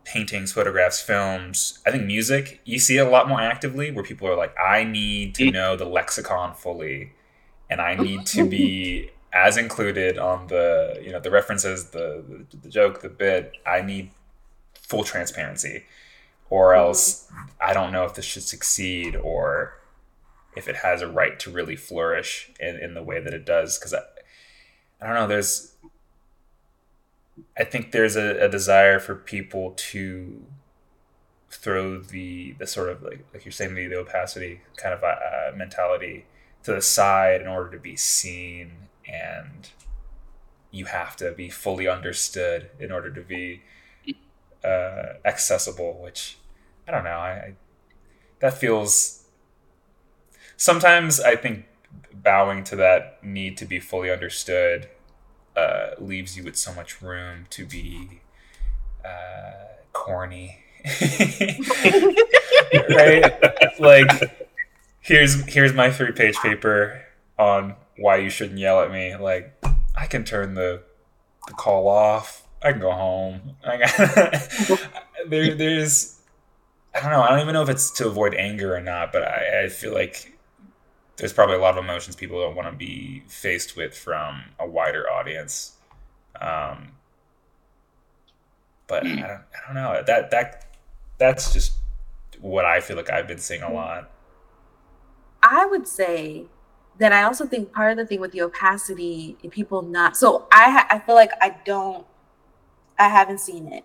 paintings 0.05 0.53
photographs 0.53 1.01
films. 1.01 1.79
I 1.87 1.91
think 1.91 2.05
music 2.05 2.61
you 2.65 2.79
see 2.79 2.99
it 2.99 3.07
a 3.07 3.11
lot 3.11 3.29
more 3.29 3.41
actively 3.41 3.91
where 3.91 4.05
people 4.05 4.29
are 4.29 4.37
like 4.37 4.55
i 4.59 4.85
need 4.85 5.35
to 5.37 5.51
know 5.51 5.77
the 5.77 5.85
lexicon 5.85 6.55
fully 6.55 7.13
and 7.71 7.81
i 7.81 7.95
need 7.95 8.27
to 8.27 8.49
be 8.49 9.11
as 9.33 9.57
included 9.57 10.19
on 10.19 10.47
the 10.47 11.01
you 11.03 11.11
know 11.11 11.21
the 11.21 11.31
references 11.31 11.87
the 11.91 12.47
the, 12.51 12.57
the 12.59 12.69
joke 12.69 13.03
the 13.03 13.09
bit. 13.09 13.53
I 13.67 13.83
need 13.83 14.11
full 14.75 15.03
transparency 15.03 15.85
or 16.51 16.73
mm-hmm. 16.73 16.87
else 16.87 17.29
i 17.61 17.73
don't 17.73 17.93
know 17.93 18.05
if 18.05 18.15
this 18.15 18.25
should 18.25 18.43
succeed 18.43 19.17
or 19.17 19.79
if 20.57 20.69
it 20.69 20.77
has 20.77 21.03
a 21.03 21.09
right 21.09 21.41
to 21.41 21.51
really 21.51 21.75
flourish 21.75 22.53
in, 22.61 22.77
in 22.77 22.95
the 22.95 23.03
way 23.03 23.19
that 23.21 23.35
it 23.35 23.45
does 23.45 23.79
because 23.79 23.93
I, 23.93 24.01
I 25.01 25.07
don't 25.07 25.17
know 25.17 25.27
there's 25.27 25.74
i 27.59 27.65
think 27.65 27.93
there's 27.93 28.17
a, 28.17 28.45
a 28.45 28.49
desire 28.49 28.99
for 28.99 29.15
people 29.15 29.73
to 29.77 30.43
throw 31.51 31.99
the 31.99 32.53
the 32.59 32.67
sort 32.67 32.89
of 32.91 33.03
like 33.03 33.25
like 33.33 33.45
you're 33.45 33.53
saying 33.53 33.75
the, 33.75 33.87
the 33.87 33.97
opacity 33.97 34.61
kind 34.77 34.95
of 34.95 35.03
uh, 35.05 35.57
mentality 35.57 36.25
to 36.63 36.73
the 36.73 36.83
side 36.83 37.41
in 37.41 37.47
order 37.47 37.71
to 37.71 37.79
be 37.79 37.95
seen 37.97 38.73
and 39.07 39.71
you 40.71 40.87
have 40.87 41.17
to 41.17 41.33
be 41.33 41.49
fully 41.49 41.87
understood 41.89 42.71
in 42.81 42.91
order 42.91 43.11
to 43.11 43.21
be 43.21 43.63
uh, 44.65 45.15
accessible 45.25 45.99
which 46.03 46.39
i 46.89 46.91
don't 46.91 47.05
know 47.05 47.11
I, 47.11 47.31
I 47.31 47.55
that 48.41 48.55
feels 48.55 49.25
sometimes 50.57 51.21
i 51.21 51.37
think 51.37 51.67
bowing 52.13 52.65
to 52.65 52.77
that 52.77 53.23
need 53.23 53.57
to 53.59 53.65
be 53.65 53.81
fully 53.81 54.11
understood 54.11 54.89
uh, 55.57 55.91
leaves 55.99 56.37
you 56.37 56.43
with 56.43 56.57
so 56.57 56.73
much 56.75 57.01
room 57.01 57.47
to 57.51 57.65
be 57.65 58.21
uh, 59.05 59.53
corny 59.93 60.59
right 62.91 63.33
like 63.81 64.11
here's 65.01 65.45
here's 65.47 65.73
my 65.73 65.91
three 65.91 66.13
page 66.13 66.37
paper 66.39 67.01
on 67.39 67.75
why 67.97 68.17
you 68.17 68.29
shouldn't 68.29 68.59
yell 68.59 68.83
at 68.83 68.91
me 68.91 69.17
like 69.17 69.55
i 69.97 70.07
can 70.07 70.25
turn 70.25 70.55
the 70.55 70.83
the 71.47 71.55
call 71.55 71.89
off. 71.89 72.47
I 72.63 72.73
can 72.73 72.81
go 72.81 72.93
home. 72.93 73.57
I 73.65 73.77
got, 73.77 74.79
there, 75.29 75.55
there's, 75.55 76.21
I 76.95 77.01
don't 77.01 77.11
know. 77.11 77.23
I 77.23 77.31
don't 77.31 77.41
even 77.41 77.55
know 77.55 77.63
if 77.63 77.69
it's 77.69 77.91
to 77.93 78.07
avoid 78.07 78.35
anger 78.35 78.75
or 78.75 78.81
not, 78.81 79.13
but 79.13 79.23
I, 79.23 79.65
I 79.65 79.69
feel 79.69 79.93
like 79.93 80.34
there's 81.17 81.33
probably 81.33 81.57
a 81.57 81.61
lot 81.61 81.77
of 81.77 81.85
emotions 81.85 82.17
people 82.17 82.41
don't 82.41 82.57
want 82.57 82.69
to 82.69 82.77
be 82.77 83.23
faced 83.29 83.77
with 83.77 83.97
from 83.97 84.43
a 84.59 84.67
wider 84.67 85.09
audience. 85.11 85.77
Um, 86.41 86.93
but 88.87 89.07
I 89.07 89.15
don't, 89.15 89.23
I 89.23 89.67
don't 89.67 89.75
know 89.75 90.03
that 90.07 90.31
that 90.31 90.67
that's 91.19 91.53
just 91.53 91.75
what 92.41 92.65
I 92.65 92.81
feel 92.81 92.97
like 92.97 93.11
I've 93.11 93.29
been 93.29 93.39
seeing 93.39 93.63
a 93.63 93.73
lot. 93.73 94.11
I 95.43 95.67
would 95.67 95.87
say 95.87 96.47
that 96.99 97.13
I 97.13 97.23
also 97.23 97.47
think 97.47 97.73
part 97.73 97.93
of 97.93 97.99
the 97.99 98.07
thing 98.07 98.21
with 98.21 98.33
the 98.33 98.43
opacity 98.43 99.37
and 99.43 99.51
people 99.51 99.83
not 99.83 100.17
so 100.17 100.47
I 100.53 100.87
I 100.91 100.99
feel 100.99 101.15
like 101.15 101.31
I 101.41 101.57
don't 101.65 102.07
I 102.99 103.09
haven't 103.09 103.39
seen 103.39 103.69
it 103.73 103.85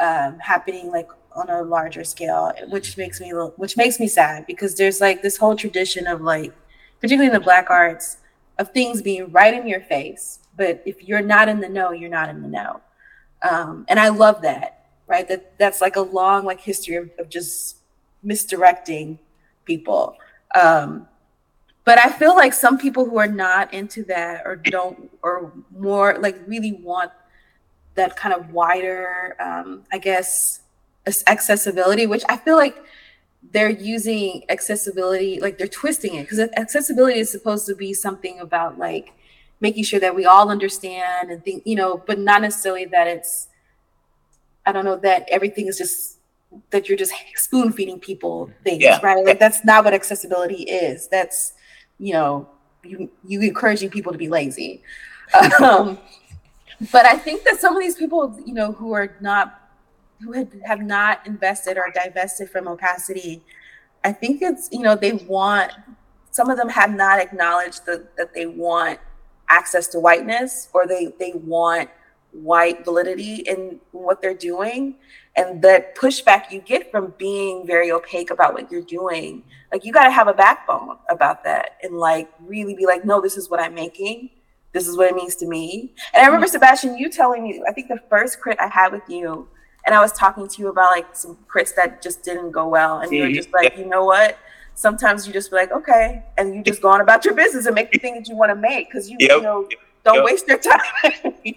um, 0.00 0.38
happening 0.38 0.90
like 0.90 1.08
on 1.34 1.50
a 1.50 1.62
larger 1.62 2.04
scale, 2.04 2.52
which 2.68 2.96
makes 2.96 3.20
me 3.20 3.30
which 3.30 3.76
makes 3.76 3.98
me 4.00 4.06
sad 4.06 4.46
because 4.46 4.74
there's 4.76 5.00
like 5.00 5.22
this 5.22 5.36
whole 5.36 5.56
tradition 5.56 6.06
of 6.06 6.20
like, 6.20 6.52
particularly 7.00 7.26
in 7.26 7.32
the 7.32 7.44
black 7.44 7.70
arts, 7.70 8.18
of 8.58 8.72
things 8.72 9.02
being 9.02 9.30
right 9.32 9.54
in 9.54 9.66
your 9.66 9.80
face. 9.80 10.40
But 10.56 10.82
if 10.86 11.02
you're 11.02 11.22
not 11.22 11.48
in 11.48 11.60
the 11.60 11.68
know, 11.68 11.90
you're 11.92 12.10
not 12.10 12.28
in 12.28 12.42
the 12.42 12.48
know, 12.48 12.80
um, 13.48 13.84
and 13.88 13.98
I 13.98 14.08
love 14.08 14.42
that. 14.42 14.80
Right, 15.06 15.28
that 15.28 15.58
that's 15.58 15.82
like 15.82 15.96
a 15.96 16.00
long 16.00 16.46
like 16.46 16.60
history 16.60 16.96
of, 16.96 17.10
of 17.18 17.28
just 17.28 17.76
misdirecting 18.22 19.18
people. 19.66 20.16
Um, 20.54 21.08
but 21.84 21.98
I 21.98 22.10
feel 22.10 22.34
like 22.34 22.54
some 22.54 22.78
people 22.78 23.04
who 23.04 23.18
are 23.18 23.28
not 23.28 23.74
into 23.74 24.02
that 24.04 24.42
or 24.46 24.56
don't 24.56 25.10
or 25.22 25.52
more 25.70 26.16
like 26.18 26.36
really 26.46 26.72
want 26.72 27.12
that 27.94 28.16
kind 28.16 28.34
of 28.34 28.50
wider, 28.52 29.36
um, 29.38 29.84
I 29.92 29.98
guess, 29.98 30.60
accessibility, 31.26 32.06
which 32.06 32.24
I 32.28 32.36
feel 32.36 32.56
like 32.56 32.76
they're 33.52 33.70
using 33.70 34.44
accessibility, 34.48 35.40
like 35.40 35.58
they're 35.58 35.68
twisting 35.68 36.14
it 36.14 36.28
because 36.28 36.40
accessibility 36.56 37.18
is 37.18 37.30
supposed 37.30 37.66
to 37.66 37.74
be 37.74 37.92
something 37.92 38.40
about 38.40 38.78
like 38.78 39.12
making 39.60 39.84
sure 39.84 40.00
that 40.00 40.14
we 40.14 40.24
all 40.26 40.50
understand 40.50 41.30
and 41.30 41.44
think, 41.44 41.62
you 41.66 41.76
know, 41.76 42.02
but 42.06 42.18
not 42.18 42.42
necessarily 42.42 42.84
that 42.86 43.06
it's, 43.06 43.48
I 44.66 44.72
don't 44.72 44.84
know, 44.84 44.96
that 44.96 45.28
everything 45.30 45.66
is 45.66 45.78
just 45.78 46.18
that 46.70 46.88
you're 46.88 46.98
just 46.98 47.12
spoon 47.34 47.72
feeding 47.72 47.98
people 47.98 48.50
things, 48.62 48.82
yeah. 48.82 49.00
right? 49.02 49.24
Like 49.24 49.38
that's 49.38 49.64
not 49.64 49.84
what 49.84 49.94
accessibility 49.94 50.62
is. 50.64 51.08
That's, 51.08 51.54
you 51.98 52.12
know, 52.12 52.48
you 52.82 53.10
you 53.26 53.40
encouraging 53.40 53.90
people 53.90 54.12
to 54.12 54.18
be 54.18 54.28
lazy. 54.28 54.82
um, 55.62 55.98
but 56.92 57.06
I 57.06 57.16
think 57.16 57.44
that 57.44 57.60
some 57.60 57.76
of 57.76 57.82
these 57.82 57.96
people, 57.96 58.38
you 58.44 58.54
know, 58.54 58.72
who 58.72 58.92
are 58.92 59.16
not 59.20 59.63
who 60.20 60.32
had, 60.32 60.48
have 60.64 60.80
not 60.80 61.26
invested 61.26 61.76
or 61.76 61.90
divested 61.94 62.50
from 62.50 62.68
opacity, 62.68 63.42
I 64.04 64.12
think 64.12 64.42
it's, 64.42 64.68
you 64.72 64.80
know, 64.80 64.94
they 64.94 65.12
want, 65.12 65.72
some 66.30 66.50
of 66.50 66.56
them 66.56 66.68
have 66.68 66.94
not 66.94 67.18
acknowledged 67.18 67.86
the, 67.86 68.06
that 68.16 68.34
they 68.34 68.46
want 68.46 68.98
access 69.48 69.86
to 69.88 70.00
whiteness 70.00 70.68
or 70.72 70.86
they, 70.86 71.12
they 71.18 71.32
want 71.34 71.90
white 72.32 72.84
validity 72.84 73.36
in 73.46 73.80
what 73.92 74.20
they're 74.20 74.34
doing. 74.34 74.96
And 75.36 75.62
that 75.62 75.96
pushback 75.96 76.50
you 76.50 76.60
get 76.60 76.90
from 76.90 77.14
being 77.18 77.66
very 77.66 77.90
opaque 77.90 78.30
about 78.30 78.54
what 78.54 78.70
you're 78.70 78.82
doing, 78.82 79.42
like 79.72 79.84
you 79.84 79.92
got 79.92 80.04
to 80.04 80.10
have 80.10 80.28
a 80.28 80.34
backbone 80.34 80.96
about 81.08 81.42
that 81.44 81.76
and 81.82 81.96
like 81.96 82.30
really 82.40 82.74
be 82.74 82.86
like, 82.86 83.04
no, 83.04 83.20
this 83.20 83.36
is 83.36 83.50
what 83.50 83.60
I'm 83.60 83.74
making. 83.74 84.30
This 84.72 84.86
is 84.88 84.96
what 84.96 85.08
it 85.10 85.14
means 85.14 85.36
to 85.36 85.46
me. 85.46 85.94
And 86.12 86.22
I 86.22 86.26
remember, 86.26 86.46
mm-hmm. 86.46 86.52
Sebastien, 86.52 86.98
you 86.98 87.08
telling 87.08 87.44
me, 87.44 87.62
I 87.68 87.72
think 87.72 87.88
the 87.88 88.00
first 88.10 88.40
crit 88.40 88.58
I 88.60 88.68
had 88.68 88.92
with 88.92 89.02
you 89.08 89.48
and 89.86 89.94
I 89.94 90.00
was 90.00 90.12
talking 90.12 90.48
to 90.48 90.62
you 90.62 90.68
about 90.68 90.92
like 90.92 91.14
some 91.14 91.36
crits 91.48 91.74
that 91.76 92.02
just 92.02 92.22
didn't 92.22 92.52
go 92.52 92.68
well, 92.68 93.00
and 93.00 93.12
you're 93.12 93.26
mm-hmm. 93.26 93.34
just 93.34 93.52
like, 93.52 93.76
you 93.76 93.86
know 93.86 94.04
what? 94.04 94.38
Sometimes 94.74 95.26
you 95.26 95.32
just 95.32 95.50
be 95.50 95.56
like, 95.56 95.72
okay, 95.72 96.22
and 96.36 96.54
you 96.54 96.62
just 96.62 96.82
go 96.82 96.88
on 96.88 97.00
about 97.00 97.24
your 97.24 97.34
business 97.34 97.66
and 97.66 97.74
make 97.74 97.92
the 97.92 97.98
thing 97.98 98.14
that 98.14 98.28
you 98.28 98.36
want 98.36 98.50
to 98.50 98.56
make 98.56 98.88
because 98.88 99.10
you, 99.10 99.16
yep. 99.20 99.30
you 99.30 99.42
know 99.42 99.68
don't 100.04 100.16
yep. 100.16 100.24
waste 100.24 100.48
your 100.48 100.58
time 100.58 100.80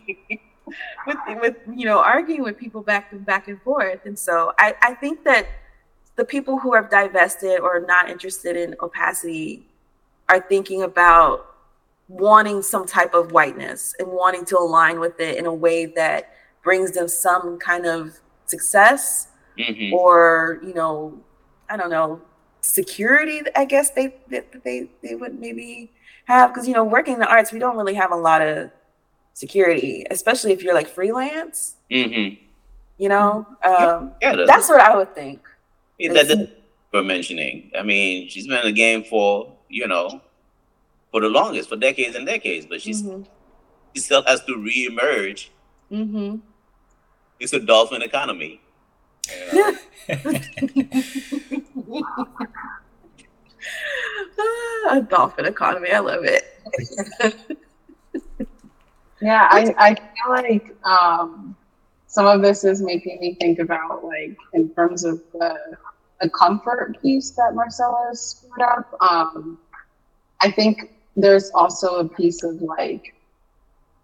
with 1.07 1.17
with 1.41 1.55
you 1.75 1.85
know 1.85 1.99
arguing 1.99 2.43
with 2.43 2.57
people 2.57 2.81
back 2.81 3.11
and 3.11 3.25
back 3.25 3.47
and 3.47 3.61
forth. 3.61 4.05
And 4.05 4.17
so 4.17 4.53
I 4.59 4.75
I 4.81 4.93
think 4.93 5.23
that 5.23 5.47
the 6.15 6.25
people 6.25 6.59
who 6.59 6.73
have 6.73 6.89
divested 6.89 7.59
or 7.59 7.79
not 7.87 8.09
interested 8.09 8.57
in 8.57 8.75
opacity 8.81 9.65
are 10.29 10.41
thinking 10.41 10.83
about 10.83 11.55
wanting 12.09 12.61
some 12.61 12.85
type 12.85 13.13
of 13.13 13.31
whiteness 13.31 13.93
and 13.99 14.07
wanting 14.07 14.45
to 14.45 14.57
align 14.57 14.99
with 14.99 15.19
it 15.19 15.37
in 15.37 15.45
a 15.45 15.53
way 15.53 15.85
that 15.85 16.33
brings 16.67 16.91
them 16.91 17.07
some 17.07 17.57
kind 17.57 17.85
of 17.85 18.19
success 18.45 19.29
mm-hmm. 19.57 19.93
or 19.93 20.59
you 20.61 20.73
know 20.73 21.17
i 21.69 21.77
don't 21.77 21.89
know 21.89 22.19
security 22.59 23.39
i 23.55 23.63
guess 23.63 23.91
they 23.91 24.13
they 24.65 24.89
they 25.01 25.15
would 25.15 25.39
maybe 25.39 25.89
have. 26.25 26.53
Because 26.53 26.67
you 26.67 26.73
know 26.73 26.83
working 26.83 27.13
in 27.13 27.19
the 27.21 27.31
arts 27.35 27.53
we 27.53 27.59
don't 27.59 27.77
really 27.77 27.93
have 27.93 28.11
a 28.11 28.15
lot 28.29 28.41
of 28.41 28.69
security 29.33 30.05
especially 30.11 30.51
if 30.51 30.61
you're 30.61 30.73
like 30.73 30.89
freelance. 30.89 31.77
Mm-hmm. 31.89 32.35
you 32.97 33.07
know? 33.07 33.47
Um, 33.63 34.11
yeah, 34.21 34.35
yeah 34.35 34.45
that's 34.45 34.67
what 34.67 34.81
i 34.81 34.93
would 34.93 35.15
think. 35.15 35.39
Yeah, 35.97 36.11
that, 36.11 36.39
for 36.91 37.01
mentioning. 37.01 37.71
I 37.79 37.83
mean 37.83 38.27
she's 38.27 38.45
been 38.45 38.59
in 38.59 38.65
the 38.65 38.79
game 38.85 39.05
for 39.05 39.55
you 39.69 39.87
know 39.87 40.21
for 41.11 41.21
the 41.21 41.29
longest 41.29 41.69
for 41.69 41.77
decades 41.77 42.17
and 42.17 42.25
decades 42.25 42.65
but 42.65 42.81
she's 42.81 43.01
mm-hmm. 43.03 43.23
she 43.93 44.01
still 44.01 44.23
has 44.23 44.43
to 44.49 44.53
reemerge. 44.69 45.47
Mm-hmm 45.91 46.43
it's 47.39 47.53
a 47.53 47.59
dolphin 47.59 48.01
economy. 48.01 48.61
a 54.89 55.01
dolphin 55.01 55.45
economy. 55.45 55.91
I 55.91 55.99
love 55.99 56.23
it. 56.23 56.43
yeah, 59.21 59.47
I, 59.51 59.75
I 59.77 59.95
feel 59.95 60.29
like 60.29 60.75
um, 60.85 61.55
some 62.07 62.25
of 62.25 62.41
this 62.41 62.63
is 62.63 62.81
making 62.81 63.19
me 63.19 63.35
think 63.35 63.59
about 63.59 64.03
like 64.03 64.37
in 64.53 64.69
terms 64.69 65.03
of 65.03 65.21
the, 65.33 65.77
the 66.21 66.29
comfort 66.29 66.97
piece 67.01 67.31
that 67.31 67.53
Marcella 67.53 68.05
has 68.07 68.45
put 68.49 68.63
up. 68.63 68.95
Um, 69.01 69.59
I 70.41 70.51
think 70.51 70.93
there's 71.15 71.51
also 71.51 71.95
a 71.97 72.07
piece 72.07 72.43
of 72.43 72.61
like 72.61 73.13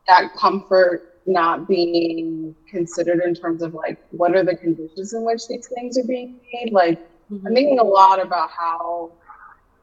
that 0.08 0.36
comfort 0.36 1.12
not 1.26 1.68
being 1.68 2.56
considered 2.70 3.22
in 3.24 3.34
terms 3.34 3.62
of 3.62 3.74
like 3.74 3.98
what 4.12 4.36
are 4.36 4.44
the 4.44 4.56
conditions 4.56 5.14
in 5.14 5.24
which 5.24 5.48
these 5.48 5.68
things 5.68 5.98
are 5.98 6.04
being 6.04 6.40
made. 6.54 6.74
Like 6.74 7.00
mm-hmm. 7.32 7.48
I'm 7.48 7.54
thinking 7.54 7.80
a 7.80 7.84
lot 7.84 8.22
about 8.22 8.50
how 8.52 9.12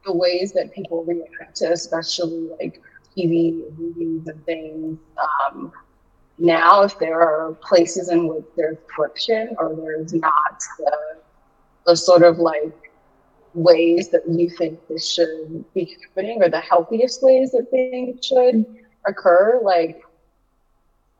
the 0.05 0.13
ways 0.13 0.51
that 0.53 0.73
people 0.73 1.03
react 1.03 1.55
to 1.57 1.71
especially 1.71 2.49
like 2.59 2.81
TV 3.15 3.77
movies 3.77 4.27
and 4.27 4.45
things. 4.45 4.97
Um, 5.17 5.71
now, 6.37 6.81
if 6.81 6.97
there 6.97 7.21
are 7.21 7.53
places 7.61 8.09
in 8.09 8.27
which 8.27 8.45
there's 8.55 8.77
friction 8.95 9.55
or 9.59 9.75
there's 9.75 10.13
not 10.13 10.63
the, 10.79 10.97
the 11.85 11.95
sort 11.95 12.23
of 12.23 12.39
like 12.39 12.73
ways 13.53 14.09
that 14.09 14.23
you 14.27 14.49
think 14.49 14.79
this 14.87 15.07
should 15.07 15.63
be 15.73 15.97
happening 16.01 16.41
or 16.41 16.49
the 16.49 16.59
healthiest 16.59 17.21
ways 17.21 17.51
that 17.51 17.69
things 17.69 18.25
should 18.25 18.65
occur, 19.05 19.59
like 19.63 20.01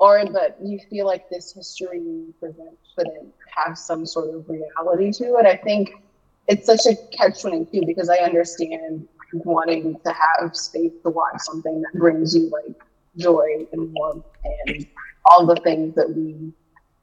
or 0.01 0.25
that 0.25 0.57
you 0.59 0.79
feel 0.89 1.05
like 1.05 1.29
this 1.29 1.53
history 1.53 2.25
present 2.39 2.75
shouldn't 2.95 3.31
have 3.55 3.77
some 3.77 4.03
sort 4.03 4.33
of 4.33 4.49
reality 4.49 5.11
to 5.11 5.35
it. 5.35 5.45
I 5.45 5.55
think 5.55 5.91
it's 6.47 6.65
such 6.65 6.87
a 6.91 6.95
catch 7.15 7.41
22 7.41 7.85
because 7.85 8.09
I 8.09 8.17
understand 8.17 9.07
wanting 9.31 9.99
to 10.03 10.11
have 10.11 10.57
space 10.57 10.91
to 11.03 11.09
watch 11.11 11.37
something 11.37 11.83
that 11.83 11.99
brings 11.99 12.35
you 12.35 12.49
like 12.49 12.81
joy 13.15 13.67
and 13.71 13.93
warmth 13.93 14.25
and 14.65 14.87
all 15.25 15.45
the 15.45 15.57
things 15.57 15.93
that 15.93 16.11
we 16.11 16.51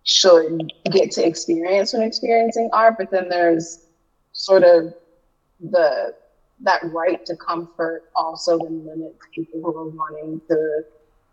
should 0.03 0.73
get 0.91 1.13
to 1.13 1.25
experience 1.25 1.93
when 1.93 2.03
experiencing 2.03 2.69
art. 2.73 2.97
But 2.99 3.13
then 3.13 3.29
there's 3.29 3.87
sort 4.33 4.65
of 4.65 4.93
the 5.61 6.17
that 6.63 6.83
right 6.93 7.25
to 7.27 7.37
comfort 7.37 8.11
also 8.17 8.59
then 8.59 8.85
limits 8.85 9.25
people 9.33 9.63
who 9.63 9.69
are 9.79 9.89
wanting 9.89 10.41
to 10.49 10.83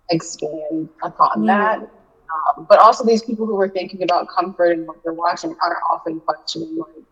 expand 0.09 0.89
upon 1.03 1.39
mm. 1.39 1.47
that. 1.47 1.79
Um, 1.79 2.65
but 2.67 2.79
also, 2.79 3.05
these 3.05 3.23
people 3.23 3.45
who 3.45 3.59
are 3.59 3.69
thinking 3.69 4.03
about 4.03 4.27
comfort 4.27 4.71
and 4.71 4.87
what 4.87 5.03
they're 5.03 5.13
watching 5.13 5.55
are 5.63 5.77
often 5.91 6.19
questioning, 6.21 6.77
like, 6.77 7.05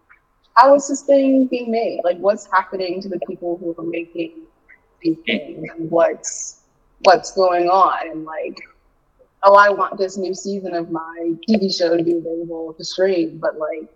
how 0.55 0.75
is 0.75 0.87
this 0.87 1.01
thing 1.01 1.47
being 1.47 1.71
made? 1.71 2.01
Like, 2.03 2.17
what's 2.17 2.47
happening 2.51 3.01
to 3.01 3.09
the 3.09 3.19
people 3.27 3.57
who 3.57 3.75
are 3.77 3.87
making 3.87 4.33
these 5.01 5.17
things, 5.25 5.69
and 5.75 5.89
what's 5.89 6.61
what's 7.03 7.31
going 7.31 7.69
on? 7.69 8.09
And 8.09 8.25
like, 8.25 8.59
oh, 9.43 9.55
I 9.55 9.69
want 9.69 9.97
this 9.97 10.17
new 10.17 10.33
season 10.33 10.73
of 10.73 10.91
my 10.91 11.33
TV 11.47 11.75
show 11.75 11.95
to 11.95 12.03
be 12.03 12.17
available 12.17 12.73
to 12.73 12.83
stream, 12.83 13.39
but 13.39 13.57
like, 13.57 13.89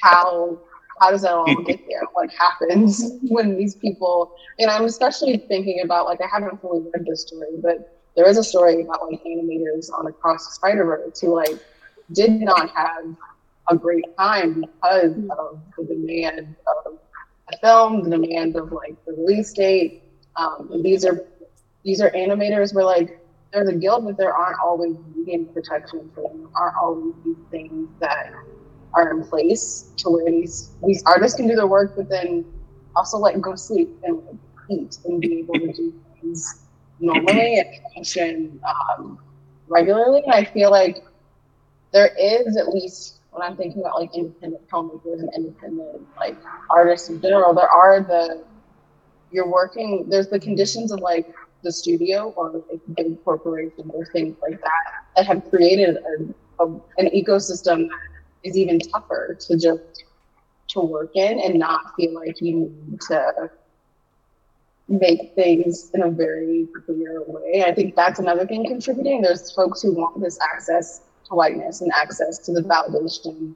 how 0.00 0.58
how 1.00 1.10
does 1.10 1.22
that 1.22 1.32
all 1.32 1.62
get 1.62 1.80
there? 1.88 2.02
What 2.12 2.30
happens 2.32 3.12
when 3.22 3.56
these 3.56 3.74
people? 3.74 4.34
And 4.58 4.70
I'm 4.70 4.84
especially 4.84 5.38
thinking 5.48 5.80
about 5.84 6.06
like 6.06 6.20
I 6.20 6.26
haven't 6.32 6.60
fully 6.60 6.80
read 6.94 7.06
this 7.06 7.22
story, 7.22 7.56
but 7.62 7.97
there 8.18 8.28
is 8.28 8.36
a 8.36 8.42
story 8.42 8.82
about 8.82 9.08
like 9.08 9.22
animators 9.22 9.92
on 9.96 10.08
Across 10.08 10.46
the 10.46 10.52
Spider 10.54 10.84
Verse 10.84 11.20
who 11.20 11.36
like 11.36 11.56
did 12.10 12.32
not 12.32 12.68
have 12.70 13.04
a 13.70 13.76
great 13.76 14.04
time 14.16 14.62
because 14.62 15.12
of 15.38 15.60
the 15.76 15.84
demand 15.84 16.56
of 16.84 16.98
the 17.48 17.58
film, 17.58 18.02
the 18.02 18.10
demand 18.10 18.56
of 18.56 18.72
like 18.72 18.96
the 19.06 19.12
release 19.12 19.52
date. 19.52 20.02
Um, 20.34 20.68
and 20.72 20.84
these 20.84 21.04
are 21.04 21.26
these 21.84 22.00
are 22.00 22.10
animators 22.10 22.74
where 22.74 22.84
like 22.84 23.24
there's 23.52 23.68
a 23.68 23.74
guild, 23.74 24.04
but 24.04 24.16
there 24.16 24.34
aren't 24.34 24.58
always 24.58 24.96
medium 25.14 25.46
protections. 25.54 26.10
There 26.16 26.24
aren't 26.56 26.76
always 26.76 27.14
these 27.24 27.36
things 27.52 27.88
that 28.00 28.32
are 28.94 29.12
in 29.12 29.22
place 29.28 29.92
to 29.98 30.10
where 30.10 30.28
these 30.28 30.72
these 30.84 31.04
artists 31.06 31.36
can 31.36 31.46
do 31.46 31.54
their 31.54 31.68
work, 31.68 31.94
but 31.94 32.08
then 32.08 32.44
also 32.96 33.16
like 33.18 33.40
go 33.40 33.54
sleep 33.54 33.96
and 34.02 34.16
like, 34.26 34.34
eat 34.70 34.98
and 35.04 35.20
be 35.20 35.38
able 35.38 35.54
to 35.54 35.72
do 35.72 35.94
things 36.20 36.64
normally 37.00 37.58
and 37.58 37.68
function 37.94 38.60
um, 38.66 39.18
regularly. 39.68 40.22
And 40.24 40.32
I 40.32 40.44
feel 40.44 40.70
like 40.70 41.04
there 41.92 42.10
is 42.18 42.56
at 42.56 42.68
least 42.68 43.20
when 43.30 43.42
I'm 43.42 43.56
thinking 43.56 43.82
about 43.82 44.00
like 44.00 44.14
independent 44.14 44.68
filmmakers 44.68 45.20
and 45.20 45.30
independent 45.34 46.06
like 46.16 46.36
artists 46.70 47.08
in 47.08 47.20
general, 47.20 47.54
there 47.54 47.68
are 47.68 48.00
the 48.00 48.42
you're 49.30 49.48
working. 49.48 50.06
There's 50.08 50.28
the 50.28 50.40
conditions 50.40 50.92
of 50.92 51.00
like 51.00 51.32
the 51.62 51.72
studio 51.72 52.32
or 52.36 52.50
like 52.70 52.80
big 52.96 53.22
corporations 53.24 53.90
or 53.92 54.06
things 54.06 54.36
like 54.42 54.60
that 54.60 54.84
that 55.16 55.26
have 55.26 55.48
created 55.50 55.96
a, 55.96 56.62
a, 56.64 56.66
an 56.98 57.10
ecosystem 57.14 57.88
that 57.88 57.98
is 58.44 58.56
even 58.56 58.78
tougher 58.78 59.36
to 59.40 59.56
just 59.56 60.04
to 60.68 60.80
work 60.80 61.10
in 61.14 61.40
and 61.40 61.58
not 61.58 61.94
feel 61.96 62.14
like 62.14 62.40
you 62.40 62.72
need 62.86 63.00
to 63.00 63.50
make 64.88 65.34
things 65.34 65.90
in 65.94 66.02
a 66.02 66.10
very 66.10 66.66
clear 66.86 67.22
way. 67.26 67.64
I 67.66 67.74
think 67.74 67.94
that's 67.94 68.18
another 68.18 68.46
thing 68.46 68.66
contributing. 68.66 69.20
There's 69.22 69.52
folks 69.52 69.82
who 69.82 69.92
want 69.92 70.20
this 70.20 70.38
access 70.40 71.02
to 71.28 71.34
whiteness 71.34 71.82
and 71.82 71.92
access 71.94 72.38
to 72.38 72.52
the 72.52 72.62
validation 72.62 73.54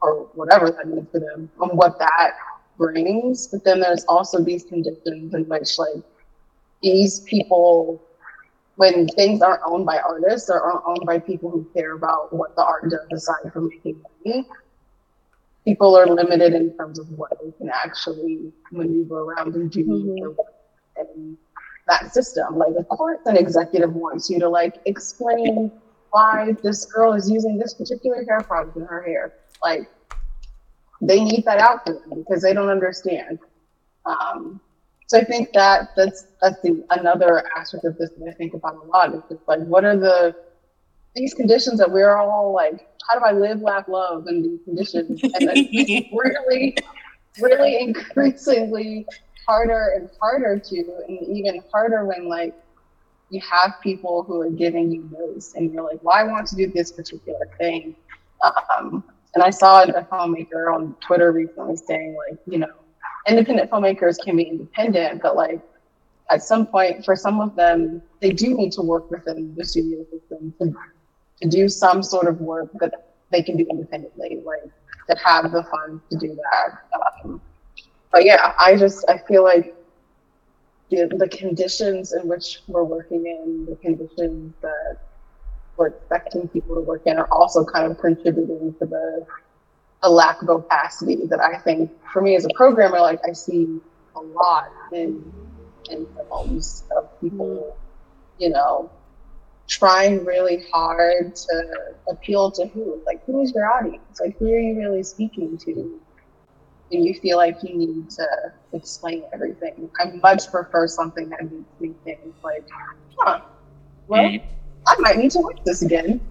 or 0.00 0.28
whatever 0.34 0.70
that 0.70 0.88
means 0.88 1.08
for 1.10 1.20
them 1.20 1.50
and 1.60 1.78
what 1.78 1.98
that 1.98 2.32
brings. 2.78 3.46
But 3.48 3.64
then 3.64 3.80
there's 3.80 4.04
also 4.04 4.42
these 4.42 4.64
conditions 4.64 5.34
in 5.34 5.44
which 5.44 5.78
like 5.78 6.02
these 6.82 7.20
people 7.20 8.02
when 8.76 9.08
things 9.08 9.40
aren't 9.40 9.62
owned 9.64 9.86
by 9.86 9.98
artists 9.98 10.50
or 10.50 10.60
aren't 10.60 10.82
owned 10.86 11.06
by 11.06 11.18
people 11.18 11.50
who 11.50 11.64
care 11.74 11.94
about 11.94 12.32
what 12.32 12.54
the 12.56 12.62
art 12.62 12.88
does 12.90 13.06
aside 13.10 13.50
from 13.52 13.68
making 13.68 14.00
money, 14.24 14.44
people 15.66 15.98
are 15.98 16.06
limited 16.06 16.54
in 16.54 16.74
terms 16.76 16.98
of 16.98 17.10
what 17.18 17.32
they 17.42 17.50
can 17.58 17.68
actually 17.68 18.52
maneuver 18.70 19.22
around 19.22 19.54
and 19.56 19.70
do 19.70 19.84
mm-hmm. 19.84 21.00
in 21.00 21.36
that 21.88 22.14
system. 22.14 22.56
Like, 22.56 22.74
of 22.78 22.88
course, 22.88 23.18
an 23.26 23.36
executive 23.36 23.92
wants 23.92 24.30
you 24.30 24.38
to 24.38 24.48
like 24.48 24.76
explain 24.86 25.72
why 26.12 26.54
this 26.62 26.86
girl 26.86 27.12
is 27.14 27.28
using 27.28 27.58
this 27.58 27.74
particular 27.74 28.24
hair 28.24 28.40
product 28.40 28.76
in 28.76 28.84
her 28.84 29.02
hair. 29.02 29.34
Like, 29.62 29.90
they 31.02 31.22
need 31.22 31.44
that 31.44 31.58
out 31.58 31.84
for 31.84 31.94
them 31.94 32.22
because 32.22 32.42
they 32.42 32.54
don't 32.54 32.70
understand. 32.70 33.40
Um, 34.06 34.60
so 35.08 35.18
I 35.18 35.24
think 35.24 35.52
that 35.52 35.90
that's 35.96 36.26
that's 36.40 36.60
the 36.62 36.84
another 36.90 37.44
aspect 37.56 37.84
of 37.84 37.98
this 37.98 38.10
that 38.18 38.28
I 38.28 38.32
think 38.32 38.54
about 38.54 38.76
a 38.76 38.86
lot. 38.86 39.14
Is 39.14 39.22
just 39.28 39.42
like 39.46 39.60
what 39.60 39.84
are 39.84 39.96
the 39.96 40.34
these 41.16 41.34
conditions 41.34 41.78
that 41.78 41.90
we're 41.90 42.16
all 42.16 42.52
like, 42.52 42.86
how 43.08 43.18
do 43.18 43.24
I 43.24 43.32
live, 43.32 43.60
laugh, 43.60 43.88
love 43.88 44.26
in 44.28 44.42
these 44.42 44.60
conditions? 44.64 45.22
And 45.22 45.32
it's 45.34 46.12
really, 46.12 46.76
really 47.40 47.80
increasingly 47.80 49.06
harder 49.46 49.94
and 49.96 50.10
harder 50.20 50.58
to, 50.58 50.76
and 51.08 51.22
even 51.28 51.62
harder 51.72 52.04
when 52.04 52.28
like 52.28 52.54
you 53.30 53.40
have 53.40 53.74
people 53.82 54.22
who 54.22 54.40
are 54.40 54.50
giving 54.50 54.90
you 54.90 55.08
no's 55.12 55.54
and 55.54 55.72
you're 55.72 55.82
like, 55.82 56.02
well, 56.02 56.16
I 56.16 56.24
want 56.24 56.46
to 56.48 56.56
do 56.56 56.70
this 56.72 56.92
particular 56.92 57.48
thing. 57.58 57.96
Um, 58.42 59.04
and 59.34 59.42
I 59.42 59.50
saw 59.50 59.82
a 59.82 60.02
filmmaker 60.04 60.74
on 60.74 60.94
Twitter 61.00 61.32
recently 61.32 61.76
saying 61.76 62.16
like, 62.28 62.38
you 62.46 62.58
know, 62.58 62.72
independent 63.28 63.70
filmmakers 63.70 64.16
can 64.22 64.36
be 64.36 64.44
independent, 64.44 65.22
but 65.22 65.36
like 65.36 65.60
at 66.30 66.42
some 66.42 66.66
point, 66.66 67.04
for 67.04 67.14
some 67.14 67.40
of 67.40 67.54
them, 67.56 68.02
they 68.20 68.30
do 68.30 68.54
need 68.54 68.72
to 68.72 68.82
work 68.82 69.10
within 69.10 69.54
the 69.56 69.64
studio 69.64 70.04
system 70.10 70.52
to, 70.60 70.74
to 71.42 71.48
do 71.48 71.68
some 71.68 72.02
sort 72.02 72.28
of 72.28 72.40
work 72.40 72.70
that 72.80 72.92
they 73.30 73.42
can 73.42 73.56
do 73.56 73.66
independently, 73.68 74.42
like 74.44 74.70
that 75.08 75.18
have 75.18 75.52
the 75.52 75.62
funds 75.64 76.02
to 76.10 76.16
do 76.18 76.34
that. 76.34 76.78
Um, 77.24 77.40
but 78.12 78.24
yeah, 78.24 78.54
I 78.58 78.76
just 78.76 79.04
I 79.08 79.18
feel 79.18 79.44
like 79.44 79.74
the, 80.90 81.10
the 81.18 81.28
conditions 81.28 82.12
in 82.12 82.28
which 82.28 82.60
we're 82.68 82.84
working 82.84 83.26
in, 83.26 83.66
the 83.68 83.76
conditions 83.76 84.54
that 84.62 84.98
we're 85.76 85.88
expecting 85.88 86.48
people 86.48 86.74
to 86.76 86.80
work 86.80 87.02
in, 87.06 87.18
are 87.18 87.28
also 87.30 87.64
kind 87.64 87.90
of 87.90 87.98
contributing 87.98 88.74
to 88.78 88.86
the 88.86 89.26
a 90.02 90.10
lack 90.10 90.40
of 90.42 90.48
opacity 90.48 91.26
that 91.26 91.40
I 91.40 91.58
think 91.58 91.90
for 92.12 92.22
me 92.22 92.36
as 92.36 92.44
a 92.44 92.48
programmer, 92.54 93.00
like 93.00 93.20
I 93.28 93.32
see 93.32 93.80
a 94.14 94.20
lot 94.20 94.70
in 94.92 95.32
in 95.90 96.06
films 96.28 96.84
of 96.96 97.08
people, 97.20 97.76
you 98.38 98.50
know, 98.50 98.90
trying 99.68 100.24
really 100.24 100.64
hard 100.72 101.34
to 101.34 101.94
appeal 102.08 102.50
to 102.52 102.66
who? 102.66 103.02
Like 103.06 103.24
who 103.26 103.42
is 103.42 103.52
your 103.52 103.70
audience? 103.72 104.20
Like 104.20 104.38
who 104.38 104.46
are 104.46 104.58
you 104.58 104.78
really 104.78 105.02
speaking 105.02 105.58
to? 105.58 106.00
And 106.92 107.04
you 107.04 107.14
feel 107.14 107.36
like 107.36 107.58
you 107.62 107.76
need 107.76 108.10
to 108.10 108.26
explain 108.72 109.24
everything. 109.32 109.90
I 110.00 110.12
much 110.22 110.50
prefer 110.50 110.86
something 110.86 111.28
that 111.30 111.42
makes 111.42 111.80
me 111.80 111.94
think 112.04 112.20
like, 112.44 112.64
huh, 113.18 113.40
well, 114.06 114.22
mm. 114.22 114.42
I 114.86 114.96
might 115.00 115.16
need 115.16 115.32
to 115.32 115.40
watch 115.40 115.58
this 115.64 115.82
again 115.82 116.20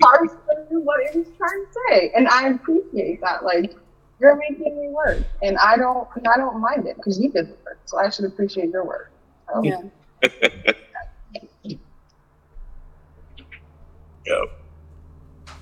parse 0.00 0.30
through 0.68 0.80
what 0.80 1.00
it 1.00 1.14
was 1.14 1.26
trying 1.36 1.66
to 1.66 1.80
say. 1.88 2.12
And 2.16 2.28
I 2.28 2.48
appreciate 2.48 3.20
that. 3.20 3.44
Like, 3.44 3.74
you're 4.20 4.36
making 4.36 4.80
me 4.80 4.88
work. 4.88 5.18
And 5.42 5.58
I 5.58 5.76
don't 5.76 6.08
I 6.26 6.38
don't 6.38 6.60
mind 6.60 6.86
it 6.86 6.96
because 6.96 7.20
you 7.20 7.30
did 7.30 7.48
the 7.48 7.56
work. 7.64 7.78
So 7.84 7.98
I 7.98 8.08
should 8.08 8.24
appreciate 8.24 8.70
your 8.70 8.84
work. 8.84 9.10
So, 9.52 9.62
yeah. 9.62 9.82
yep. 14.26 15.56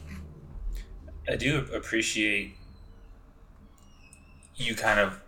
I 1.29 1.37
do 1.37 1.67
appreciate 1.73 2.57
you 4.57 4.75
kind 4.75 5.01
of 5.01 5.21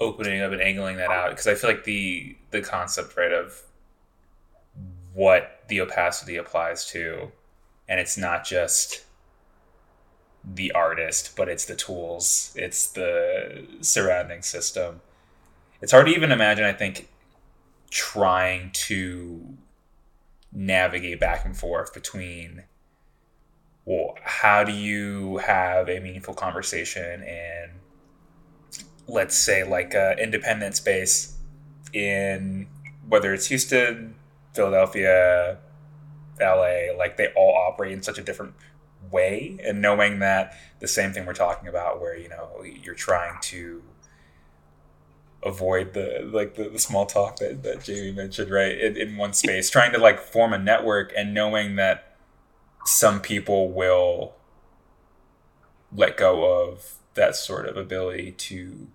opening 0.00 0.40
up 0.40 0.52
and 0.52 0.60
angling 0.60 0.96
that 0.96 1.10
out 1.10 1.30
because 1.30 1.46
I 1.46 1.54
feel 1.54 1.70
like 1.70 1.84
the 1.84 2.36
the 2.50 2.60
concept 2.62 3.16
right 3.16 3.32
of 3.32 3.62
what 5.12 5.64
the 5.68 5.80
opacity 5.80 6.36
applies 6.36 6.86
to 6.86 7.30
and 7.88 7.98
it's 8.00 8.16
not 8.16 8.44
just 8.44 9.04
the 10.44 10.72
artist, 10.72 11.36
but 11.36 11.48
it's 11.48 11.64
the 11.66 11.74
tools, 11.76 12.52
it's 12.56 12.86
the 12.86 13.66
surrounding 13.80 14.42
system. 14.42 15.00
It's 15.82 15.92
hard 15.92 16.06
to 16.06 16.12
even 16.12 16.32
imagine, 16.32 16.64
I 16.64 16.72
think, 16.72 17.08
trying 17.90 18.70
to 18.72 19.56
navigate 20.52 21.20
back 21.20 21.44
and 21.44 21.56
forth 21.56 21.94
between 21.94 22.64
well, 23.86 24.14
how 24.22 24.62
do 24.62 24.72
you 24.72 25.38
have 25.38 25.88
a 25.88 25.98
meaningful 26.00 26.34
conversation 26.34 27.22
in 27.22 27.70
let's 29.08 29.34
say 29.34 29.64
like 29.64 29.94
a 29.94 30.16
independent 30.22 30.76
space 30.76 31.36
in 31.92 32.68
whether 33.08 33.34
it's 33.34 33.46
Houston, 33.46 34.14
Philadelphia, 34.54 35.58
LA, 36.40 36.96
like 36.96 37.16
they 37.16 37.28
all 37.36 37.54
operate 37.54 37.92
in 37.92 38.02
such 38.02 38.18
a 38.18 38.22
different 38.22 38.54
way, 39.10 39.58
and 39.64 39.82
knowing 39.82 40.20
that 40.20 40.56
the 40.78 40.88
same 40.88 41.12
thing 41.12 41.26
we're 41.26 41.34
talking 41.34 41.68
about, 41.68 42.00
where 42.00 42.16
you 42.16 42.28
know 42.28 42.62
you're 42.62 42.94
trying 42.94 43.40
to 43.42 43.82
avoid 45.42 45.94
the 45.94 46.28
like 46.32 46.54
the, 46.54 46.68
the 46.68 46.78
small 46.78 47.06
talk 47.06 47.36
that, 47.36 47.62
that 47.62 47.84
Jamie 47.84 48.12
mentioned, 48.12 48.50
right? 48.50 48.78
In, 48.78 48.96
in 48.96 49.16
one 49.16 49.32
space, 49.32 49.70
trying 49.70 49.92
to 49.92 49.98
like 49.98 50.20
form 50.20 50.52
a 50.52 50.58
network 50.58 51.12
and 51.16 51.32
knowing 51.34 51.76
that 51.76 52.16
some 52.84 53.20
people 53.20 53.70
will 53.70 54.34
let 55.92 56.16
go 56.16 56.62
of 56.62 56.96
that 57.14 57.36
sort 57.36 57.66
of 57.66 57.76
ability 57.76 58.32
to 58.32 58.88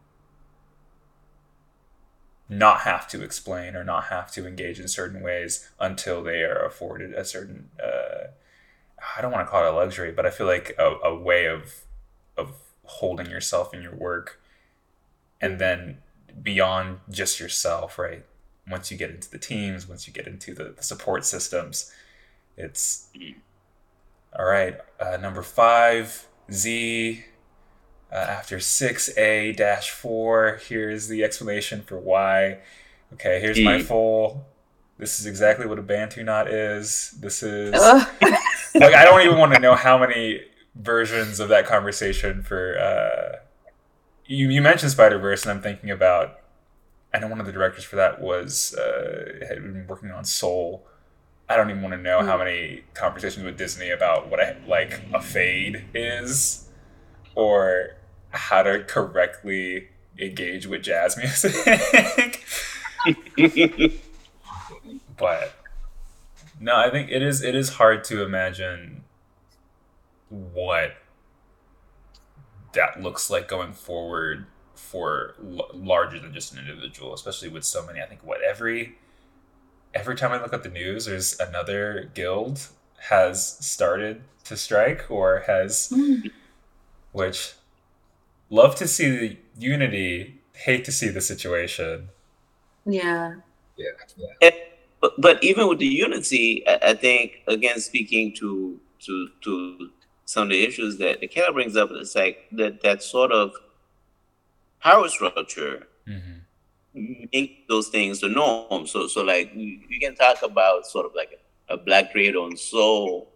not 2.47 2.81
have 2.81 3.07
to 3.07 3.23
explain 3.23 3.75
or 3.75 3.83
not 3.83 4.05
have 4.05 4.31
to 4.31 4.47
engage 4.47 4.79
in 4.79 4.87
certain 4.87 5.21
ways 5.21 5.69
until 5.79 6.23
they 6.23 6.41
are 6.43 6.63
afforded 6.63 7.11
a 7.13 7.25
certain 7.25 7.69
uh, 7.83 8.27
I 9.17 9.21
don't 9.21 9.31
want 9.31 9.45
to 9.45 9.51
call 9.51 9.65
it 9.65 9.69
a 9.69 9.75
luxury, 9.75 10.11
but 10.11 10.25
I 10.25 10.29
feel 10.29 10.47
like 10.47 10.75
a, 10.77 10.95
a 11.03 11.15
way 11.15 11.47
of 11.47 11.85
of 12.37 12.51
holding 12.83 13.29
yourself 13.29 13.73
in 13.73 13.81
your 13.81 13.95
work 13.95 14.39
and 15.41 15.59
then 15.59 15.97
beyond 16.41 16.99
just 17.09 17.39
yourself, 17.39 17.97
right? 17.97 18.25
Once 18.69 18.91
you 18.91 18.97
get 18.97 19.11
into 19.11 19.29
the 19.29 19.37
teams, 19.37 19.87
once 19.87 20.07
you 20.07 20.13
get 20.13 20.27
into 20.27 20.53
the, 20.53 20.73
the 20.75 20.83
support 20.83 21.25
systems, 21.25 21.91
it's 22.57 23.09
all 24.37 24.45
right. 24.45 24.77
Uh, 24.99 25.17
number 25.17 25.41
five, 25.41 26.27
Z 26.51 27.23
uh, 28.11 28.15
after 28.15 28.57
6A 28.57 29.55
dash 29.57 29.91
4, 29.91 30.61
here's 30.69 31.07
the 31.07 31.23
explanation 31.23 31.81
for 31.81 31.99
why. 31.99 32.59
Okay, 33.13 33.39
here's 33.41 33.59
my 33.59 33.81
full 33.81 34.45
This 34.97 35.19
is 35.19 35.25
exactly 35.25 35.65
what 35.65 35.79
a 35.79 35.81
Bantu 35.81 36.23
knot 36.23 36.49
is. 36.49 37.13
This 37.19 37.43
is 37.43 37.73
like 38.21 38.93
I 38.93 39.03
don't 39.03 39.21
even 39.21 39.37
want 39.37 39.53
to 39.53 39.59
know 39.59 39.75
how 39.75 39.97
many 39.97 40.41
versions 40.75 41.39
of 41.39 41.49
that 41.49 41.65
conversation 41.65 42.41
for 42.41 42.77
uh 42.77 43.44
you, 44.27 44.49
you 44.49 44.61
mentioned 44.61 44.91
Spider 44.91 45.19
Verse 45.19 45.43
and 45.43 45.51
I'm 45.51 45.61
thinking 45.61 45.89
about 45.91 46.39
I 47.13 47.19
know 47.19 47.27
one 47.27 47.39
of 47.39 47.45
the 47.45 47.51
directors 47.51 47.83
for 47.83 47.95
that 47.95 48.21
was 48.21 48.75
uh 48.75 49.45
had 49.47 49.61
been 49.61 49.85
working 49.87 50.11
on 50.11 50.25
Soul. 50.25 50.85
I 51.47 51.55
don't 51.55 51.69
even 51.69 51.81
want 51.81 51.93
to 51.93 52.01
know 52.01 52.23
how 52.23 52.37
many 52.37 52.83
conversations 52.93 53.45
with 53.45 53.57
Disney 53.57 53.91
about 53.91 54.29
what 54.29 54.39
a, 54.39 54.57
like 54.67 55.01
a 55.13 55.21
fade 55.21 55.85
is 55.93 56.67
or 57.35 57.95
how 58.31 58.63
to 58.63 58.83
correctly 58.83 59.89
engage 60.17 60.65
with 60.65 60.81
jazz 60.81 61.17
music. 61.17 62.43
but 65.17 65.53
no, 66.59 66.75
I 66.75 66.89
think 66.89 67.11
it 67.11 67.21
is 67.21 67.41
it 67.41 67.55
is 67.55 67.69
hard 67.69 68.03
to 68.05 68.23
imagine 68.23 69.03
what 70.29 70.95
that 72.75 73.01
looks 73.01 73.29
like 73.29 73.47
going 73.47 73.73
forward 73.73 74.45
for 74.75 75.35
l- 75.39 75.69
larger 75.73 76.19
than 76.19 76.33
just 76.33 76.53
an 76.53 76.59
individual, 76.59 77.13
especially 77.13 77.49
with 77.49 77.63
so 77.63 77.85
many. 77.85 78.01
I 78.01 78.05
think 78.05 78.23
what 78.23 78.41
every 78.41 78.97
every 79.93 80.15
time 80.15 80.31
I 80.31 80.41
look 80.41 80.53
at 80.53 80.63
the 80.63 80.69
news, 80.69 81.05
there's 81.05 81.39
another 81.39 82.11
guild 82.13 82.67
has 83.09 83.57
started 83.65 84.21
to 84.43 84.57
strike 84.57 85.09
or 85.09 85.43
has, 85.47 85.89
mm. 85.93 86.31
which 87.11 87.53
love 88.49 88.75
to 88.75 88.87
see 88.87 89.09
the 89.09 89.37
unity, 89.57 90.41
hate 90.53 90.85
to 90.85 90.91
see 90.91 91.09
the 91.09 91.21
situation. 91.21 92.09
yeah. 93.77 93.93
yeah, 94.41 94.51
but, 95.01 95.13
but 95.19 95.43
even 95.43 95.67
with 95.67 95.79
the 95.79 95.87
unity, 95.87 96.67
I, 96.67 96.79
I 96.89 96.93
think 96.93 97.41
again 97.47 97.79
speaking 97.79 98.33
to 98.35 98.79
to 98.99 99.29
to 99.41 99.89
some 100.25 100.43
of 100.43 100.49
the 100.49 100.63
issues 100.65 100.97
that 100.97 101.21
Kayla 101.21 101.53
brings 101.53 101.75
up, 101.77 101.89
it's 101.91 102.15
like 102.15 102.47
that 102.53 102.81
that 102.81 103.03
sort 103.03 103.31
of 103.31 103.53
power 104.81 105.07
structure 105.09 105.87
Mm-hmm. 106.07 107.25
make 107.33 107.67
those 107.67 107.87
things 107.87 108.19
the 108.21 108.29
norm. 108.29 108.85
So 108.85 109.07
so 109.07 109.23
like 109.23 109.51
you, 109.55 109.79
you 109.89 109.99
can 109.99 110.13
talk 110.15 110.43
about 110.43 110.85
sort 110.85 111.07
of 111.07 111.13
like 111.15 111.39
a 111.67 111.77
black 111.77 112.11
creator 112.11 112.37
on 112.37 112.55
soul 112.55 113.31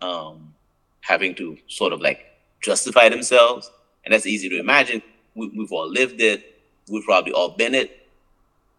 um 0.00 0.54
having 1.00 1.34
to 1.34 1.58
sort 1.66 1.92
of 1.92 2.00
like 2.00 2.20
justify 2.62 3.08
themselves. 3.08 3.70
And 4.04 4.14
that's 4.14 4.26
easy 4.26 4.48
to 4.48 4.58
imagine. 4.60 5.02
We, 5.34 5.48
we've 5.48 5.72
all 5.72 5.90
lived 5.90 6.20
it. 6.20 6.62
We've 6.88 7.04
probably 7.04 7.32
all 7.32 7.50
been 7.56 7.74
it. 7.74 8.08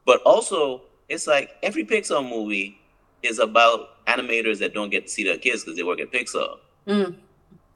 But 0.05 0.21
also, 0.21 0.83
it's 1.09 1.27
like 1.27 1.51
every 1.61 1.83
Pixar 1.83 2.23
movie 2.27 2.79
is 3.21 3.39
about 3.39 4.05
animators 4.05 4.59
that 4.59 4.73
don't 4.73 4.89
get 4.91 5.07
to 5.07 5.11
see 5.11 5.23
their 5.25 5.37
kids 5.37 5.63
because 5.63 5.75
they 5.77 5.83
work 5.83 5.99
at 5.99 6.11
Pixar. 6.11 6.57
Mm. 6.87 7.15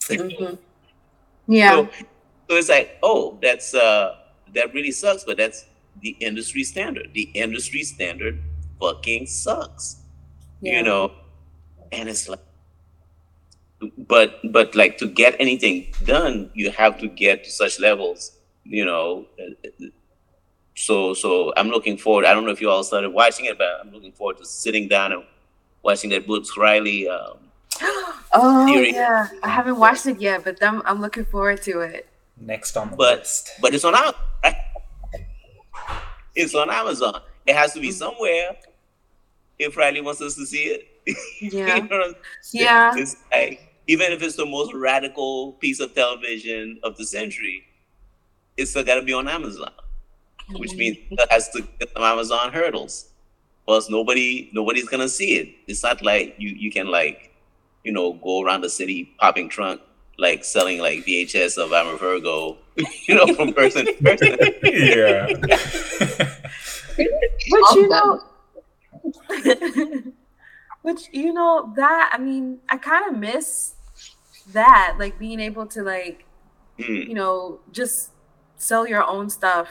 Mhm. 0.02 0.58
Yeah. 1.48 1.72
So, 1.72 1.90
so 2.50 2.56
it's 2.58 2.70
like, 2.70 2.98
oh, 3.04 3.38
that's 3.42 3.74
uh 3.74 4.16
that 4.54 4.74
really 4.74 4.92
sucks, 4.92 5.24
but 5.24 5.38
that's 5.38 5.66
the 6.02 6.12
industry 6.20 6.64
standard. 6.64 7.12
The 7.14 7.24
industry 7.34 7.84
standard 7.84 8.42
fucking 8.80 9.28
sucks. 9.28 9.98
yeah. 10.62 10.78
You 10.80 10.84
know? 10.84 11.12
And 11.92 12.10
it's 12.10 12.30
like 12.30 12.40
but 13.98 14.40
but 14.52 14.76
like 14.76 14.98
to 14.98 15.08
get 15.08 15.36
anything 15.40 15.94
done, 16.04 16.50
you 16.54 16.70
have 16.72 17.00
to 17.00 17.08
get 17.08 17.44
to 17.46 17.50
such 17.52 17.80
levels, 17.80 18.34
you 18.66 18.86
know. 18.86 19.26
So 20.76 21.14
so 21.14 21.54
I'm 21.58 21.70
looking 21.70 21.98
forward. 21.98 22.26
I 22.26 22.34
don't 22.34 22.46
know 22.46 22.52
if 22.52 22.62
you 22.62 22.70
all 22.70 22.84
started 22.84 23.10
watching 23.10 23.46
it, 23.46 23.58
but 23.58 23.68
I'm 23.82 23.92
looking 23.92 24.12
forward 24.14 24.38
to 24.38 24.46
sitting 24.46 24.88
down 24.88 25.12
and 25.12 25.24
watching 25.84 26.10
that 26.12 26.26
Boots 26.28 26.58
Riley 26.58 27.08
um 27.08 27.38
Oh 28.34 28.66
Theory. 28.66 28.94
yeah, 28.94 29.28
I 29.44 29.50
haven't 29.50 29.78
watched 29.78 30.06
it 30.06 30.20
yet, 30.22 30.44
but 30.44 30.62
I'm, 30.64 30.82
I'm 30.86 31.02
looking 31.02 31.26
forward 31.26 31.62
to 31.64 31.82
it. 31.82 32.08
Next 32.38 32.78
on 32.78 32.92
the 32.92 32.96
But- 32.98 33.20
list. 33.20 33.52
but 33.62 33.74
it's 33.74 33.84
on 33.84 33.96
Amazon. 33.96 34.16
Right? 34.44 34.56
It's 36.36 36.56
on 36.56 36.70
Amazon. 36.70 37.22
It 37.46 37.56
has 37.56 37.74
to 37.74 37.82
be 37.82 37.90
mm-hmm. 37.90 37.98
somewhere. 37.98 38.56
If 39.58 39.76
Riley 39.76 40.00
wants 40.00 40.22
us 40.22 40.36
to 40.36 40.46
see 40.46 40.66
it, 40.66 40.88
Yeah, 41.42 41.76
You 41.76 41.82
know 41.90 41.98
what 41.98 42.08
I'm 42.10 42.16
saying? 42.42 42.66
yeah, 42.66 42.94
It's 42.96 43.18
like 43.32 43.74
even 43.88 44.12
if 44.12 44.22
it's 44.22 44.36
the 44.36 44.46
most 44.46 44.74
radical 44.74 45.54
piece 45.54 45.80
of 45.80 45.94
television 45.96 46.80
of 46.84 46.96
the 46.98 47.06
century, 47.06 47.64
it's 48.56 48.72
still 48.72 48.84
got 48.84 48.96
to 48.96 49.02
be 49.02 49.14
on 49.14 49.28
Amazon, 49.28 49.72
which 50.52 50.76
means 50.76 50.98
mm-hmm. 50.98 51.16
it 51.18 51.32
has 51.32 51.50
to 51.50 51.62
get 51.80 51.92
some 51.94 52.04
Amazon 52.04 52.54
hurdles. 52.54 53.10
Plus, 53.66 53.90
nobody 53.90 54.50
nobody's 54.54 54.88
gonna 54.88 55.10
see 55.10 55.36
it. 55.36 55.56
It's 55.68 55.84
not 55.84 56.02
like 56.04 56.36
you 56.38 56.50
you 56.50 56.72
can 56.72 56.88
like 56.88 57.29
you 57.90 57.94
know 57.98 58.14
go 58.14 58.44
around 58.44 58.62
the 58.62 58.70
city 58.70 59.00
popping 59.20 59.50
trunk 59.50 59.82
like 60.20 60.44
selling 60.46 60.78
like 60.88 61.00
VHS 61.06 61.58
of 61.58 61.72
I'm 61.74 61.88
a 61.88 61.98
Virgo, 61.98 62.58
you 63.08 63.16
know, 63.16 63.28
from 63.34 63.54
person 63.54 63.86
to 63.88 63.94
person. 64.04 64.38
yeah. 64.64 65.28
But 67.52 67.76
you 67.76 67.88
know, 67.88 68.20
which 70.82 71.02
you 71.12 71.34
know 71.34 71.72
that 71.76 72.12
I 72.14 72.18
mean, 72.18 72.60
I 72.70 72.78
kind 72.78 73.06
of 73.10 73.18
miss 73.18 73.76
that, 74.54 74.96
like 75.00 75.18
being 75.20 75.40
able 75.40 75.66
to 75.68 75.82
like 75.84 76.26
Mm. 76.80 77.08
you 77.10 77.14
know 77.14 77.60
just 77.74 78.12
sell 78.56 78.88
your 78.88 79.04
own 79.04 79.30
stuff 79.30 79.68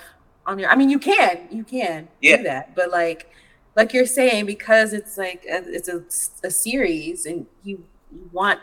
on 0.47 0.59
your. 0.59 0.69
I 0.71 0.77
mean, 0.77 0.91
you 0.91 0.99
can, 0.99 1.49
you 1.51 1.65
can 1.65 2.09
Yeah. 2.21 2.37
do 2.39 2.43
that, 2.45 2.75
but 2.75 2.91
like 2.91 3.31
like 3.77 3.93
you're 3.95 4.07
saying, 4.07 4.45
because 4.47 4.93
it's 4.93 5.17
like 5.17 5.45
a, 5.47 5.63
it's 5.77 5.89
a, 5.89 6.03
a 6.47 6.51
series, 6.51 7.27
and 7.27 7.47
you, 7.65 7.85
you 8.13 8.29
want 8.33 8.61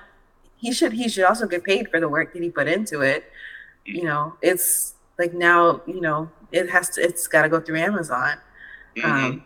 he 0.58 0.72
should 0.74 0.94
he 0.94 1.08
should 1.10 1.24
also 1.26 1.46
get 1.48 1.64
paid 1.64 1.90
for 1.90 2.00
the 2.00 2.08
work 2.10 2.34
that 2.34 2.42
he 2.42 2.50
put 2.50 2.68
into 2.68 3.02
it. 3.02 3.26
You 3.86 4.04
know, 4.04 4.36
it's 4.42 4.96
like 5.20 5.34
now 5.34 5.82
you 5.86 6.02
know 6.02 6.30
it 6.52 6.70
has 6.70 6.90
to 6.92 7.02
it's 7.02 7.28
got 7.28 7.44
to 7.44 7.50
go 7.50 7.60
through 7.60 7.78
Amazon. 7.80 8.38
Mhm. 8.98 9.04
Um, 9.06 9.46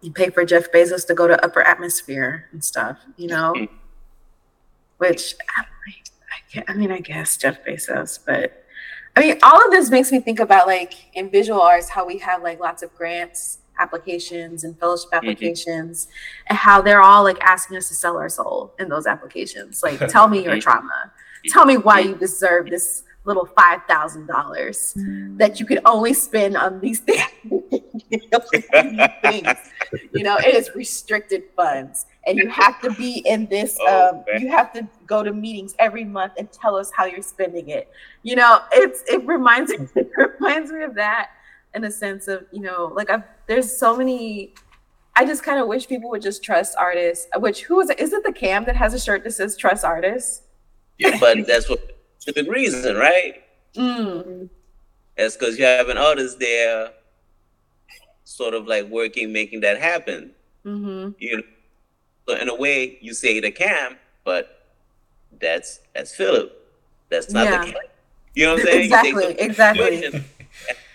you 0.00 0.12
pay 0.12 0.30
for 0.30 0.44
Jeff 0.44 0.70
Bezos 0.70 1.06
to 1.08 1.14
go 1.14 1.26
to 1.26 1.42
upper 1.44 1.60
atmosphere 1.60 2.46
and 2.52 2.64
stuff, 2.64 2.98
you 3.16 3.26
know, 3.28 3.52
Mhm. 3.56 3.68
which 4.98 5.34
I, 5.56 5.64
I, 6.60 6.64
I 6.68 6.74
mean, 6.74 6.92
I 6.92 7.00
guess 7.00 7.36
Jeff 7.36 7.64
Bezos, 7.64 8.18
but 8.24 8.64
I 9.16 9.20
mean, 9.20 9.38
all 9.42 9.64
of 9.64 9.72
this 9.72 9.90
makes 9.90 10.12
me 10.12 10.20
think 10.20 10.38
about 10.38 10.66
like 10.68 10.94
in 11.16 11.28
visual 11.30 11.60
arts, 11.60 11.88
how 11.88 12.06
we 12.06 12.18
have 12.18 12.42
like 12.42 12.60
lots 12.60 12.82
of 12.84 12.94
grants 12.94 13.58
applications 13.78 14.64
and 14.64 14.78
fellowship 14.78 15.10
applications 15.12 16.08
and 16.48 16.58
how 16.58 16.80
they're 16.80 17.02
all 17.02 17.22
like 17.22 17.40
asking 17.40 17.76
us 17.76 17.88
to 17.88 17.94
sell 17.94 18.16
our 18.16 18.28
soul 18.28 18.74
in 18.78 18.88
those 18.88 19.06
applications. 19.06 19.82
Like, 19.82 19.98
tell 20.08 20.28
me 20.28 20.44
your 20.44 20.60
trauma. 20.60 21.12
Tell 21.46 21.64
me 21.64 21.76
why 21.76 22.00
you 22.00 22.14
deserve 22.14 22.68
this 22.70 23.04
little 23.24 23.46
five 23.46 23.80
thousand 23.86 24.26
dollars 24.26 24.94
that 25.36 25.60
you 25.60 25.66
could 25.66 25.80
only 25.84 26.14
spend 26.14 26.56
on 26.56 26.80
these 26.80 27.00
things. 27.00 27.30
You 30.12 30.22
know, 30.22 30.36
it 30.36 30.54
is 30.54 30.70
restricted 30.74 31.44
funds, 31.56 32.06
and 32.26 32.36
you 32.36 32.48
have 32.48 32.80
to 32.82 32.90
be 32.90 33.22
in 33.26 33.46
this. 33.46 33.78
Oh, 33.88 34.08
um, 34.08 34.24
man. 34.26 34.42
you 34.42 34.48
have 34.48 34.72
to 34.74 34.86
go 35.06 35.22
to 35.22 35.32
meetings 35.32 35.74
every 35.78 36.04
month 36.04 36.34
and 36.36 36.50
tell 36.50 36.76
us 36.76 36.90
how 36.90 37.04
you're 37.06 37.22
spending 37.22 37.68
it. 37.68 37.88
You 38.22 38.36
know, 38.36 38.60
it's 38.72 39.02
it 39.06 39.24
reminds 39.26 39.70
it 39.96 40.10
reminds 40.16 40.70
me 40.72 40.82
of 40.82 40.94
that 40.96 41.30
in 41.78 41.84
a 41.84 41.90
sense 41.90 42.28
of 42.28 42.44
you 42.52 42.60
know, 42.60 42.92
like 42.94 43.08
I've 43.08 43.22
there's 43.46 43.74
so 43.74 43.96
many. 43.96 44.54
I 45.16 45.24
just 45.24 45.42
kind 45.42 45.58
of 45.58 45.66
wish 45.66 45.88
people 45.88 46.10
would 46.10 46.22
just 46.22 46.42
trust 46.44 46.76
artists. 46.78 47.26
Which 47.36 47.62
who 47.64 47.80
is 47.80 47.88
it? 47.90 47.98
Is 47.98 48.12
it 48.12 48.22
the 48.24 48.32
Cam 48.32 48.64
that 48.66 48.76
has 48.76 48.92
a 48.94 49.00
shirt 49.00 49.24
that 49.24 49.32
says 49.32 49.56
"Trust 49.56 49.84
Artists"? 49.84 50.42
Yeah 50.98 51.16
but 51.20 51.46
that's 51.46 51.68
what 51.68 51.80
the 52.26 52.42
reason, 52.50 52.96
right? 52.96 53.42
Mm. 53.74 54.48
That's 55.16 55.36
because 55.36 55.58
you 55.58 55.64
have 55.64 55.88
an 55.88 55.96
artist 55.98 56.38
there, 56.38 56.90
sort 58.24 58.54
of 58.54 58.66
like 58.66 58.86
working, 58.88 59.32
making 59.32 59.60
that 59.60 59.80
happen. 59.80 60.32
hmm 60.64 61.10
You 61.18 61.36
know, 61.38 61.42
so 62.28 62.36
in 62.36 62.48
a 62.48 62.54
way, 62.54 62.98
you 63.00 63.14
say 63.14 63.40
the 63.40 63.50
Cam, 63.50 63.96
but 64.24 64.44
that's 65.40 65.80
that's 65.94 66.14
Philip. 66.14 66.50
That's 67.08 67.30
not 67.32 67.44
Yeah. 67.44 67.64
the 67.64 67.72
Cam. 67.72 67.82
You 68.34 68.44
know 68.46 68.52
what 68.54 68.60
I'm 68.60 68.66
saying? 68.66 68.84
Exactly, 68.84 69.34
exactly. 69.38 70.24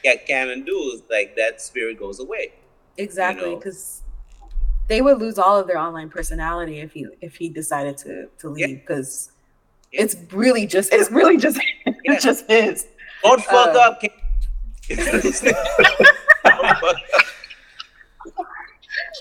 Situation, 0.03 0.19
Get 0.19 0.27
Cam 0.27 0.49
and 0.49 0.65
do 0.65 0.91
is 0.93 1.01
like 1.09 1.35
that 1.35 1.61
spirit 1.61 1.99
goes 1.99 2.19
away. 2.19 2.53
Exactly, 2.97 3.51
know? 3.51 3.55
because 3.57 4.01
they 4.87 5.01
would 5.01 5.17
lose 5.19 5.39
all 5.39 5.57
of 5.57 5.67
their 5.67 5.77
online 5.77 6.09
personality 6.09 6.79
if 6.79 6.91
he 6.93 7.07
if 7.21 7.35
he 7.35 7.49
decided 7.49 7.97
to 7.99 8.27
to 8.39 8.49
leave. 8.49 8.81
Because 8.81 9.31
Yeah. 9.91 10.03
it's 10.03 10.15
really 10.31 10.67
just 10.67 10.93
it's 10.93 11.09
really 11.11 11.37
just 11.37 11.57
Yeah. 11.85 11.93
it's 12.05 12.23
just 12.23 12.45
his. 12.49 12.87
Don't 13.23 13.41
fuck 13.43 13.75
Uh, 13.75 13.79
up, 13.79 14.01
Cam. 14.01 14.09
Don't 14.89 15.33
fuck 15.33 15.53
up. 16.83 16.95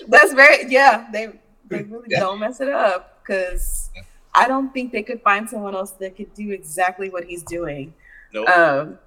That's 0.07 0.33
very 0.33 0.65
yeah. 0.71 1.07
They 1.11 1.27
they 1.69 1.83
really 1.83 2.07
Yeah. 2.09 2.19
don't 2.21 2.39
mess 2.39 2.59
it 2.61 2.69
up 2.69 3.21
because 3.23 3.89
I 4.35 4.47
don't 4.47 4.73
think 4.73 4.91
they 4.91 5.03
could 5.03 5.21
find 5.21 5.49
someone 5.49 5.75
else 5.75 5.91
that 5.91 6.15
could 6.17 6.33
do 6.33 6.51
exactly 6.51 7.09
what 7.09 7.23
he's 7.25 7.43
doing. 7.43 7.93
No. 8.33 8.45
Um, 8.47 8.99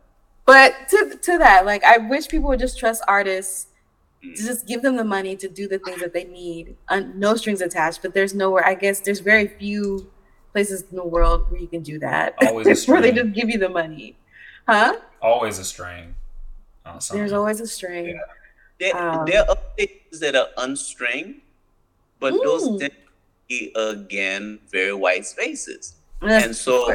but 0.46 0.88
to 0.90 1.18
to 1.22 1.38
that, 1.38 1.66
like 1.66 1.82
I 1.84 1.98
wish 1.98 2.28
people 2.28 2.48
would 2.48 2.60
just 2.60 2.78
trust 2.78 3.02
artists 3.08 3.66
to 4.22 4.34
just 4.42 4.66
give 4.66 4.82
them 4.82 4.96
the 4.96 5.04
money 5.04 5.36
to 5.36 5.48
do 5.48 5.68
the 5.68 5.78
things 5.78 6.00
that 6.00 6.12
they 6.12 6.24
need, 6.24 6.76
un- 6.88 7.12
no 7.16 7.36
strings 7.36 7.60
attached. 7.60 8.02
But 8.02 8.14
there's 8.14 8.34
nowhere. 8.34 8.66
I 8.66 8.74
guess 8.74 9.00
there's 9.00 9.20
very 9.20 9.46
few 9.48 10.10
places 10.52 10.84
in 10.90 10.96
the 10.96 11.04
world 11.04 11.50
where 11.50 11.60
you 11.60 11.66
can 11.68 11.82
do 11.82 11.98
that. 12.00 12.34
Always 12.46 12.88
a 12.88 12.90
where 12.90 13.00
they 13.02 13.12
just 13.12 13.32
give 13.34 13.48
you 13.50 13.58
the 13.58 13.68
money, 13.68 14.16
huh? 14.68 14.96
Always 15.20 15.58
a 15.58 15.64
string. 15.64 16.14
on 16.84 17.00
something. 17.00 17.20
There's 17.20 17.32
always 17.32 17.60
a 17.60 17.66
string. 17.66 18.06
Yeah. 18.06 18.20
There, 18.78 18.96
Um, 18.96 19.26
there 19.26 19.48
are 19.50 19.56
things 19.76 20.20
that 20.20 20.36
are 20.36 20.48
unstringed, 20.56 21.40
but 22.20 22.32
those 22.44 22.62
Mm. 22.68 22.78
tend 22.80 22.92
to 22.92 22.98
be 23.48 23.72
again 23.74 24.60
very 24.70 24.92
white 24.94 25.26
spaces. 25.26 25.94
And 26.22 26.54
so- 26.54 26.86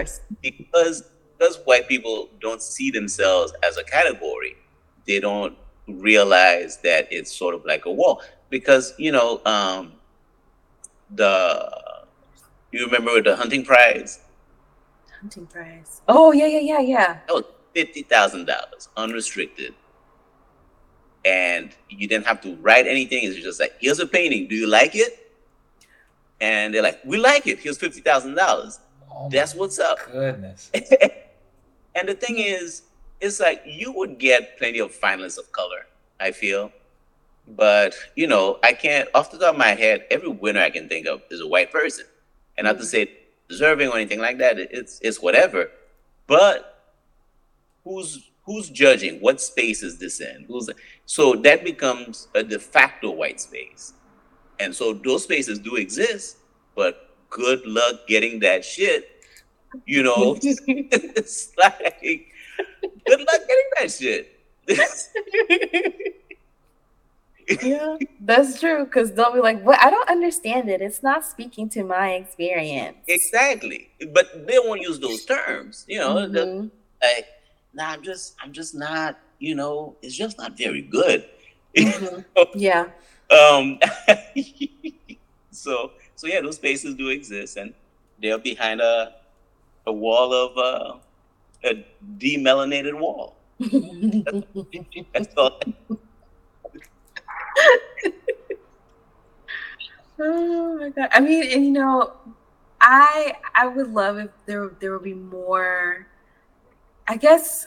because 0.41 1.03
because 1.41 1.57
white 1.65 1.87
people 1.87 2.29
don't 2.39 2.61
see 2.61 2.91
themselves 2.91 3.51
as 3.63 3.77
a 3.77 3.83
category, 3.83 4.55
they 5.07 5.19
don't 5.19 5.57
realize 5.87 6.77
that 6.77 7.07
it's 7.11 7.35
sort 7.35 7.55
of 7.55 7.65
like 7.65 7.85
a 7.85 7.91
wall. 7.91 8.21
Because 8.49 8.93
you 8.99 9.11
know, 9.11 9.41
um, 9.45 9.93
the 11.09 11.67
you 12.71 12.85
remember 12.85 13.21
the 13.21 13.35
hunting 13.35 13.65
prize? 13.65 14.19
hunting 15.19 15.47
prize. 15.47 16.01
Oh 16.07 16.31
yeah, 16.31 16.45
yeah, 16.45 16.59
yeah, 16.59 16.79
yeah. 16.79 17.19
That 17.27 17.33
was 17.33 17.43
fifty 17.73 18.03
thousand 18.03 18.45
dollars, 18.45 18.89
unrestricted, 18.95 19.73
and 21.25 21.71
you 21.89 22.07
didn't 22.07 22.27
have 22.27 22.41
to 22.41 22.55
write 22.57 22.85
anything. 22.85 23.23
It's 23.23 23.37
just 23.37 23.59
like, 23.59 23.73
here's 23.79 23.99
a 23.99 24.05
painting. 24.07 24.47
Do 24.47 24.55
you 24.55 24.67
like 24.67 24.95
it? 24.95 25.31
And 26.39 26.73
they're 26.73 26.83
like, 26.83 26.99
we 27.03 27.17
like 27.17 27.47
it. 27.47 27.59
Here's 27.59 27.79
fifty 27.79 28.01
thousand 28.01 28.35
dollars. 28.35 28.79
Oh 29.11 29.29
That's 29.29 29.55
what's 29.55 29.79
up. 29.79 29.97
goodness. 30.11 30.71
and 31.95 32.07
the 32.07 32.13
thing 32.13 32.37
is, 32.37 32.83
it's 33.19 33.39
like 33.39 33.61
you 33.65 33.91
would 33.91 34.17
get 34.17 34.57
plenty 34.57 34.79
of 34.79 34.91
finalists 34.91 35.37
of 35.37 35.51
color, 35.51 35.85
I 36.19 36.31
feel. 36.31 36.71
But, 37.47 37.95
you 38.15 38.27
know, 38.27 38.59
I 38.63 38.73
can't, 38.73 39.09
off 39.13 39.31
the 39.31 39.37
top 39.37 39.53
of 39.53 39.59
my 39.59 39.69
head, 39.69 40.05
every 40.09 40.29
winner 40.29 40.61
I 40.61 40.69
can 40.69 40.87
think 40.87 41.07
of 41.07 41.21
is 41.29 41.41
a 41.41 41.47
white 41.47 41.71
person. 41.71 42.05
And 42.57 42.65
not 42.65 42.73
to 42.73 42.79
mm-hmm. 42.79 42.85
say 42.85 43.17
deserving 43.49 43.89
or 43.89 43.97
anything 43.97 44.19
like 44.19 44.37
that, 44.37 44.57
it's, 44.57 44.99
it's 45.01 45.21
whatever. 45.21 45.69
But 46.27 46.71
who's 47.83 48.29
who's 48.43 48.69
judging? 48.69 49.19
What 49.19 49.41
space 49.41 49.83
is 49.83 49.97
this 49.97 50.21
in? 50.21 50.45
Who's 50.47 50.69
so 51.05 51.33
that 51.35 51.63
becomes 51.63 52.27
a 52.33 52.43
de 52.43 52.59
facto 52.59 53.11
white 53.11 53.39
space. 53.41 53.93
And 54.59 54.75
so 54.75 54.93
those 54.93 55.23
spaces 55.23 55.59
do 55.59 55.75
exist, 55.75 56.37
but 56.75 57.15
good 57.29 57.65
luck 57.65 58.07
getting 58.07 58.39
that 58.39 58.63
shit. 58.63 59.20
You 59.85 60.03
know, 60.03 60.37
it's 60.41 61.51
like 61.57 62.25
good 63.07 63.19
luck 63.19 63.41
getting 63.47 63.69
that 63.79 63.91
shit. 63.91 64.37
yeah, 67.63 67.97
that's 68.21 68.59
true. 68.59 68.85
Because 68.85 69.11
they'll 69.13 69.33
be 69.33 69.39
like, 69.39 69.61
"What? 69.63 69.79
I 69.81 69.89
don't 69.89 70.09
understand 70.09 70.69
it. 70.69 70.81
It's 70.81 71.03
not 71.03 71.25
speaking 71.25 71.69
to 71.69 71.83
my 71.83 72.13
experience." 72.13 72.97
exactly. 73.07 73.89
But 74.13 74.47
they 74.47 74.59
won't 74.59 74.81
use 74.81 74.99
those 74.99 75.25
terms. 75.25 75.85
You 75.87 75.99
know, 75.99 76.15
Mhm. 76.15 76.69
like, 77.01 77.25
nah, 77.73 77.89
I'm 77.91 78.03
just 78.03 78.35
I'm 78.41 78.51
just 78.53 78.75
not, 78.75 79.17
you 79.39 79.55
know, 79.55 79.95
it's 80.01 80.15
just 80.15 80.37
not 80.37 80.57
very 80.57 80.81
good. 80.81 81.25
Mhm. 81.75 82.25
Yeah. 82.55 82.87
um 83.31 83.79
so 85.51 85.91
so 86.15 86.27
yeah, 86.27 86.41
those 86.41 86.55
spaces 86.57 86.95
do 86.95 87.09
exist 87.09 87.57
and 87.57 87.73
they're 88.21 88.37
behind 88.37 88.81
a 88.81 89.15
a 89.87 89.93
wall 89.93 90.33
of 90.33 90.57
uh 90.57 90.97
a 91.65 91.85
demelanated 92.17 92.95
wall. 92.95 93.37
That's 95.13 95.35
all. 95.37 95.59
Oh 100.19 100.77
my 100.77 100.89
god! 100.89 101.09
I 101.11 101.19
mean, 101.19 101.43
and 101.51 101.65
you 101.65 101.71
know, 101.71 102.13
I 102.79 103.35
I 103.55 103.67
would 103.67 103.89
love 103.89 104.17
if 104.19 104.29
there 104.45 104.69
there 104.79 104.93
would 104.93 105.03
be 105.03 105.13
more. 105.13 106.07
I 107.07 107.17
guess 107.17 107.65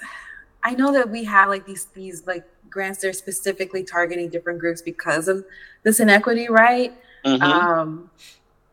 I 0.62 0.74
know 0.74 0.92
that 0.92 1.10
we 1.10 1.24
have 1.24 1.48
like 1.48 1.66
these 1.66 1.86
these 1.94 2.26
like 2.26 2.44
grants 2.70 3.00
that 3.02 3.08
are 3.08 3.12
specifically 3.12 3.84
targeting 3.84 4.30
different 4.30 4.58
groups 4.60 4.82
because 4.82 5.28
of 5.28 5.44
this 5.82 6.00
inequity, 6.00 6.48
right? 6.48 6.94
Mhm. 7.26 7.42
Um, 7.42 8.10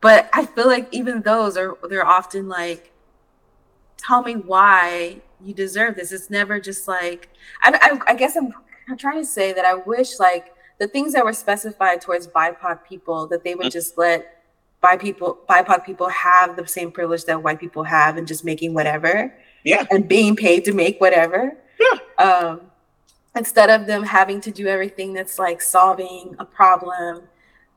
but 0.00 0.30
I 0.34 0.46
feel 0.46 0.68
like 0.68 0.88
even 0.92 1.22
those 1.22 1.58
are 1.58 1.76
they're 1.90 2.06
often 2.06 2.48
like, 2.48 2.91
tell 4.06 4.22
me 4.22 4.34
why 4.34 5.20
you 5.44 5.54
deserve 5.54 5.96
this. 5.96 6.12
It's 6.12 6.30
never 6.30 6.60
just 6.60 6.86
like 6.88 7.28
I 7.62 7.78
I, 8.06 8.12
I 8.12 8.14
guess 8.14 8.36
I'm, 8.36 8.52
I'm 8.88 8.96
trying 8.96 9.20
to 9.20 9.26
say 9.26 9.52
that 9.52 9.64
I 9.64 9.74
wish 9.74 10.18
like 10.18 10.54
the 10.78 10.88
things 10.88 11.12
that 11.12 11.24
were 11.24 11.32
specified 11.32 12.00
towards 12.00 12.26
BIPOC 12.26 12.84
people 12.88 13.26
that 13.28 13.44
they 13.44 13.54
would 13.54 13.70
just 13.72 13.96
let 13.98 14.42
BIPOC 14.82 15.00
people 15.00 15.38
BIPOC 15.48 15.84
people 15.84 16.08
have 16.08 16.56
the 16.56 16.66
same 16.66 16.90
privilege 16.90 17.24
that 17.26 17.42
white 17.42 17.60
people 17.60 17.84
have 17.84 18.16
and 18.16 18.26
just 18.26 18.44
making 18.44 18.74
whatever 18.74 19.34
Yeah. 19.64 19.84
and 19.90 20.08
being 20.08 20.34
paid 20.36 20.64
to 20.64 20.72
make 20.72 21.00
whatever. 21.00 21.56
Yeah. 21.80 22.24
Um, 22.24 22.60
instead 23.36 23.70
of 23.70 23.86
them 23.86 24.02
having 24.02 24.40
to 24.42 24.50
do 24.50 24.66
everything 24.66 25.12
that's 25.12 25.38
like 25.38 25.62
solving 25.62 26.34
a 26.38 26.44
problem, 26.44 27.22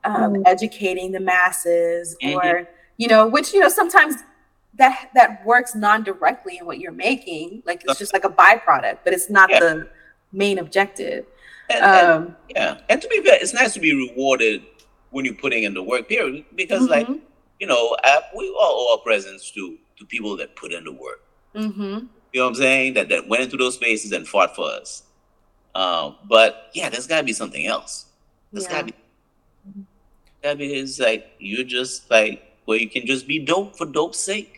um, 0.04 0.42
educating 0.46 1.12
the 1.12 1.20
masses, 1.20 2.16
Mhm. 2.22 2.36
or 2.36 2.68
you 2.96 3.08
know, 3.08 3.26
which 3.26 3.52
you 3.52 3.60
know 3.60 3.68
sometimes 3.68 4.16
that 4.78 5.10
that 5.14 5.44
works 5.44 5.74
non-directly 5.74 6.58
in 6.58 6.66
what 6.66 6.78
you're 6.80 6.92
making. 6.92 7.62
Like 7.66 7.82
it's 7.88 7.98
just 7.98 8.12
like 8.12 8.24
a 8.24 8.28
byproduct, 8.28 8.98
but 9.04 9.12
it's 9.12 9.30
not 9.30 9.48
Yeah. 9.50 9.60
the 9.60 9.88
main 10.32 10.58
objective. 10.58 11.24
And- 11.70 11.84
and- 11.84 12.10
Um, 12.10 12.36
yeah. 12.50 12.78
And 12.88 13.00
to 13.02 13.08
be 13.08 13.20
fair, 13.22 13.38
it's 13.40 13.54
nice 13.54 13.72
to 13.74 13.80
be 13.80 13.92
rewarded 13.94 14.62
when 15.10 15.24
you're 15.24 15.34
putting 15.34 15.64
in 15.64 15.74
the 15.74 15.82
work 15.82 16.08
period 16.08 16.44
because 16.54 16.88
like, 16.88 17.06
mhm, 17.06 17.20
you 17.58 17.66
know, 17.66 17.96
uh, 18.04 18.20
we 18.36 18.48
all 18.50 18.74
owe 18.88 18.92
our 18.92 18.98
presence 18.98 19.50
to 19.52 19.78
to 19.98 20.04
people 20.04 20.36
that 20.36 20.54
put 20.56 20.72
in 20.72 20.84
the 20.84 20.92
work. 20.92 21.22
mhm. 21.54 22.08
You 22.32 22.40
know 22.40 22.44
what 22.44 22.48
I'm 22.50 22.54
saying? 22.56 22.94
That 22.94 23.08
that 23.08 23.28
went 23.28 23.42
into 23.44 23.56
those 23.56 23.74
spaces 23.76 24.12
and 24.12 24.28
fought 24.28 24.54
for 24.54 24.70
us. 24.70 25.04
Um, 25.74 26.16
but 26.24 26.70
yeah, 26.74 26.90
there's 26.90 27.06
gotta 27.06 27.22
be 27.24 27.32
something 27.32 27.66
else. 27.66 28.06
There's 28.52 28.64
Yeah. 28.64 28.72
gotta 28.72 28.84
be 28.86 28.94
gotta 30.42 30.56
be 30.56 30.66
it's 30.74 30.98
like 31.00 31.30
you're 31.38 31.64
just 31.64 32.10
like 32.10 32.42
where 32.66 32.78
you 32.78 32.88
can 32.90 33.06
just 33.06 33.26
be 33.26 33.38
dope 33.38 33.76
for 33.76 33.86
dope's 33.86 34.18
sake. 34.18 34.55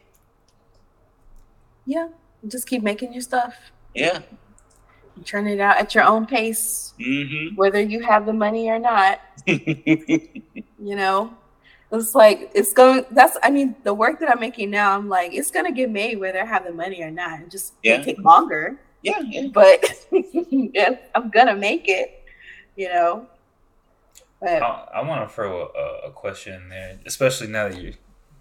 Yeah, 1.89 2.09
just 2.47 2.69
keep 2.69 2.83
making 2.83 3.15
your 3.15 3.23
stuff. 3.23 3.55
Yeah. 3.95 4.21
Turn 5.25 5.47
it 5.49 5.59
out 5.59 5.79
at 5.79 5.95
your 5.95 6.05
own 6.05 6.27
pace, 6.27 6.93
Mm-hmm. 7.01 7.57
whether 7.57 7.81
you 7.81 8.03
have 8.03 8.27
the 8.27 8.33
money 8.35 8.69
or 8.69 8.79
not. 8.79 9.21
you 9.47 10.95
know 10.97 11.33
it's 11.91 12.15
like 12.15 12.51
it's 12.55 12.75
going 12.75 13.05
that's 13.13 13.39
i 13.43 13.49
mean 13.51 13.75
the 13.83 13.95
work 13.95 14.21
that 14.21 14.31
i'm 14.31 14.39
making 14.39 14.69
now 14.71 14.95
i'm 14.95 15.09
like 15.09 15.33
it's 15.33 15.51
gonna 15.51 15.73
get 15.73 15.89
made 15.91 16.19
whether 16.21 16.41
i 16.43 16.45
have 16.45 16.65
the 16.67 16.73
money 16.73 17.03
or 17.03 17.11
not 17.11 17.41
it 17.41 17.51
just 17.51 17.73
may 17.83 17.97
Yeah. 17.97 18.03
take 18.03 18.19
longer 18.23 18.79
yeah, 19.03 19.21
yeah. 19.25 19.47
but 19.53 19.83
yes, 20.13 21.01
i'm 21.15 21.31
gonna 21.31 21.57
make 21.57 21.89
it 21.89 22.25
you 22.77 22.89
know 22.89 23.27
but 24.41 24.63
I, 24.63 24.89
I 24.97 25.03
want 25.03 25.27
to 25.27 25.35
throw 25.35 25.71
a, 25.75 26.09
a 26.09 26.11
question 26.11 26.55
in 26.63 26.69
there, 26.69 27.01
especially 27.07 27.47
now 27.49 27.69
that 27.69 27.81
you're 27.81 27.95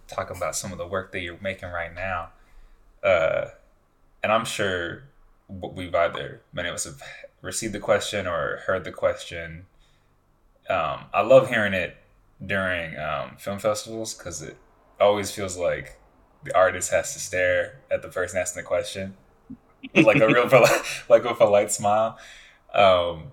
talking 0.08 0.36
about 0.38 0.56
some 0.56 0.72
of 0.74 0.78
the 0.78 0.86
work 0.86 1.12
that 1.14 1.22
you're 1.22 1.40
making 1.42 1.70
right 1.70 1.94
now. 1.96 2.30
Uh, 3.04 3.48
and 4.24 4.32
I'm 4.32 4.46
sure 4.46 5.04
we've 5.48 5.96
either 5.96 6.42
many 6.52 6.70
of 6.70 6.76
us 6.76 6.84
have 6.86 7.02
received 7.42 7.74
the 7.74 7.80
question 7.80 8.28
or 8.28 8.58
heard 8.66 8.84
the 8.84 8.92
question. 8.92 9.66
Um, 10.70 11.06
I 11.14 11.22
love 11.22 11.50
hearing 11.50 11.74
it 11.74 11.96
during 12.46 12.98
um, 13.00 13.38
film 13.38 13.60
festivals 13.60 14.14
because 14.14 14.42
it 14.42 14.58
always 15.00 15.32
feels 15.32 15.58
like 15.58 16.00
the 16.44 16.56
artist 16.56 16.92
has 16.92 17.14
to 17.14 17.20
stare 17.20 17.80
at 17.90 18.02
the 18.02 18.10
person 18.10 18.40
asking 18.40 18.64
the 18.64 18.68
question, 18.68 19.16
like 19.96 20.20
a 20.20 20.28
real 20.28 20.50
like 21.10 21.24
with 21.24 21.40
a 21.40 21.46
light 21.46 21.72
smile. 21.72 22.18
Um, 22.74 23.32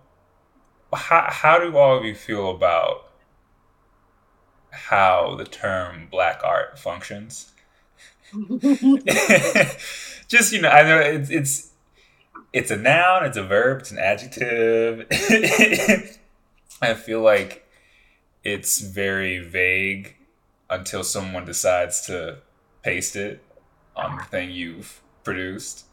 how 0.93 1.27
how 1.29 1.59
do 1.59 1.77
all 1.77 1.99
of 1.99 2.05
you 2.05 2.15
feel 2.15 2.51
about 2.51 3.11
how 4.71 5.35
the 5.37 5.45
term 5.45 6.09
black 6.11 6.41
art 6.45 6.79
functions? 6.79 7.54
Just 10.29 10.53
you 10.53 10.61
know, 10.61 10.69
I 10.69 10.83
know 10.83 10.99
it's 10.99 11.31
it's 11.31 11.71
it's 12.53 12.71
a 12.71 12.77
noun, 12.77 13.25
it's 13.25 13.37
a 13.37 13.45
verb, 13.45 13.81
it's 13.81 13.91
an 13.91 13.99
adjective. 13.99 15.07
I 16.83 16.95
feel 16.95 17.21
like 17.21 17.69
it's 18.43 18.81
very 18.81 19.39
vague 19.39 20.17
until 20.69 21.05
someone 21.05 21.45
decides 21.45 22.01
to 22.07 22.39
paste 22.83 23.17
it 23.17 23.43
on 23.97 24.17
the 24.17 24.25
thing 24.25 24.51
you've 24.51 25.01
produced. 25.23 25.87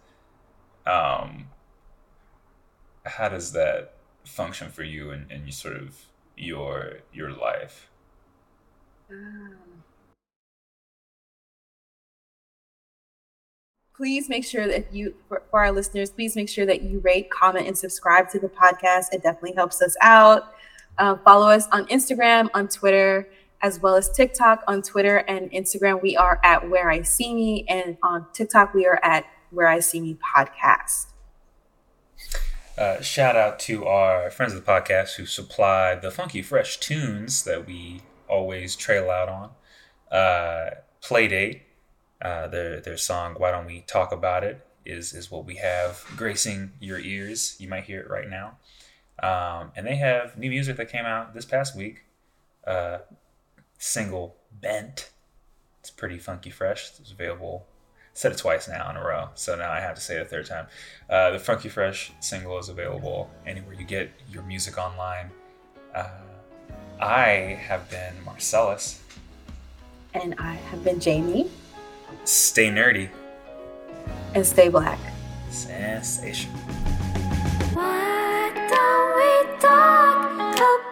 Um, 0.85 1.47
how 3.05 3.29
does 3.29 3.51
that 3.53 3.93
function 4.25 4.69
for 4.69 4.83
you 4.83 5.11
and, 5.11 5.31
and 5.31 5.45
you 5.45 5.51
sort 5.51 5.75
of 5.75 6.05
your 6.35 6.99
your 7.13 7.31
life? 7.31 7.89
Um, 9.09 9.83
please 14.01 14.29
make 14.29 14.43
sure 14.43 14.67
that 14.67 14.91
you 14.91 15.13
for, 15.27 15.43
for 15.51 15.59
our 15.59 15.71
listeners 15.71 16.09
please 16.09 16.35
make 16.35 16.49
sure 16.49 16.65
that 16.65 16.81
you 16.81 16.99
rate 17.01 17.29
comment 17.29 17.67
and 17.67 17.77
subscribe 17.77 18.27
to 18.27 18.39
the 18.39 18.49
podcast 18.49 19.05
it 19.11 19.21
definitely 19.21 19.53
helps 19.53 19.79
us 19.81 19.95
out 20.01 20.43
Uh, 20.97 21.15
follow 21.23 21.47
us 21.49 21.67
on 21.71 21.85
Instagram, 21.87 22.49
on 22.53 22.67
Twitter, 22.67 23.27
as 23.61 23.79
well 23.79 23.95
as 23.95 24.09
TikTok. 24.09 24.63
On 24.67 24.81
Twitter 24.81 25.17
and 25.17 25.49
Instagram, 25.51 26.01
we 26.01 26.17
are 26.17 26.39
at 26.43 26.69
Where 26.69 26.89
I 26.91 27.01
See 27.01 27.33
Me, 27.33 27.65
and 27.67 27.97
on 28.03 28.27
TikTok, 28.33 28.73
we 28.73 28.85
are 28.85 28.99
at 29.01 29.25
Where 29.51 29.67
I 29.67 29.79
See 29.79 30.01
Me 30.01 30.17
Podcast. 30.35 31.07
Uh, 32.77 33.01
shout 33.01 33.35
out 33.35 33.59
to 33.61 33.85
our 33.85 34.29
friends 34.29 34.53
of 34.53 34.65
the 34.65 34.71
podcast 34.71 35.15
who 35.15 35.25
supply 35.25 35.95
the 35.95 36.11
funky, 36.11 36.41
fresh 36.41 36.77
tunes 36.77 37.43
that 37.43 37.65
we 37.65 38.01
always 38.27 38.75
trail 38.75 39.09
out 39.09 39.29
on. 39.29 39.49
Uh, 40.11 40.71
Playdate, 41.01 41.61
uh, 42.21 42.47
their 42.47 42.79
their 42.81 42.97
song 42.97 43.35
"Why 43.37 43.51
Don't 43.51 43.65
We 43.65 43.81
Talk 43.87 44.11
About 44.11 44.43
It" 44.43 44.65
is 44.85 45.13
is 45.13 45.31
what 45.31 45.45
we 45.45 45.55
have 45.55 46.03
gracing 46.15 46.73
your 46.79 46.99
ears. 46.99 47.55
You 47.59 47.67
might 47.67 47.83
hear 47.83 47.99
it 48.01 48.09
right 48.09 48.29
now. 48.29 48.57
Um, 49.21 49.71
and 49.75 49.85
they 49.85 49.97
have 49.97 50.37
new 50.37 50.49
music 50.49 50.77
that 50.77 50.89
came 50.89 51.05
out 51.05 51.33
this 51.33 51.45
past 51.45 51.75
week. 51.75 52.03
Uh, 52.65 52.99
single 53.77 54.37
"Bent." 54.51 55.11
It's 55.79 55.89
pretty 55.89 56.19
funky, 56.19 56.51
fresh. 56.51 56.91
It's 56.99 57.11
available 57.11 57.65
said 58.13 58.31
it 58.31 58.37
twice 58.37 58.67
now 58.67 58.89
in 58.89 58.97
a 58.97 59.03
row, 59.03 59.29
so 59.35 59.55
now 59.55 59.71
I 59.71 59.79
have 59.79 59.95
to 59.95 60.01
say 60.01 60.17
it 60.17 60.21
a 60.21 60.25
third 60.25 60.45
time. 60.45 60.67
Uh, 61.09 61.31
the 61.31 61.39
Funky 61.39 61.69
Fresh 61.69 62.11
single 62.19 62.57
is 62.59 62.69
available 62.69 63.29
anywhere 63.45 63.73
you 63.73 63.85
get 63.85 64.11
your 64.29 64.43
music 64.43 64.77
online. 64.77 65.31
Uh, 65.95 66.09
I 66.99 67.57
have 67.67 67.89
been 67.89 68.13
Marcelese. 68.25 68.99
And 70.13 70.35
I 70.37 70.53
have 70.53 70.83
been 70.83 70.99
Jamie. 70.99 71.49
Stay 72.23 72.69
nerdy. 72.69 73.09
And 74.33 74.45
stay 74.45 74.69
black. 74.69 74.99
Sensation. 75.49 76.51
Why 77.73 78.51
don't 78.69 79.15
we 79.17 79.59
talk 79.59 80.55
about 80.55 80.90